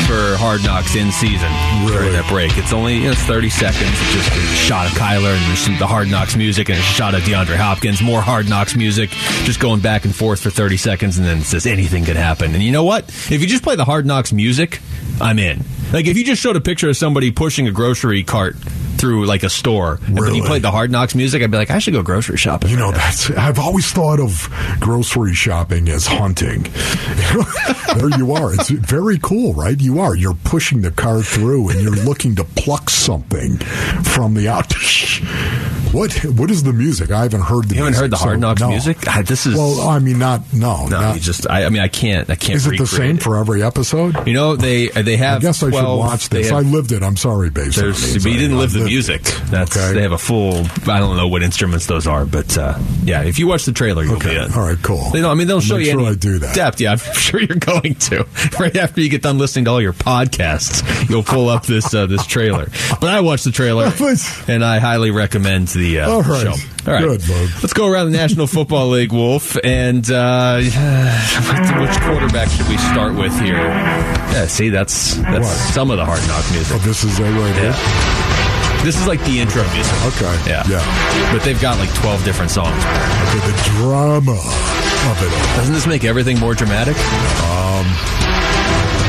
for 0.08 0.36
Hard 0.38 0.64
Knocks 0.64 0.96
in 0.96 1.12
season 1.12 1.52
during 1.86 2.14
that 2.14 2.26
break. 2.30 2.58
It's 2.58 2.74
only 2.74 2.96
you 2.96 3.04
know, 3.06 3.12
it's 3.12 3.22
30 3.22 3.50
seconds. 3.50 3.92
It's 3.92 4.14
just 4.14 4.32
a 4.32 4.40
shot 4.56 4.88
of 4.88 4.94
Kyler 4.94 5.36
and 5.36 5.42
there's 5.50 5.80
the 5.80 5.86
Hard 5.86 6.10
Knocks 6.10 6.36
music 6.36 6.70
and 6.70 6.80
a 6.80 6.82
shot 6.82 7.14
of 7.14 7.22
DeAndre 7.22 7.58
Hopkins, 7.58 8.02
more 8.02 8.22
Hard 8.22 8.50
Knocks 8.50 8.76
music, 8.76 9.12
just 9.44 9.60
going 9.60 9.82
back 9.82 10.06
and 10.06 10.16
forth 10.16 10.42
for 10.42 10.50
30 10.50 10.78
seconds, 10.78 11.18
and 11.18 11.28
then 11.28 11.40
it 11.40 11.44
says 11.44 11.66
anything 11.68 12.06
could 12.06 12.16
happen. 12.16 12.54
And 12.56 12.64
you 12.64 12.72
know 12.72 12.84
what? 12.86 13.04
If 13.10 13.42
you 13.42 13.48
just 13.48 13.64
play 13.64 13.76
the 13.76 13.86
Hard 13.86 14.06
Knocks 14.06 14.34
music, 14.34 14.80
I'm 15.22 15.38
in. 15.40 15.60
Like 15.94 16.08
if 16.08 16.18
you 16.18 16.26
just 16.26 16.42
showed 16.42 16.56
a 16.56 16.62
picture 16.62 16.90
of 16.90 16.98
somebody 16.98 17.30
pushing 17.30 17.68
a 17.68 17.72
grocery 17.72 18.24
cart 18.24 18.56
through 19.04 19.26
like 19.26 19.44
a 19.44 19.50
store, 19.50 20.00
and 20.08 20.18
then 20.18 20.34
you 20.34 20.44
played 20.44 20.62
the 20.62 20.72
Hard 20.72 20.90
Knocks 20.90 21.14
music, 21.14 21.44
I'd 21.44 21.52
be 21.52 21.58
like, 21.58 21.70
I 21.70 21.80
should 21.80 21.94
go 21.94 22.02
grocery 22.04 22.38
shopping. 22.38 22.70
You 22.70 22.78
know, 22.78 22.86
right 22.92 22.96
that's 22.96 23.30
I've 23.32 23.60
always 23.60 23.92
thought 23.92 24.22
of 24.22 24.48
grocery 24.80 25.34
shopping 25.34 25.90
as 25.90 26.08
hunting. 26.08 26.64
there 27.98 28.18
you 28.18 28.32
are. 28.32 28.54
It's 28.54 28.70
very 28.70 29.20
cool, 29.22 29.54
right? 29.54 29.78
You 29.80 30.00
are. 30.00 30.16
You're 30.16 30.36
pushing 30.46 30.84
the 30.84 30.92
car 30.92 31.22
through 31.22 31.70
and 31.70 31.82
you're 31.82 31.92
looking 32.06 32.36
to 32.38 32.46
pluck 32.46 32.90
something 32.90 33.58
from 33.58 34.36
the 34.36 34.48
out. 34.48 34.72
what 35.94 36.14
what 36.24 36.50
is 36.50 36.64
the 36.64 36.72
music? 36.74 37.12
I 37.12 37.24
haven't 37.24 37.42
heard 37.42 37.66
the 37.70 37.76
You 37.76 37.84
haven't 37.84 37.92
music, 37.94 38.02
heard 38.04 38.12
the 38.12 38.18
Hard 38.18 38.36
so 38.36 38.40
Knocks 38.40 38.62
no. 38.62 38.70
music? 38.70 38.98
Ah, 39.08 39.22
this 39.26 39.46
is 39.46 39.56
Well, 39.56 39.82
I 39.82 40.00
mean 40.00 40.18
not 40.20 40.42
no, 40.54 40.88
no. 40.88 41.02
not- 41.02 41.18
just 41.20 41.50
I, 41.50 41.66
I 41.66 41.70
mean 41.70 41.82
I 41.82 41.88
can't 41.90 42.30
I 42.30 42.36
can't. 42.36 42.56
is 42.56 42.68
it 42.68 42.78
the 42.78 42.88
same 42.88 43.18
for 43.18 43.36
every 43.38 43.62
episode? 43.64 44.28
You 44.28 44.34
know 44.34 44.56
they 44.56 44.88
they 44.88 45.18
have. 45.18 45.38
I 45.38 45.42
guess 45.48 45.62
I 45.62 45.72
should 45.72 45.84
watch 45.98 46.30
this. 46.30 46.50
have- 46.50 46.60
I 46.66 46.70
lived 46.70 46.92
it. 46.94 47.04
I'm 47.04 47.18
sorry, 47.18 47.50
but 47.50 47.66
you 47.76 47.92
didn't 48.22 48.58
live 48.58 48.72
the 48.74 48.90
music. 48.94 49.24
That's 49.50 49.76
Okay. 49.76 49.94
they 49.96 50.02
have 50.04 50.12
a 50.12 50.18
full. 50.20 50.66
I 50.88 51.00
don't 51.00 51.18
know 51.18 51.28
what 51.28 51.42
instruments 51.42 51.88
those 51.88 52.06
are, 52.06 52.26
but 52.26 52.56
uh, 52.58 52.78
yeah, 53.04 53.24
if 53.24 53.40
you 53.40 53.48
watch 53.48 53.66
the 53.66 53.72
trailer, 53.72 54.04
you'll 54.04 54.16
Okay. 54.18 54.36
be 54.36 54.36
in. 54.36 54.52
All 54.54 54.62
right, 54.68 54.78
cool. 54.84 55.10
They 55.12 55.22
don't, 55.22 55.32
I 55.32 55.34
mean, 55.34 55.48
they'll 55.48 55.58
I'll 55.58 55.62
show 55.62 55.78
you 55.78 55.92
sure 55.92 56.06
I 56.06 56.14
do 56.14 56.38
that. 56.40 56.54
depth. 56.54 56.80
Yeah, 56.80 56.92
I'm 56.92 56.98
sure 57.16 57.40
you're 57.42 57.58
going 57.58 57.96
to. 57.96 58.26
Right 58.60 58.76
after 58.78 59.02
you 59.02 59.10
get 59.10 59.24
done 59.24 59.38
listening 59.40 59.66
to 59.66 59.72
all 59.72 59.82
your 59.82 59.94
podcasts, 59.94 61.10
you'll 61.10 61.24
pull 61.24 61.50
up 61.50 61.66
this 61.66 61.92
uh, 61.94 62.06
this 62.06 62.26
trailer. 62.28 62.70
But 63.02 63.10
I 63.10 63.22
watched 63.22 63.46
the 63.46 63.52
trailer, 63.52 63.92
and 64.48 64.64
I 64.64 64.78
highly 64.80 65.10
recommend 65.12 65.70
the, 65.70 66.02
uh, 66.02 66.10
All 66.12 66.22
the 66.24 66.40
show. 66.56 66.68
All 66.88 66.94
right, 66.94 67.02
Good, 67.04 67.22
bud. 67.22 67.50
let's 67.64 67.74
go 67.74 67.88
around 67.88 68.12
the 68.12 68.18
National 68.18 68.46
Football 68.46 68.90
League, 68.90 69.12
Wolf, 69.12 69.58
and 69.64 70.10
uh, 70.12 70.58
which 70.58 72.00
quarterback 72.02 72.50
should 72.50 72.68
we 72.70 72.78
start 72.78 73.16
with 73.16 73.34
here? 73.42 73.56
Yeah, 73.58 74.46
see, 74.48 74.70
that's 74.70 75.16
that's 75.16 75.46
What? 75.48 75.74
some 75.74 75.90
of 75.92 75.98
the 75.98 76.06
hard 76.06 76.22
knock 76.28 76.46
music. 76.52 76.76
Oh, 76.76 76.80
this 76.86 77.04
is 77.04 77.20
right 77.20 77.56
here. 77.56 78.53
This 78.84 79.00
is 79.00 79.08
like 79.08 79.24
the 79.24 79.40
intro 79.40 79.64
music. 79.72 79.96
Okay. 80.08 80.36
Yeah. 80.46 80.68
Yeah. 80.68 81.32
But 81.34 81.44
they've 81.44 81.60
got 81.62 81.80
like 81.80 81.94
12 81.96 82.26
different 82.26 82.52
songs. 82.52 82.76
Okay, 82.78 83.40
the 83.40 83.72
drama 83.80 84.34
of 84.34 85.24
it 85.24 85.34
all. 85.34 85.56
Doesn't 85.58 85.74
this 85.74 85.88
make 85.88 86.04
everything 86.04 86.38
more 86.38 86.54
dramatic? 86.54 86.98
Um, 86.98 87.86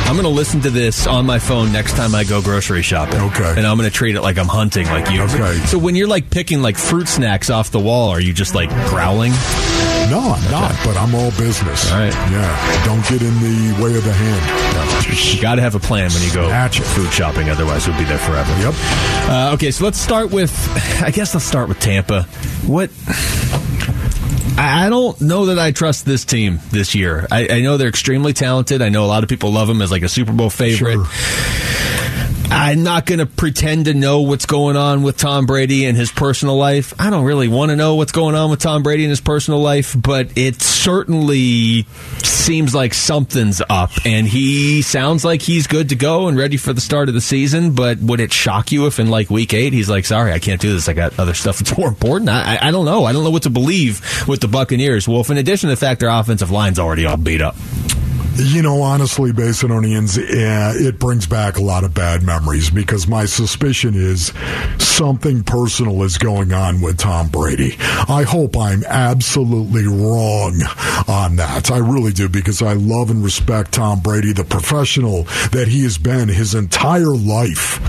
I'm 0.06 0.12
going 0.14 0.22
to 0.22 0.28
listen 0.28 0.60
to 0.60 0.70
this 0.70 1.08
on 1.08 1.26
my 1.26 1.40
phone 1.40 1.72
next 1.72 1.96
time 1.96 2.14
I 2.14 2.22
go 2.22 2.40
grocery 2.40 2.82
shopping. 2.82 3.20
Okay. 3.20 3.54
And 3.56 3.66
I'm 3.66 3.76
going 3.76 3.90
to 3.90 3.94
treat 3.94 4.14
it 4.14 4.20
like 4.22 4.38
I'm 4.38 4.46
hunting, 4.46 4.86
like 4.86 5.10
you. 5.10 5.22
Okay. 5.22 5.56
So 5.66 5.78
when 5.78 5.96
you're 5.96 6.06
like 6.08 6.30
picking 6.30 6.62
like 6.62 6.76
fruit 6.76 7.08
snacks 7.08 7.50
off 7.50 7.70
the 7.72 7.80
wall, 7.80 8.10
are 8.10 8.20
you 8.20 8.32
just 8.32 8.54
like 8.54 8.68
growling? 8.90 9.32
No, 10.10 10.20
I'm 10.20 10.50
not, 10.50 10.72
but 10.84 10.96
I'm 10.96 11.14
all 11.14 11.30
business. 11.32 11.90
All 11.90 11.98
right. 11.98 12.12
Yeah. 12.30 12.84
Don't 12.84 13.02
get 13.08 13.22
in 13.22 13.34
the 13.40 13.82
way 13.82 13.96
of 13.96 14.04
the 14.04 14.12
hand. 14.12 15.34
You 15.34 15.40
got 15.40 15.56
to 15.56 15.62
have 15.62 15.74
a 15.74 15.80
plan 15.80 16.10
when 16.12 16.22
you 16.22 16.32
go 16.32 16.46
Snatch 16.48 16.80
food 16.80 17.12
shopping, 17.12 17.50
otherwise 17.50 17.86
we'll 17.86 17.98
be 17.98 18.04
there 18.04 18.18
forever. 18.18 18.50
Yep. 18.60 18.74
Uh, 19.28 19.50
okay, 19.54 19.70
so 19.70 19.84
let's 19.84 19.98
start 19.98 20.30
with. 20.30 20.52
I 21.02 21.10
guess 21.10 21.34
let's 21.34 21.46
start 21.46 21.68
with 21.68 21.80
Tampa. 21.80 22.22
What? 22.66 22.90
I 24.56 24.88
don't 24.88 25.20
know 25.20 25.46
that 25.46 25.58
I 25.58 25.72
trust 25.72 26.04
this 26.04 26.24
team 26.24 26.60
this 26.70 26.94
year. 26.94 27.26
I, 27.30 27.48
I, 27.48 27.60
know 27.60 27.76
they're 27.76 27.88
extremely 27.88 28.32
talented. 28.32 28.82
I 28.82 28.88
know 28.88 29.04
a 29.04 29.06
lot 29.06 29.24
of 29.24 29.28
people 29.28 29.50
love 29.50 29.66
them 29.66 29.82
as 29.82 29.90
like 29.90 30.02
a 30.02 30.08
Super 30.08 30.32
Bowl 30.32 30.48
favorite. 30.48 30.94
Sure. 30.94 32.03
I'm 32.54 32.84
not 32.84 33.04
going 33.04 33.18
to 33.18 33.26
pretend 33.26 33.86
to 33.86 33.94
know 33.94 34.20
what's 34.20 34.46
going 34.46 34.76
on 34.76 35.02
with 35.02 35.16
Tom 35.16 35.44
Brady 35.44 35.86
and 35.86 35.96
his 35.96 36.12
personal 36.12 36.56
life. 36.56 36.94
I 37.00 37.10
don't 37.10 37.24
really 37.24 37.48
want 37.48 37.70
to 37.70 37.76
know 37.76 37.96
what's 37.96 38.12
going 38.12 38.36
on 38.36 38.48
with 38.48 38.60
Tom 38.60 38.84
Brady 38.84 39.02
and 39.02 39.10
his 39.10 39.20
personal 39.20 39.60
life, 39.60 39.96
but 40.00 40.38
it 40.38 40.62
certainly 40.62 41.82
seems 42.22 42.72
like 42.72 42.94
something's 42.94 43.60
up. 43.68 43.90
And 44.04 44.28
he 44.28 44.82
sounds 44.82 45.24
like 45.24 45.42
he's 45.42 45.66
good 45.66 45.88
to 45.88 45.96
go 45.96 46.28
and 46.28 46.38
ready 46.38 46.56
for 46.56 46.72
the 46.72 46.80
start 46.80 47.08
of 47.08 47.14
the 47.14 47.20
season. 47.20 47.74
But 47.74 47.98
would 47.98 48.20
it 48.20 48.32
shock 48.32 48.70
you 48.70 48.86
if 48.86 49.00
in 49.00 49.10
like 49.10 49.30
week 49.30 49.52
eight 49.52 49.72
he's 49.72 49.90
like, 49.90 50.04
sorry, 50.04 50.32
I 50.32 50.38
can't 50.38 50.60
do 50.60 50.72
this. 50.72 50.88
I 50.88 50.92
got 50.92 51.18
other 51.18 51.34
stuff 51.34 51.58
that's 51.58 51.76
more 51.76 51.88
important? 51.88 52.30
I, 52.30 52.56
I 52.62 52.70
don't 52.70 52.84
know. 52.84 53.04
I 53.04 53.12
don't 53.12 53.24
know 53.24 53.30
what 53.30 53.42
to 53.42 53.50
believe 53.50 54.00
with 54.28 54.40
the 54.40 54.48
Buccaneers. 54.48 55.08
Wolf, 55.08 55.28
in 55.28 55.38
addition 55.38 55.70
to 55.70 55.74
the 55.74 55.80
fact 55.80 55.98
their 55.98 56.08
offensive 56.08 56.52
line's 56.52 56.78
already 56.78 57.04
all 57.04 57.16
beat 57.16 57.40
up. 57.40 57.56
You 58.36 58.62
know, 58.62 58.82
honestly, 58.82 59.30
Basinonians, 59.30 60.18
uh, 60.18 60.72
it 60.76 60.98
brings 60.98 61.24
back 61.24 61.56
a 61.56 61.62
lot 61.62 61.84
of 61.84 61.94
bad 61.94 62.24
memories 62.24 62.68
because 62.68 63.06
my 63.06 63.26
suspicion 63.26 63.94
is 63.94 64.32
something 64.78 65.44
personal 65.44 66.02
is 66.02 66.18
going 66.18 66.52
on 66.52 66.80
with 66.80 66.98
Tom 66.98 67.28
Brady. 67.28 67.76
I 67.80 68.24
hope 68.26 68.56
I'm 68.56 68.82
absolutely 68.84 69.86
wrong 69.86 70.60
on 71.06 71.36
that. 71.36 71.70
I 71.70 71.78
really 71.78 72.12
do 72.12 72.28
because 72.28 72.60
I 72.60 72.72
love 72.72 73.10
and 73.10 73.22
respect 73.22 73.72
Tom 73.72 74.00
Brady, 74.00 74.32
the 74.32 74.44
professional 74.44 75.24
that 75.52 75.68
he 75.68 75.84
has 75.84 75.96
been 75.96 76.28
his 76.28 76.56
entire 76.56 77.14
life. 77.14 77.80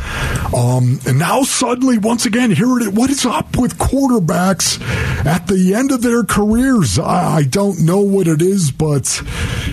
Um, 0.53 0.99
and 1.07 1.17
now 1.17 1.41
suddenly, 1.41 1.97
once 1.97 2.27
again, 2.27 2.51
here 2.51 2.77
it 2.77 2.83
is. 2.83 2.89
What 2.89 3.09
is 3.09 3.25
up 3.25 3.57
with 3.57 3.79
quarterbacks 3.79 4.79
at 5.25 5.47
the 5.47 5.73
end 5.73 5.91
of 5.91 6.03
their 6.03 6.23
careers? 6.23 6.99
I, 6.99 7.37
I 7.37 7.43
don't 7.43 7.81
know 7.81 8.01
what 8.01 8.27
it 8.27 8.43
is, 8.43 8.71
but 8.71 9.21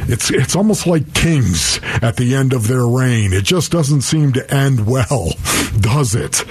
it's 0.08 0.30
it's 0.30 0.56
almost 0.62 0.86
like 0.86 1.12
kings 1.12 1.80
at 2.02 2.16
the 2.18 2.36
end 2.36 2.52
of 2.52 2.68
their 2.68 2.86
reign. 2.86 3.32
It 3.32 3.42
just 3.42 3.72
doesn't 3.72 4.02
seem 4.02 4.32
to 4.34 4.54
end 4.54 4.86
well, 4.86 5.30
does 5.80 6.14
it? 6.14 6.44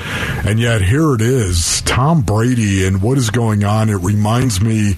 And 0.46 0.60
yet 0.60 0.82
here 0.82 1.16
it 1.16 1.22
is, 1.22 1.80
Tom 1.84 2.22
Brady 2.22 2.86
and 2.86 3.02
what 3.02 3.18
is 3.18 3.30
going 3.30 3.64
on. 3.64 3.88
It 3.88 3.96
reminds 3.96 4.60
me 4.60 4.98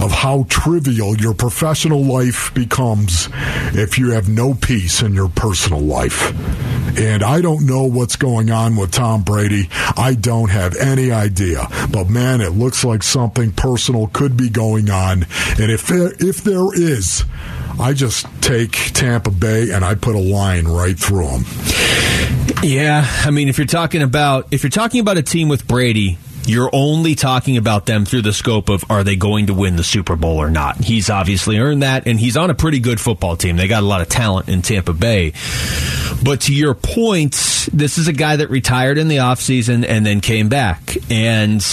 of 0.00 0.10
how 0.10 0.46
trivial 0.48 1.16
your 1.16 1.32
professional 1.32 2.02
life 2.02 2.52
becomes 2.52 3.28
if 3.72 3.98
you 3.98 4.10
have 4.10 4.28
no 4.28 4.54
peace 4.54 5.00
in 5.00 5.14
your 5.14 5.28
personal 5.28 5.78
life. 5.80 6.34
And 6.98 7.22
I 7.22 7.40
don't 7.40 7.66
know 7.66 7.84
what's 7.84 8.16
going 8.16 8.50
on 8.50 8.74
with 8.74 8.90
Tom 8.90 9.22
Brady. 9.22 9.68
I 9.96 10.16
don't 10.18 10.50
have 10.50 10.74
any 10.74 11.12
idea. 11.12 11.68
But 11.92 12.08
man, 12.08 12.40
it 12.40 12.50
looks 12.50 12.82
like 12.82 13.04
something 13.04 13.52
personal 13.52 14.08
could 14.08 14.36
be 14.36 14.50
going 14.50 14.90
on. 14.90 15.22
And 15.56 15.70
if 15.70 15.86
there, 15.86 16.12
if 16.18 16.42
there 16.42 16.74
is, 16.74 17.24
I 17.78 17.92
just 17.92 18.26
take 18.42 18.72
Tampa 18.92 19.30
Bay 19.30 19.70
and 19.70 19.84
I 19.84 19.94
put 19.94 20.14
a 20.14 20.20
line 20.20 20.66
right 20.66 20.98
through 20.98 21.26
them. 21.28 21.44
Yeah, 22.62 23.06
I 23.24 23.30
mean, 23.30 23.48
if 23.48 23.58
you're 23.58 23.66
talking 23.66 24.02
about 24.02 24.48
if 24.50 24.62
you're 24.62 24.70
talking 24.70 25.00
about 25.00 25.16
a 25.16 25.22
team 25.22 25.48
with 25.48 25.66
Brady, 25.66 26.18
you're 26.50 26.70
only 26.72 27.14
talking 27.14 27.56
about 27.56 27.86
them 27.86 28.04
through 28.04 28.22
the 28.22 28.32
scope 28.32 28.68
of 28.68 28.84
are 28.90 29.04
they 29.04 29.16
going 29.16 29.46
to 29.46 29.54
win 29.54 29.76
the 29.76 29.84
Super 29.84 30.16
Bowl 30.16 30.38
or 30.38 30.50
not. 30.50 30.76
He's 30.76 31.08
obviously 31.10 31.58
earned 31.58 31.82
that, 31.82 32.06
and 32.06 32.18
he's 32.18 32.36
on 32.36 32.50
a 32.50 32.54
pretty 32.54 32.80
good 32.80 33.00
football 33.00 33.36
team. 33.36 33.56
They 33.56 33.68
got 33.68 33.82
a 33.82 33.86
lot 33.86 34.00
of 34.00 34.08
talent 34.08 34.48
in 34.48 34.62
Tampa 34.62 34.92
Bay. 34.92 35.32
But 36.22 36.42
to 36.42 36.54
your 36.54 36.74
point, 36.74 37.32
this 37.72 37.98
is 37.98 38.08
a 38.08 38.12
guy 38.12 38.36
that 38.36 38.50
retired 38.50 38.98
in 38.98 39.08
the 39.08 39.18
offseason 39.18 39.86
and 39.86 40.04
then 40.04 40.20
came 40.20 40.48
back. 40.48 40.96
And, 41.10 41.64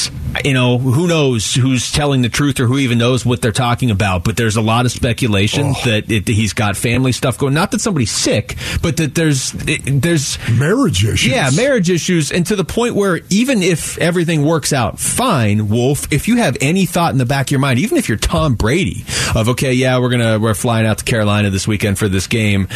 you 0.45 0.53
know, 0.53 0.77
who 0.77 1.07
knows 1.07 1.53
who's 1.53 1.91
telling 1.91 2.21
the 2.21 2.29
truth 2.29 2.59
or 2.59 2.65
who 2.65 2.77
even 2.77 2.97
knows 2.97 3.25
what 3.25 3.41
they're 3.41 3.51
talking 3.51 3.91
about. 3.91 4.23
But 4.23 4.37
there's 4.37 4.55
a 4.55 4.61
lot 4.61 4.85
of 4.85 4.91
speculation 4.91 5.73
oh. 5.75 5.81
that 5.85 6.09
it, 6.09 6.27
he's 6.27 6.53
got 6.53 6.77
family 6.77 7.11
stuff 7.11 7.37
going. 7.37 7.53
Not 7.53 7.71
that 7.71 7.81
somebody's 7.81 8.11
sick, 8.11 8.55
but 8.81 8.97
that 8.97 9.15
there's, 9.15 9.53
it, 9.67 10.01
there's 10.01 10.37
marriage 10.49 11.03
issues. 11.03 11.31
Yeah, 11.31 11.49
marriage 11.55 11.89
issues. 11.89 12.31
And 12.31 12.45
to 12.47 12.55
the 12.55 12.65
point 12.65 12.95
where 12.95 13.19
even 13.29 13.61
if 13.61 13.97
everything 13.97 14.45
works 14.45 14.66
out 14.73 14.99
fine, 14.99 15.69
Wolf, 15.69 16.11
if 16.11 16.27
you 16.27 16.37
have 16.37 16.57
any 16.61 16.85
thought 16.85 17.11
in 17.11 17.17
the 17.17 17.25
back 17.25 17.47
of 17.47 17.51
your 17.51 17.59
mind, 17.59 17.79
even 17.79 17.97
if 17.97 18.09
you're 18.09 18.17
Tom 18.17 18.55
Brady 18.55 19.05
of, 19.35 19.49
okay, 19.49 19.73
yeah, 19.73 19.99
we're 19.99 20.09
to, 20.21 20.37
we're 20.37 20.53
flying 20.53 20.85
out 20.85 20.99
to 20.99 21.05
Carolina 21.05 21.49
this 21.49 21.67
weekend 21.67 21.97
for 21.97 22.07
this 22.07 22.27
game 22.27 22.67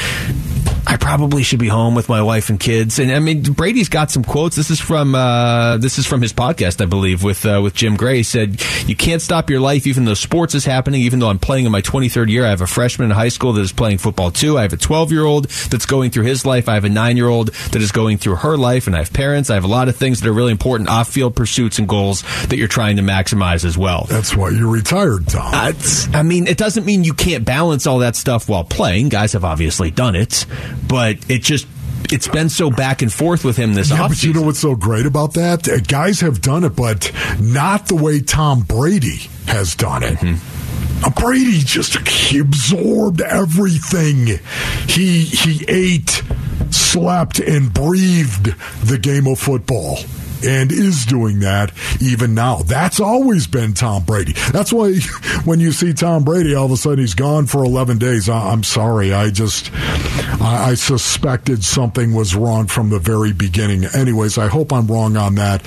I 0.88 0.98
probably 0.98 1.44
should 1.44 1.60
be 1.60 1.68
home 1.68 1.96
with 1.96 2.10
my 2.10 2.22
wife 2.22 2.50
and 2.50 2.60
kids. 2.60 3.00
And 3.00 3.12
I 3.12 3.20
mean, 3.20 3.44
Brady's 3.44 3.90
got 3.90 4.10
some 4.12 4.24
quotes. 4.24 4.56
This 4.56 4.70
is 4.70 4.80
from 4.80 5.16
uh, 5.16 5.78
this 5.78 5.98
is 5.98 6.06
from 6.06 6.22
his 6.22 6.34
podcast, 6.34 6.82
I 6.82 6.86
believe, 6.86 7.24
with 7.24 7.46
uh, 7.46 7.62
with 7.64 7.74
Jim 7.74 7.96
Gray. 7.96 8.18
He 8.18 8.24
said, 8.24 8.62
"You 8.88 8.96
can't 8.96 9.22
stop 9.22 9.50
your 9.50 9.60
life, 9.60 9.86
even 9.86 10.06
though 10.06 10.14
sports 10.14 10.56
is 10.56 10.66
happening. 10.66 11.02
Even 11.02 11.20
though 11.20 11.30
I'm 11.30 11.40
playing 11.40 11.66
in 11.66 11.72
my 11.72 11.82
23rd 11.82 12.30
year, 12.30 12.46
I 12.46 12.50
have 12.50 12.62
a 12.62 12.68
freshman 12.68 13.12
in 13.12 13.16
high 13.16 13.30
school 13.30 13.54
that 13.54 13.62
is 13.62 13.72
playing 13.72 14.00
football 14.00 14.32
too. 14.32 14.58
I 14.58 14.64
have 14.64 14.74
a 14.74 14.78
12 14.78 15.12
year 15.12 15.24
old 15.24 15.46
that's 15.70 15.86
going 15.86 16.12
through 16.12 16.26
his 16.26 16.46
life. 16.46 16.68
I 16.68 16.74
have 16.74 16.86
a 16.86 16.90
nine 16.90 17.16
year 17.16 17.28
old 17.28 17.50
that 17.72 17.82
is 17.82 17.92
going 17.92 18.18
through 18.18 18.38
her 18.38 18.58
life, 18.58 18.88
and 18.88 18.96
I 18.96 19.00
have 19.00 19.14
parents. 19.14 19.50
I 19.50 19.56
have 19.56 19.64
a 19.64 19.68
lot 19.68 19.88
of 19.88 19.96
things 19.96 20.22
that 20.22 20.30
are 20.30 20.34
really 20.34 20.52
important 20.52 20.90
off 20.90 21.10
field 21.10 21.36
pursuits 21.36 21.80
and 21.80 21.88
goals 21.88 22.24
that 22.48 22.58
you're 22.58 22.68
trying 22.68 22.96
to 22.98 23.04
maximize 23.04 23.66
as 23.66 23.78
well. 23.78 24.06
That's 24.10 24.36
why 24.36 24.50
you're 24.50 24.72
retired, 24.72 25.28
Tom. 25.28 25.52
Uh, 25.54 25.74
I 26.14 26.24
mean, 26.24 26.48
it 26.48 26.58
doesn't 26.58 26.86
mean 26.86 27.04
you 27.04 27.14
can't 27.14 27.46
balance 27.46 27.86
all 27.86 28.00
that 28.00 28.16
stuff 28.16 28.50
while 28.50 28.64
playing. 28.64 29.10
Guys 29.10 29.34
have 29.34 29.46
obviously 29.46 29.92
done 29.92 30.16
it 30.16 30.46
but 30.88 31.17
it 31.30 31.43
just 31.43 31.67
it's 32.11 32.28
been 32.28 32.49
so 32.49 32.69
back 32.69 33.01
and 33.01 33.11
forth 33.11 33.43
with 33.43 33.57
him 33.57 33.74
this 33.74 33.89
yeah, 33.89 33.97
offseason. 33.97 34.09
But 34.09 34.24
you 34.24 34.34
know 34.34 34.41
what's 34.41 34.59
so 34.59 34.76
great 34.76 35.05
about 35.05 35.34
that? 35.36 35.67
Uh, 35.67 35.80
guys 35.80 36.19
have 36.22 36.41
done 36.41 36.63
it, 36.63 36.76
but 36.76 37.11
not 37.39 37.88
the 37.88 37.95
way 37.95 38.19
Tom 38.19 38.61
Brady 38.61 39.30
has 39.47 39.76
done 39.76 40.03
it. 40.03 40.17
Mm-hmm. 40.17 41.05
Uh, 41.05 41.09
Brady 41.09 41.59
just 41.59 42.07
he 42.07 42.39
absorbed 42.39 43.22
everything. 43.22 44.39
He 44.88 45.24
he 45.24 45.65
ate, 45.67 46.22
slept, 46.69 47.39
and 47.39 47.74
breathed 47.74 48.55
the 48.86 48.97
game 48.97 49.28
of 49.28 49.39
football 49.39 49.99
and 50.44 50.72
is 50.72 51.06
doing 51.06 51.39
that 51.39 51.72
even 52.02 52.34
now. 52.34 52.58
That's 52.58 53.00
always 53.00 53.48
been 53.48 53.74
Tom 53.74 54.04
Brady. 54.04 54.34
That's 54.52 54.72
why 54.74 54.96
when 55.46 55.60
you 55.60 55.72
see 55.72 55.94
Tom 55.94 56.24
Brady, 56.24 56.56
all 56.56 56.66
of 56.66 56.72
a 56.72 56.78
sudden 56.78 57.00
he's 57.00 57.14
gone 57.14 57.46
for 57.46 57.64
11 57.64 57.98
days. 57.98 58.30
I'm 58.30 58.64
sorry. 58.64 59.14
I 59.14 59.30
just, 59.30 59.72
I 59.74 60.74
suspected 60.76 61.64
something 61.64 62.14
was 62.14 62.36
wrong 62.36 62.68
from 62.68 62.89
the 62.89 63.00
very 63.00 63.34
beginning. 63.34 63.86
Anyways, 63.86 64.38
I 64.38 64.48
hope 64.48 64.74
I'm 64.74 64.88
wrong 64.88 65.18
on 65.18 65.36
that. 65.36 65.62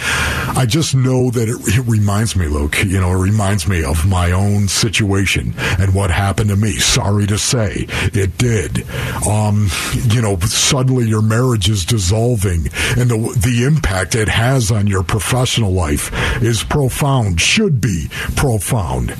I 0.56 0.66
just 0.66 0.94
know 0.94 1.30
that 1.30 1.48
it, 1.48 1.56
it 1.78 1.82
reminds 1.88 2.36
me, 2.36 2.46
Luke, 2.46 2.82
you 2.84 3.00
know, 3.00 3.10
it 3.10 3.22
reminds 3.22 3.68
me 3.68 3.84
of 3.84 4.06
my 4.06 4.32
own 4.32 4.68
situation 4.68 5.54
and 5.58 5.94
what 5.94 6.10
happened 6.10 6.50
to 6.50 6.56
me. 6.56 6.72
Sorry 6.72 7.26
to 7.26 7.38
say, 7.38 7.86
it 7.88 8.38
did. 8.38 8.88
Um, 9.26 9.68
you 10.04 10.22
know, 10.22 10.38
suddenly 10.38 11.06
your 11.06 11.22
marriage 11.22 11.68
is 11.68 11.84
dissolving 11.84 12.68
and 12.96 13.10
the, 13.10 13.38
the 13.38 13.64
impact 13.66 14.14
it 14.14 14.28
has 14.28 14.63
has 14.64 14.72
on 14.72 14.86
your 14.86 15.02
professional 15.02 15.72
life 15.72 16.10
is 16.42 16.64
profound, 16.64 17.40
should 17.40 17.80
be 17.80 18.06
profound, 18.36 19.10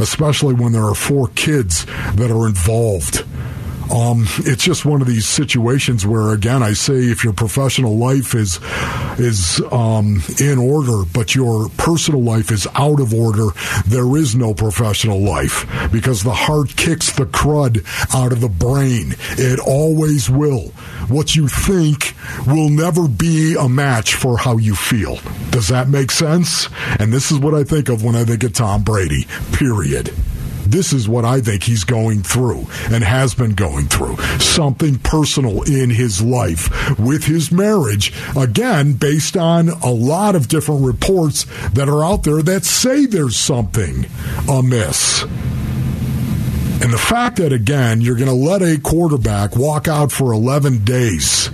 especially 0.00 0.54
when 0.54 0.72
there 0.72 0.84
are 0.84 0.94
four 0.94 1.28
kids 1.28 1.84
that 2.14 2.30
are 2.30 2.46
involved. 2.46 3.24
Um, 3.94 4.26
it's 4.38 4.64
just 4.64 4.84
one 4.84 5.00
of 5.00 5.06
these 5.06 5.26
situations 5.26 6.04
where, 6.04 6.32
again, 6.32 6.64
I 6.64 6.72
say 6.72 6.94
if 6.94 7.22
your 7.22 7.32
professional 7.32 7.96
life 7.96 8.34
is 8.34 8.58
is 9.18 9.62
um, 9.70 10.20
in 10.40 10.58
order, 10.58 11.04
but 11.12 11.34
your 11.36 11.68
personal 11.76 12.20
life 12.20 12.50
is 12.50 12.66
out 12.74 12.98
of 12.98 13.14
order, 13.14 13.50
there 13.86 14.16
is 14.16 14.34
no 14.34 14.52
professional 14.52 15.20
life 15.20 15.64
because 15.92 16.24
the 16.24 16.32
heart 16.32 16.74
kicks 16.76 17.12
the 17.12 17.26
crud 17.26 17.84
out 18.12 18.32
of 18.32 18.40
the 18.40 18.48
brain. 18.48 19.14
It 19.38 19.60
always 19.60 20.28
will. 20.28 20.72
What 21.08 21.36
you 21.36 21.46
think 21.46 22.14
will 22.46 22.70
never 22.70 23.06
be 23.06 23.54
a 23.54 23.68
match 23.68 24.14
for 24.14 24.38
how 24.38 24.56
you 24.56 24.74
feel. 24.74 25.18
Does 25.50 25.68
that 25.68 25.88
make 25.88 26.10
sense? 26.10 26.68
And 26.98 27.12
this 27.12 27.30
is 27.30 27.38
what 27.38 27.54
I 27.54 27.62
think 27.62 27.88
of 27.88 28.02
when 28.02 28.16
I 28.16 28.24
think 28.24 28.42
of 28.42 28.54
Tom 28.54 28.82
Brady. 28.82 29.26
Period. 29.52 30.12
This 30.66 30.92
is 30.92 31.08
what 31.08 31.24
I 31.24 31.40
think 31.40 31.62
he's 31.62 31.84
going 31.84 32.22
through 32.22 32.66
and 32.90 33.04
has 33.04 33.34
been 33.34 33.54
going 33.54 33.86
through. 33.86 34.16
Something 34.38 34.98
personal 34.98 35.62
in 35.62 35.90
his 35.90 36.22
life 36.22 36.98
with 36.98 37.24
his 37.24 37.52
marriage. 37.52 38.12
Again, 38.36 38.94
based 38.94 39.36
on 39.36 39.68
a 39.68 39.90
lot 39.90 40.34
of 40.34 40.48
different 40.48 40.84
reports 40.84 41.46
that 41.70 41.88
are 41.88 42.04
out 42.04 42.24
there 42.24 42.42
that 42.42 42.64
say 42.64 43.06
there's 43.06 43.36
something 43.36 44.06
amiss. 44.48 45.22
And 46.82 46.92
the 46.92 46.98
fact 46.98 47.36
that, 47.36 47.52
again, 47.52 48.00
you're 48.00 48.16
going 48.16 48.28
to 48.28 48.34
let 48.34 48.60
a 48.60 48.78
quarterback 48.78 49.56
walk 49.56 49.88
out 49.88 50.12
for 50.12 50.32
11 50.32 50.84
days. 50.84 51.48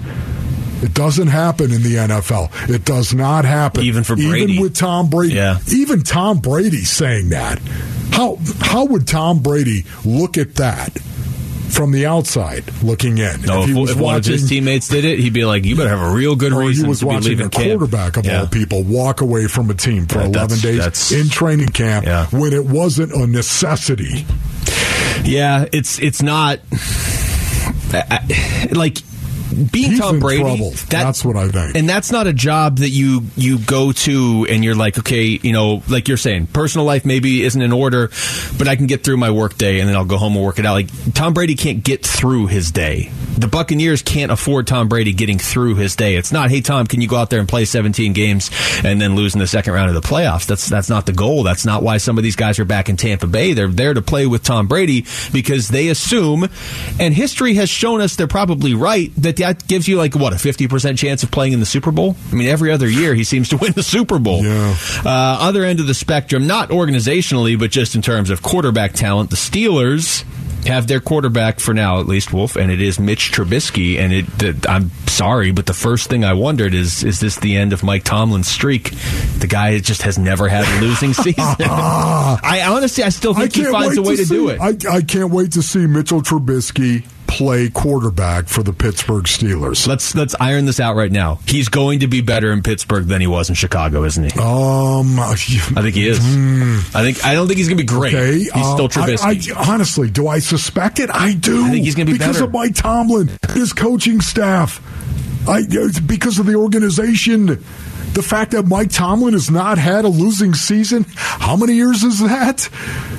It 0.82 0.94
doesn't 0.94 1.28
happen 1.28 1.72
in 1.72 1.82
the 1.82 1.96
NFL. 1.96 2.70
It 2.70 2.84
does 2.84 3.12
not 3.12 3.44
happen. 3.44 3.84
Even 3.84 4.02
for 4.02 4.16
Brady. 4.16 4.52
Even 4.52 4.62
with 4.62 4.74
Tom 4.74 5.10
Brady. 5.10 5.34
Yeah. 5.34 5.58
Even 5.70 6.02
Tom 6.02 6.38
Brady 6.38 6.84
saying 6.84 7.28
that. 7.28 7.60
How 8.12 8.38
how 8.60 8.84
would 8.86 9.06
Tom 9.06 9.40
Brady 9.42 9.84
look 10.04 10.36
at 10.38 10.56
that? 10.56 10.98
from 11.70 11.92
the 11.92 12.04
outside 12.04 12.64
looking 12.82 13.18
in. 13.18 13.42
No, 13.42 13.62
if, 13.62 13.68
he 13.68 13.74
was 13.74 13.92
if 13.92 13.96
one 13.96 14.16
of 14.16 14.24
his 14.24 14.48
teammates 14.48 14.88
did 14.88 15.04
it, 15.04 15.20
he'd 15.20 15.32
be 15.32 15.44
like, 15.44 15.64
"You 15.64 15.76
better 15.76 15.88
have 15.88 16.00
a 16.00 16.10
real 16.12 16.34
good 16.34 16.52
reason 16.52 16.86
he 16.86 16.88
was 16.88 16.98
to 16.98 17.04
be 17.04 17.08
watching 17.08 17.28
leaving 17.30 17.46
a 17.46 17.48
camp." 17.48 17.64
quarterback 17.78 18.16
of 18.16 18.26
Yeah. 18.26 18.40
all 18.40 18.46
people 18.48 18.82
walk 18.82 19.20
away 19.20 19.46
from 19.46 19.70
a 19.70 19.74
team 19.74 20.06
for 20.08 20.20
11 20.20 20.58
that's- 20.58 21.10
days 21.10 21.20
in 21.20 21.28
training 21.30 21.68
camp 21.68 22.06
Yeah. 22.06 22.26
when 22.32 22.52
it 22.52 22.64
wasn't 22.66 23.12
a 23.12 23.24
necessity. 23.24 24.26
Yeah, 25.24 25.66
it's 25.72 26.00
it's 26.00 26.20
not 26.22 26.58
I- 27.92 28.68
like 28.72 28.98
being 29.70 29.90
He's 29.90 30.00
Tom 30.00 30.20
Brady. 30.20 30.42
trouble. 30.42 30.72
That's 30.88 31.24
what 31.24 31.36
I 31.36 31.48
think. 31.48 31.76
And 31.76 31.88
that's 31.88 32.10
not 32.10 32.26
a 32.26 32.32
job 32.32 32.78
that 32.78 32.90
you 32.90 33.22
you 33.36 33.58
go 33.58 33.92
to 33.92 34.46
and 34.48 34.64
you're 34.64 34.74
like, 34.74 34.98
okay, 34.98 35.24
you 35.24 35.52
know, 35.52 35.82
like 35.88 36.08
you're 36.08 36.16
saying, 36.16 36.46
personal 36.48 36.86
life 36.86 37.04
maybe 37.04 37.42
isn't 37.42 37.60
in 37.60 37.72
order, 37.72 38.10
but 38.58 38.68
I 38.68 38.76
can 38.76 38.86
get 38.86 39.04
through 39.04 39.16
my 39.16 39.30
work 39.30 39.56
day 39.58 39.80
and 39.80 39.88
then 39.88 39.96
I'll 39.96 40.04
go 40.04 40.16
home 40.16 40.36
and 40.36 40.44
work 40.44 40.58
it 40.58 40.66
out. 40.66 40.74
Like 40.74 41.14
Tom 41.14 41.34
Brady 41.34 41.54
can't 41.56 41.82
get 41.82 42.04
through 42.04 42.46
his 42.46 42.70
day. 42.70 43.10
The 43.36 43.48
Buccaneers 43.48 44.02
can't 44.02 44.30
afford 44.30 44.66
Tom 44.66 44.88
Brady 44.88 45.12
getting 45.12 45.38
through 45.38 45.76
his 45.76 45.96
day. 45.96 46.16
It's 46.16 46.30
not, 46.32 46.50
hey 46.50 46.60
Tom, 46.60 46.86
can 46.86 47.00
you 47.00 47.08
go 47.08 47.16
out 47.16 47.30
there 47.30 47.40
and 47.40 47.48
play 47.48 47.64
17 47.64 48.12
games 48.12 48.50
and 48.84 49.00
then 49.00 49.14
lose 49.16 49.34
in 49.34 49.40
the 49.40 49.46
second 49.46 49.72
round 49.72 49.88
of 49.88 50.00
the 50.00 50.06
playoffs? 50.06 50.46
That's 50.46 50.68
that's 50.68 50.90
not 50.90 51.06
the 51.06 51.12
goal. 51.12 51.42
That's 51.42 51.64
not 51.64 51.82
why 51.82 51.96
some 51.96 52.18
of 52.18 52.24
these 52.24 52.36
guys 52.36 52.58
are 52.58 52.64
back 52.64 52.88
in 52.88 52.96
Tampa 52.96 53.26
Bay. 53.26 53.52
They're 53.54 53.68
there 53.68 53.94
to 53.94 54.02
play 54.02 54.26
with 54.26 54.42
Tom 54.42 54.68
Brady 54.68 55.06
because 55.32 55.68
they 55.68 55.88
assume, 55.88 56.48
and 56.98 57.14
history 57.14 57.54
has 57.54 57.70
shown 57.70 58.00
us 58.00 58.16
they're 58.16 58.26
probably 58.26 58.74
right 58.74 59.10
that 59.16 59.36
that 59.40 59.66
gives 59.66 59.88
you 59.88 59.96
like 59.96 60.14
what 60.14 60.32
a 60.32 60.36
50% 60.36 60.98
chance 60.98 61.22
of 61.22 61.30
playing 61.30 61.52
in 61.52 61.60
the 61.60 61.66
Super 61.66 61.90
Bowl. 61.90 62.16
I 62.30 62.34
mean, 62.34 62.48
every 62.48 62.70
other 62.70 62.88
year 62.88 63.14
he 63.14 63.24
seems 63.24 63.48
to 63.50 63.56
win 63.60 63.72
the 63.72 63.82
Super 63.82 64.18
Bowl. 64.18 64.42
Yeah. 64.44 64.76
Uh, 65.04 65.38
other 65.40 65.64
end 65.64 65.80
of 65.80 65.86
the 65.86 65.94
spectrum, 65.94 66.46
not 66.46 66.70
organizationally, 66.70 67.58
but 67.58 67.70
just 67.70 67.94
in 67.94 68.02
terms 68.02 68.30
of 68.30 68.42
quarterback 68.42 68.92
talent, 68.92 69.30
the 69.30 69.36
Steelers 69.36 70.24
have 70.66 70.86
their 70.86 71.00
quarterback 71.00 71.58
for 71.58 71.72
now, 71.72 72.00
at 72.00 72.06
least 72.06 72.32
Wolf, 72.34 72.56
and 72.56 72.70
it 72.70 72.82
is 72.82 73.00
Mitch 73.00 73.32
Trubisky. 73.32 73.98
And 73.98 74.12
it, 74.12 74.68
I'm 74.68 74.90
sorry, 75.06 75.52
but 75.52 75.66
the 75.66 75.72
first 75.72 76.10
thing 76.10 76.22
I 76.24 76.34
wondered 76.34 76.74
is, 76.74 77.02
is 77.02 77.18
this 77.20 77.36
the 77.36 77.56
end 77.56 77.72
of 77.72 77.82
Mike 77.82 78.04
Tomlin's 78.04 78.48
streak? 78.48 78.90
The 79.38 79.46
guy 79.48 79.78
just 79.78 80.02
has 80.02 80.18
never 80.18 80.48
had 80.48 80.64
a 80.64 80.80
losing 80.84 81.12
season. 81.14 81.34
I 81.38 82.62
honestly, 82.68 83.04
I 83.04 83.08
still 83.08 83.34
think 83.34 83.54
he 83.54 83.64
finds 83.64 83.96
a 83.96 84.02
way 84.02 84.16
to, 84.16 84.26
see, 84.26 84.34
do 84.34 84.48
it. 84.50 84.60
I, 84.60 84.76
I 84.96 85.00
can't 85.02 85.30
wait 85.30 85.52
to 85.52 85.62
see 85.62 85.86
Mitchell 85.86 86.20
Trubisky 86.20 87.06
play 87.30 87.70
quarterback 87.70 88.48
for 88.48 88.64
the 88.64 88.72
Pittsburgh 88.72 89.24
Steelers. 89.24 89.86
Let's 89.86 90.16
let's 90.16 90.34
iron 90.40 90.64
this 90.64 90.80
out 90.80 90.96
right 90.96 91.12
now. 91.12 91.38
He's 91.46 91.68
going 91.68 92.00
to 92.00 92.08
be 92.08 92.22
better 92.22 92.52
in 92.52 92.62
Pittsburgh 92.62 93.06
than 93.06 93.20
he 93.20 93.28
was 93.28 93.48
in 93.48 93.54
Chicago, 93.54 94.02
isn't 94.02 94.32
he? 94.32 94.38
Um, 94.38 95.18
I 95.20 95.36
think 95.36 95.94
he 95.94 96.08
is. 96.08 96.18
I 96.92 97.02
think 97.02 97.24
I 97.24 97.34
don't 97.34 97.46
think 97.46 97.58
he's 97.58 97.68
going 97.68 97.78
to 97.78 97.84
be 97.84 97.86
great. 97.86 98.14
Okay, 98.14 98.38
he's 98.40 98.52
um, 98.52 98.74
still 98.74 98.88
Trubisky. 98.88 99.54
I, 99.56 99.60
I, 99.60 99.72
honestly, 99.72 100.10
do 100.10 100.26
I 100.26 100.40
suspect 100.40 100.98
it? 100.98 101.08
I 101.08 101.32
do. 101.34 101.66
I 101.66 101.70
think 101.70 101.84
he's 101.84 101.94
gonna 101.94 102.06
be 102.06 102.12
because 102.12 102.36
better. 102.36 102.46
of 102.46 102.52
Mike 102.52 102.74
Tomlin, 102.74 103.30
his 103.50 103.72
coaching 103.72 104.20
staff. 104.20 104.82
I 105.48 105.62
because 106.06 106.38
of 106.38 106.46
the 106.46 106.56
organization. 106.56 107.62
The 108.12 108.24
fact 108.24 108.50
that 108.50 108.66
Mike 108.66 108.90
Tomlin 108.90 109.34
has 109.34 109.52
not 109.52 109.78
had 109.78 110.04
a 110.04 110.08
losing 110.08 110.52
season. 110.52 111.06
How 111.14 111.54
many 111.54 111.74
years 111.74 112.02
is 112.02 112.18
that? 112.18 112.68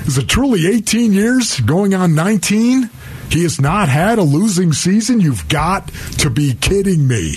Is 0.06 0.18
it 0.18 0.28
truly 0.28 0.66
18 0.66 1.14
years? 1.14 1.58
Going 1.60 1.94
on 1.94 2.14
19? 2.14 2.90
He 3.32 3.42
has 3.44 3.60
not 3.60 3.88
had 3.88 4.18
a 4.18 4.22
losing 4.22 4.72
season. 4.72 5.20
You've 5.20 5.48
got 5.48 5.88
to 6.18 6.30
be 6.30 6.54
kidding 6.54 7.08
me. 7.08 7.36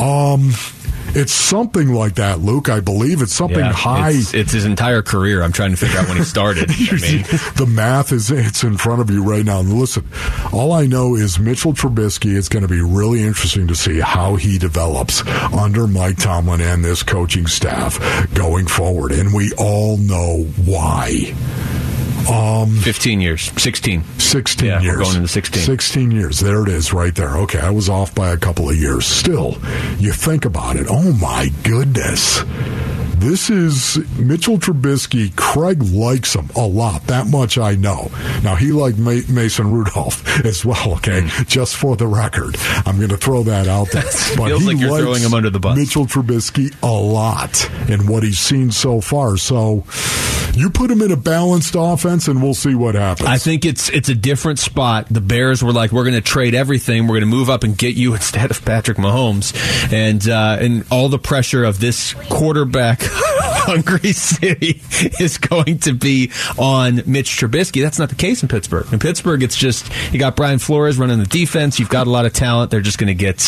Um, 0.00 0.52
it's 1.14 1.32
something 1.32 1.92
like 1.92 2.14
that, 2.14 2.40
Luke. 2.40 2.70
I 2.70 2.80
believe 2.80 3.20
it's 3.20 3.34
something 3.34 3.58
Yeah, 3.58 3.72
high. 3.72 4.12
It's, 4.12 4.32
it's 4.32 4.52
his 4.52 4.64
entire 4.64 5.02
career. 5.02 5.42
I'm 5.42 5.52
trying 5.52 5.72
to 5.72 5.76
figure 5.76 5.98
out 5.98 6.08
when 6.08 6.16
he 6.16 6.24
started. 6.24 6.70
I 6.70 6.92
mean, 6.92 7.22
the 7.56 7.66
math 7.68 8.12
is 8.12 8.30
it's 8.30 8.64
in 8.64 8.78
front 8.78 9.02
of 9.02 9.10
you 9.10 9.22
right 9.22 9.44
now. 9.44 9.60
And 9.60 9.70
listen, 9.74 10.08
all 10.52 10.72
I 10.72 10.86
know 10.86 11.14
is 11.14 11.38
Mitchell 11.38 11.74
Trubisky. 11.74 12.34
It's 12.34 12.48
going 12.48 12.62
to 12.62 12.68
be 12.68 12.80
really 12.80 13.22
interesting 13.22 13.68
to 13.68 13.74
see 13.74 14.00
how 14.00 14.36
he 14.36 14.56
develops 14.56 15.26
under 15.52 15.86
Mike 15.86 16.16
Tomlin 16.16 16.62
and 16.62 16.82
this 16.82 17.02
coaching 17.02 17.46
staff 17.46 17.98
going 18.32 18.66
forward. 18.66 19.12
And 19.12 19.34
we 19.34 19.52
all 19.58 19.98
know 19.98 20.44
why. 20.64 21.34
Um, 22.30 22.70
15 22.80 23.20
years, 23.20 23.50
16. 23.60 24.04
16 24.18 24.66
Yeah, 24.68 24.78
we're 24.78 24.84
years. 24.84 24.96
going 24.98 25.16
into 25.16 25.28
16. 25.28 25.62
16 25.62 26.10
years. 26.10 26.40
There 26.40 26.62
it 26.62 26.68
is 26.68 26.92
right 26.92 27.14
there. 27.14 27.36
Okay, 27.38 27.58
I 27.60 27.70
was 27.70 27.88
off 27.88 28.14
by 28.14 28.30
a 28.30 28.36
couple 28.36 28.68
of 28.70 28.76
years. 28.76 29.06
Still, 29.06 29.56
you 29.98 30.12
think 30.12 30.44
about 30.44 30.76
it. 30.76 30.86
Oh 30.88 31.12
my 31.14 31.50
goodness. 31.64 32.42
This 33.16 33.50
is 33.50 33.98
Mitchell 34.18 34.58
Trubisky. 34.58 35.34
Craig 35.36 35.80
likes 35.80 36.34
him 36.34 36.48
a 36.56 36.66
lot. 36.66 37.06
That 37.06 37.28
much 37.28 37.56
I 37.56 37.76
know. 37.76 38.10
Now, 38.42 38.56
he 38.56 38.72
liked 38.72 38.98
Ma- 38.98 39.20
Mason 39.28 39.70
Rudolph 39.70 40.26
as 40.44 40.64
well, 40.64 40.94
okay? 40.94 41.28
Just 41.46 41.76
for 41.76 41.94
the 41.96 42.08
record. 42.08 42.56
I'm 42.84 42.96
going 42.96 43.10
to 43.10 43.16
throw 43.16 43.44
that 43.44 43.68
out 43.68 43.90
there. 43.92 44.02
But 44.36 44.48
Feels 44.48 44.62
he 44.62 44.66
like 44.68 44.78
you're 44.78 44.90
likes 44.90 45.02
throwing 45.04 45.22
him 45.22 45.34
under 45.34 45.50
the 45.50 45.60
bus. 45.60 45.78
Mitchell 45.78 46.06
Trubisky 46.06 46.74
a 46.82 46.90
lot 46.90 47.70
in 47.88 48.06
what 48.08 48.24
he's 48.24 48.40
seen 48.40 48.72
so 48.72 49.00
far. 49.00 49.36
So 49.36 49.84
you 50.54 50.70
put 50.70 50.90
him 50.90 51.00
in 51.02 51.10
a 51.10 51.16
balanced 51.16 51.74
offense, 51.76 52.28
and 52.28 52.42
we'll 52.42 52.54
see 52.54 52.74
what 52.74 52.94
happens. 52.94 53.28
I 53.28 53.38
think 53.38 53.64
it's 53.64 53.88
it's 53.90 54.08
a 54.08 54.14
different 54.14 54.58
spot. 54.58 55.06
The 55.10 55.20
Bears 55.20 55.62
were 55.62 55.72
like, 55.72 55.92
we're 55.92 56.04
going 56.04 56.14
to 56.14 56.20
trade 56.20 56.54
everything. 56.54 57.04
We're 57.04 57.20
going 57.20 57.30
to 57.30 57.36
move 57.36 57.50
up 57.50 57.64
and 57.64 57.76
get 57.76 57.94
you 57.96 58.14
instead 58.14 58.50
of 58.50 58.64
Patrick 58.64 58.98
Mahomes, 58.98 59.54
and 59.92 60.26
uh, 60.28 60.58
and 60.60 60.84
all 60.90 61.08
the 61.08 61.18
pressure 61.18 61.64
of 61.64 61.80
this 61.80 62.14
quarterback 62.28 63.00
hungry 63.62 64.12
city 64.12 64.80
is 65.20 65.38
going 65.38 65.78
to 65.80 65.92
be 65.94 66.30
on 66.58 66.96
Mitch 67.06 67.30
Trubisky. 67.30 67.82
That's 67.82 67.98
not 67.98 68.08
the 68.08 68.14
case 68.14 68.42
in 68.42 68.48
Pittsburgh. 68.48 68.86
In 68.92 68.98
Pittsburgh, 68.98 69.42
it's 69.42 69.56
just 69.56 69.90
you 70.12 70.18
got 70.18 70.36
Brian 70.36 70.58
Flores 70.58 70.98
running 70.98 71.18
the 71.18 71.26
defense. 71.26 71.78
You've 71.78 71.88
got 71.88 72.06
a 72.06 72.10
lot 72.10 72.26
of 72.26 72.32
talent. 72.32 72.70
They're 72.70 72.80
just 72.80 72.98
going 72.98 73.08
to 73.08 73.14
get. 73.14 73.38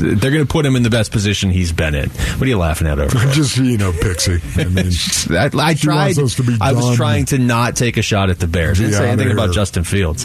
They're 0.00 0.30
going 0.30 0.46
to 0.46 0.52
put 0.52 0.64
him 0.64 0.76
in 0.76 0.84
the 0.84 0.90
best 0.90 1.10
position 1.10 1.50
he's 1.50 1.72
been 1.72 1.94
in. 1.94 2.08
What 2.10 2.42
are 2.42 2.46
you 2.46 2.58
laughing 2.58 2.86
at 2.86 2.98
over 3.00 3.16
there? 3.18 3.32
just 3.32 3.56
you 3.56 3.76
know, 3.78 3.92
Pixie. 3.92 4.40
I 4.56 4.64
mean, 4.68 4.86
I, 5.30 5.50
I 5.54 5.74
tried. 5.74 6.16
wants 6.16 6.18
us 6.18 6.34
to 6.36 6.44
be 6.44 6.56
I 6.60 6.72
was 6.72 6.96
trying 6.96 7.24
to 7.26 7.38
not 7.38 7.74
take 7.76 7.96
a 7.96 8.02
shot 8.02 8.30
at 8.30 8.38
the 8.38 8.46
Bears. 8.46 8.78
I 8.78 8.84
didn't 8.84 8.96
say 8.96 9.08
anything 9.10 9.32
about. 9.32 9.52
Justin 9.52 9.82
Fields. 9.82 10.24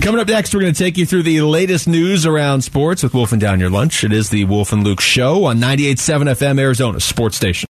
Coming 0.00 0.20
up 0.20 0.26
next, 0.28 0.54
we're 0.54 0.60
going 0.62 0.72
to 0.74 0.78
take 0.78 0.96
you 0.96 1.06
through 1.06 1.22
the 1.22 1.42
latest 1.42 1.86
news 1.86 2.26
around 2.26 2.62
sports 2.62 3.02
with 3.02 3.14
Wolf 3.14 3.30
and 3.32 3.40
Down 3.40 3.60
Your 3.60 3.70
Lunch. 3.70 4.02
It 4.02 4.12
is 4.12 4.30
the 4.30 4.44
Wolf 4.44 4.72
and 4.72 4.82
Luke 4.82 5.00
Show 5.00 5.44
on 5.44 5.58
98.7 5.58 6.24
FM 6.32 6.58
Arizona 6.58 6.98
Sports 6.98 7.36
Station. 7.36 7.68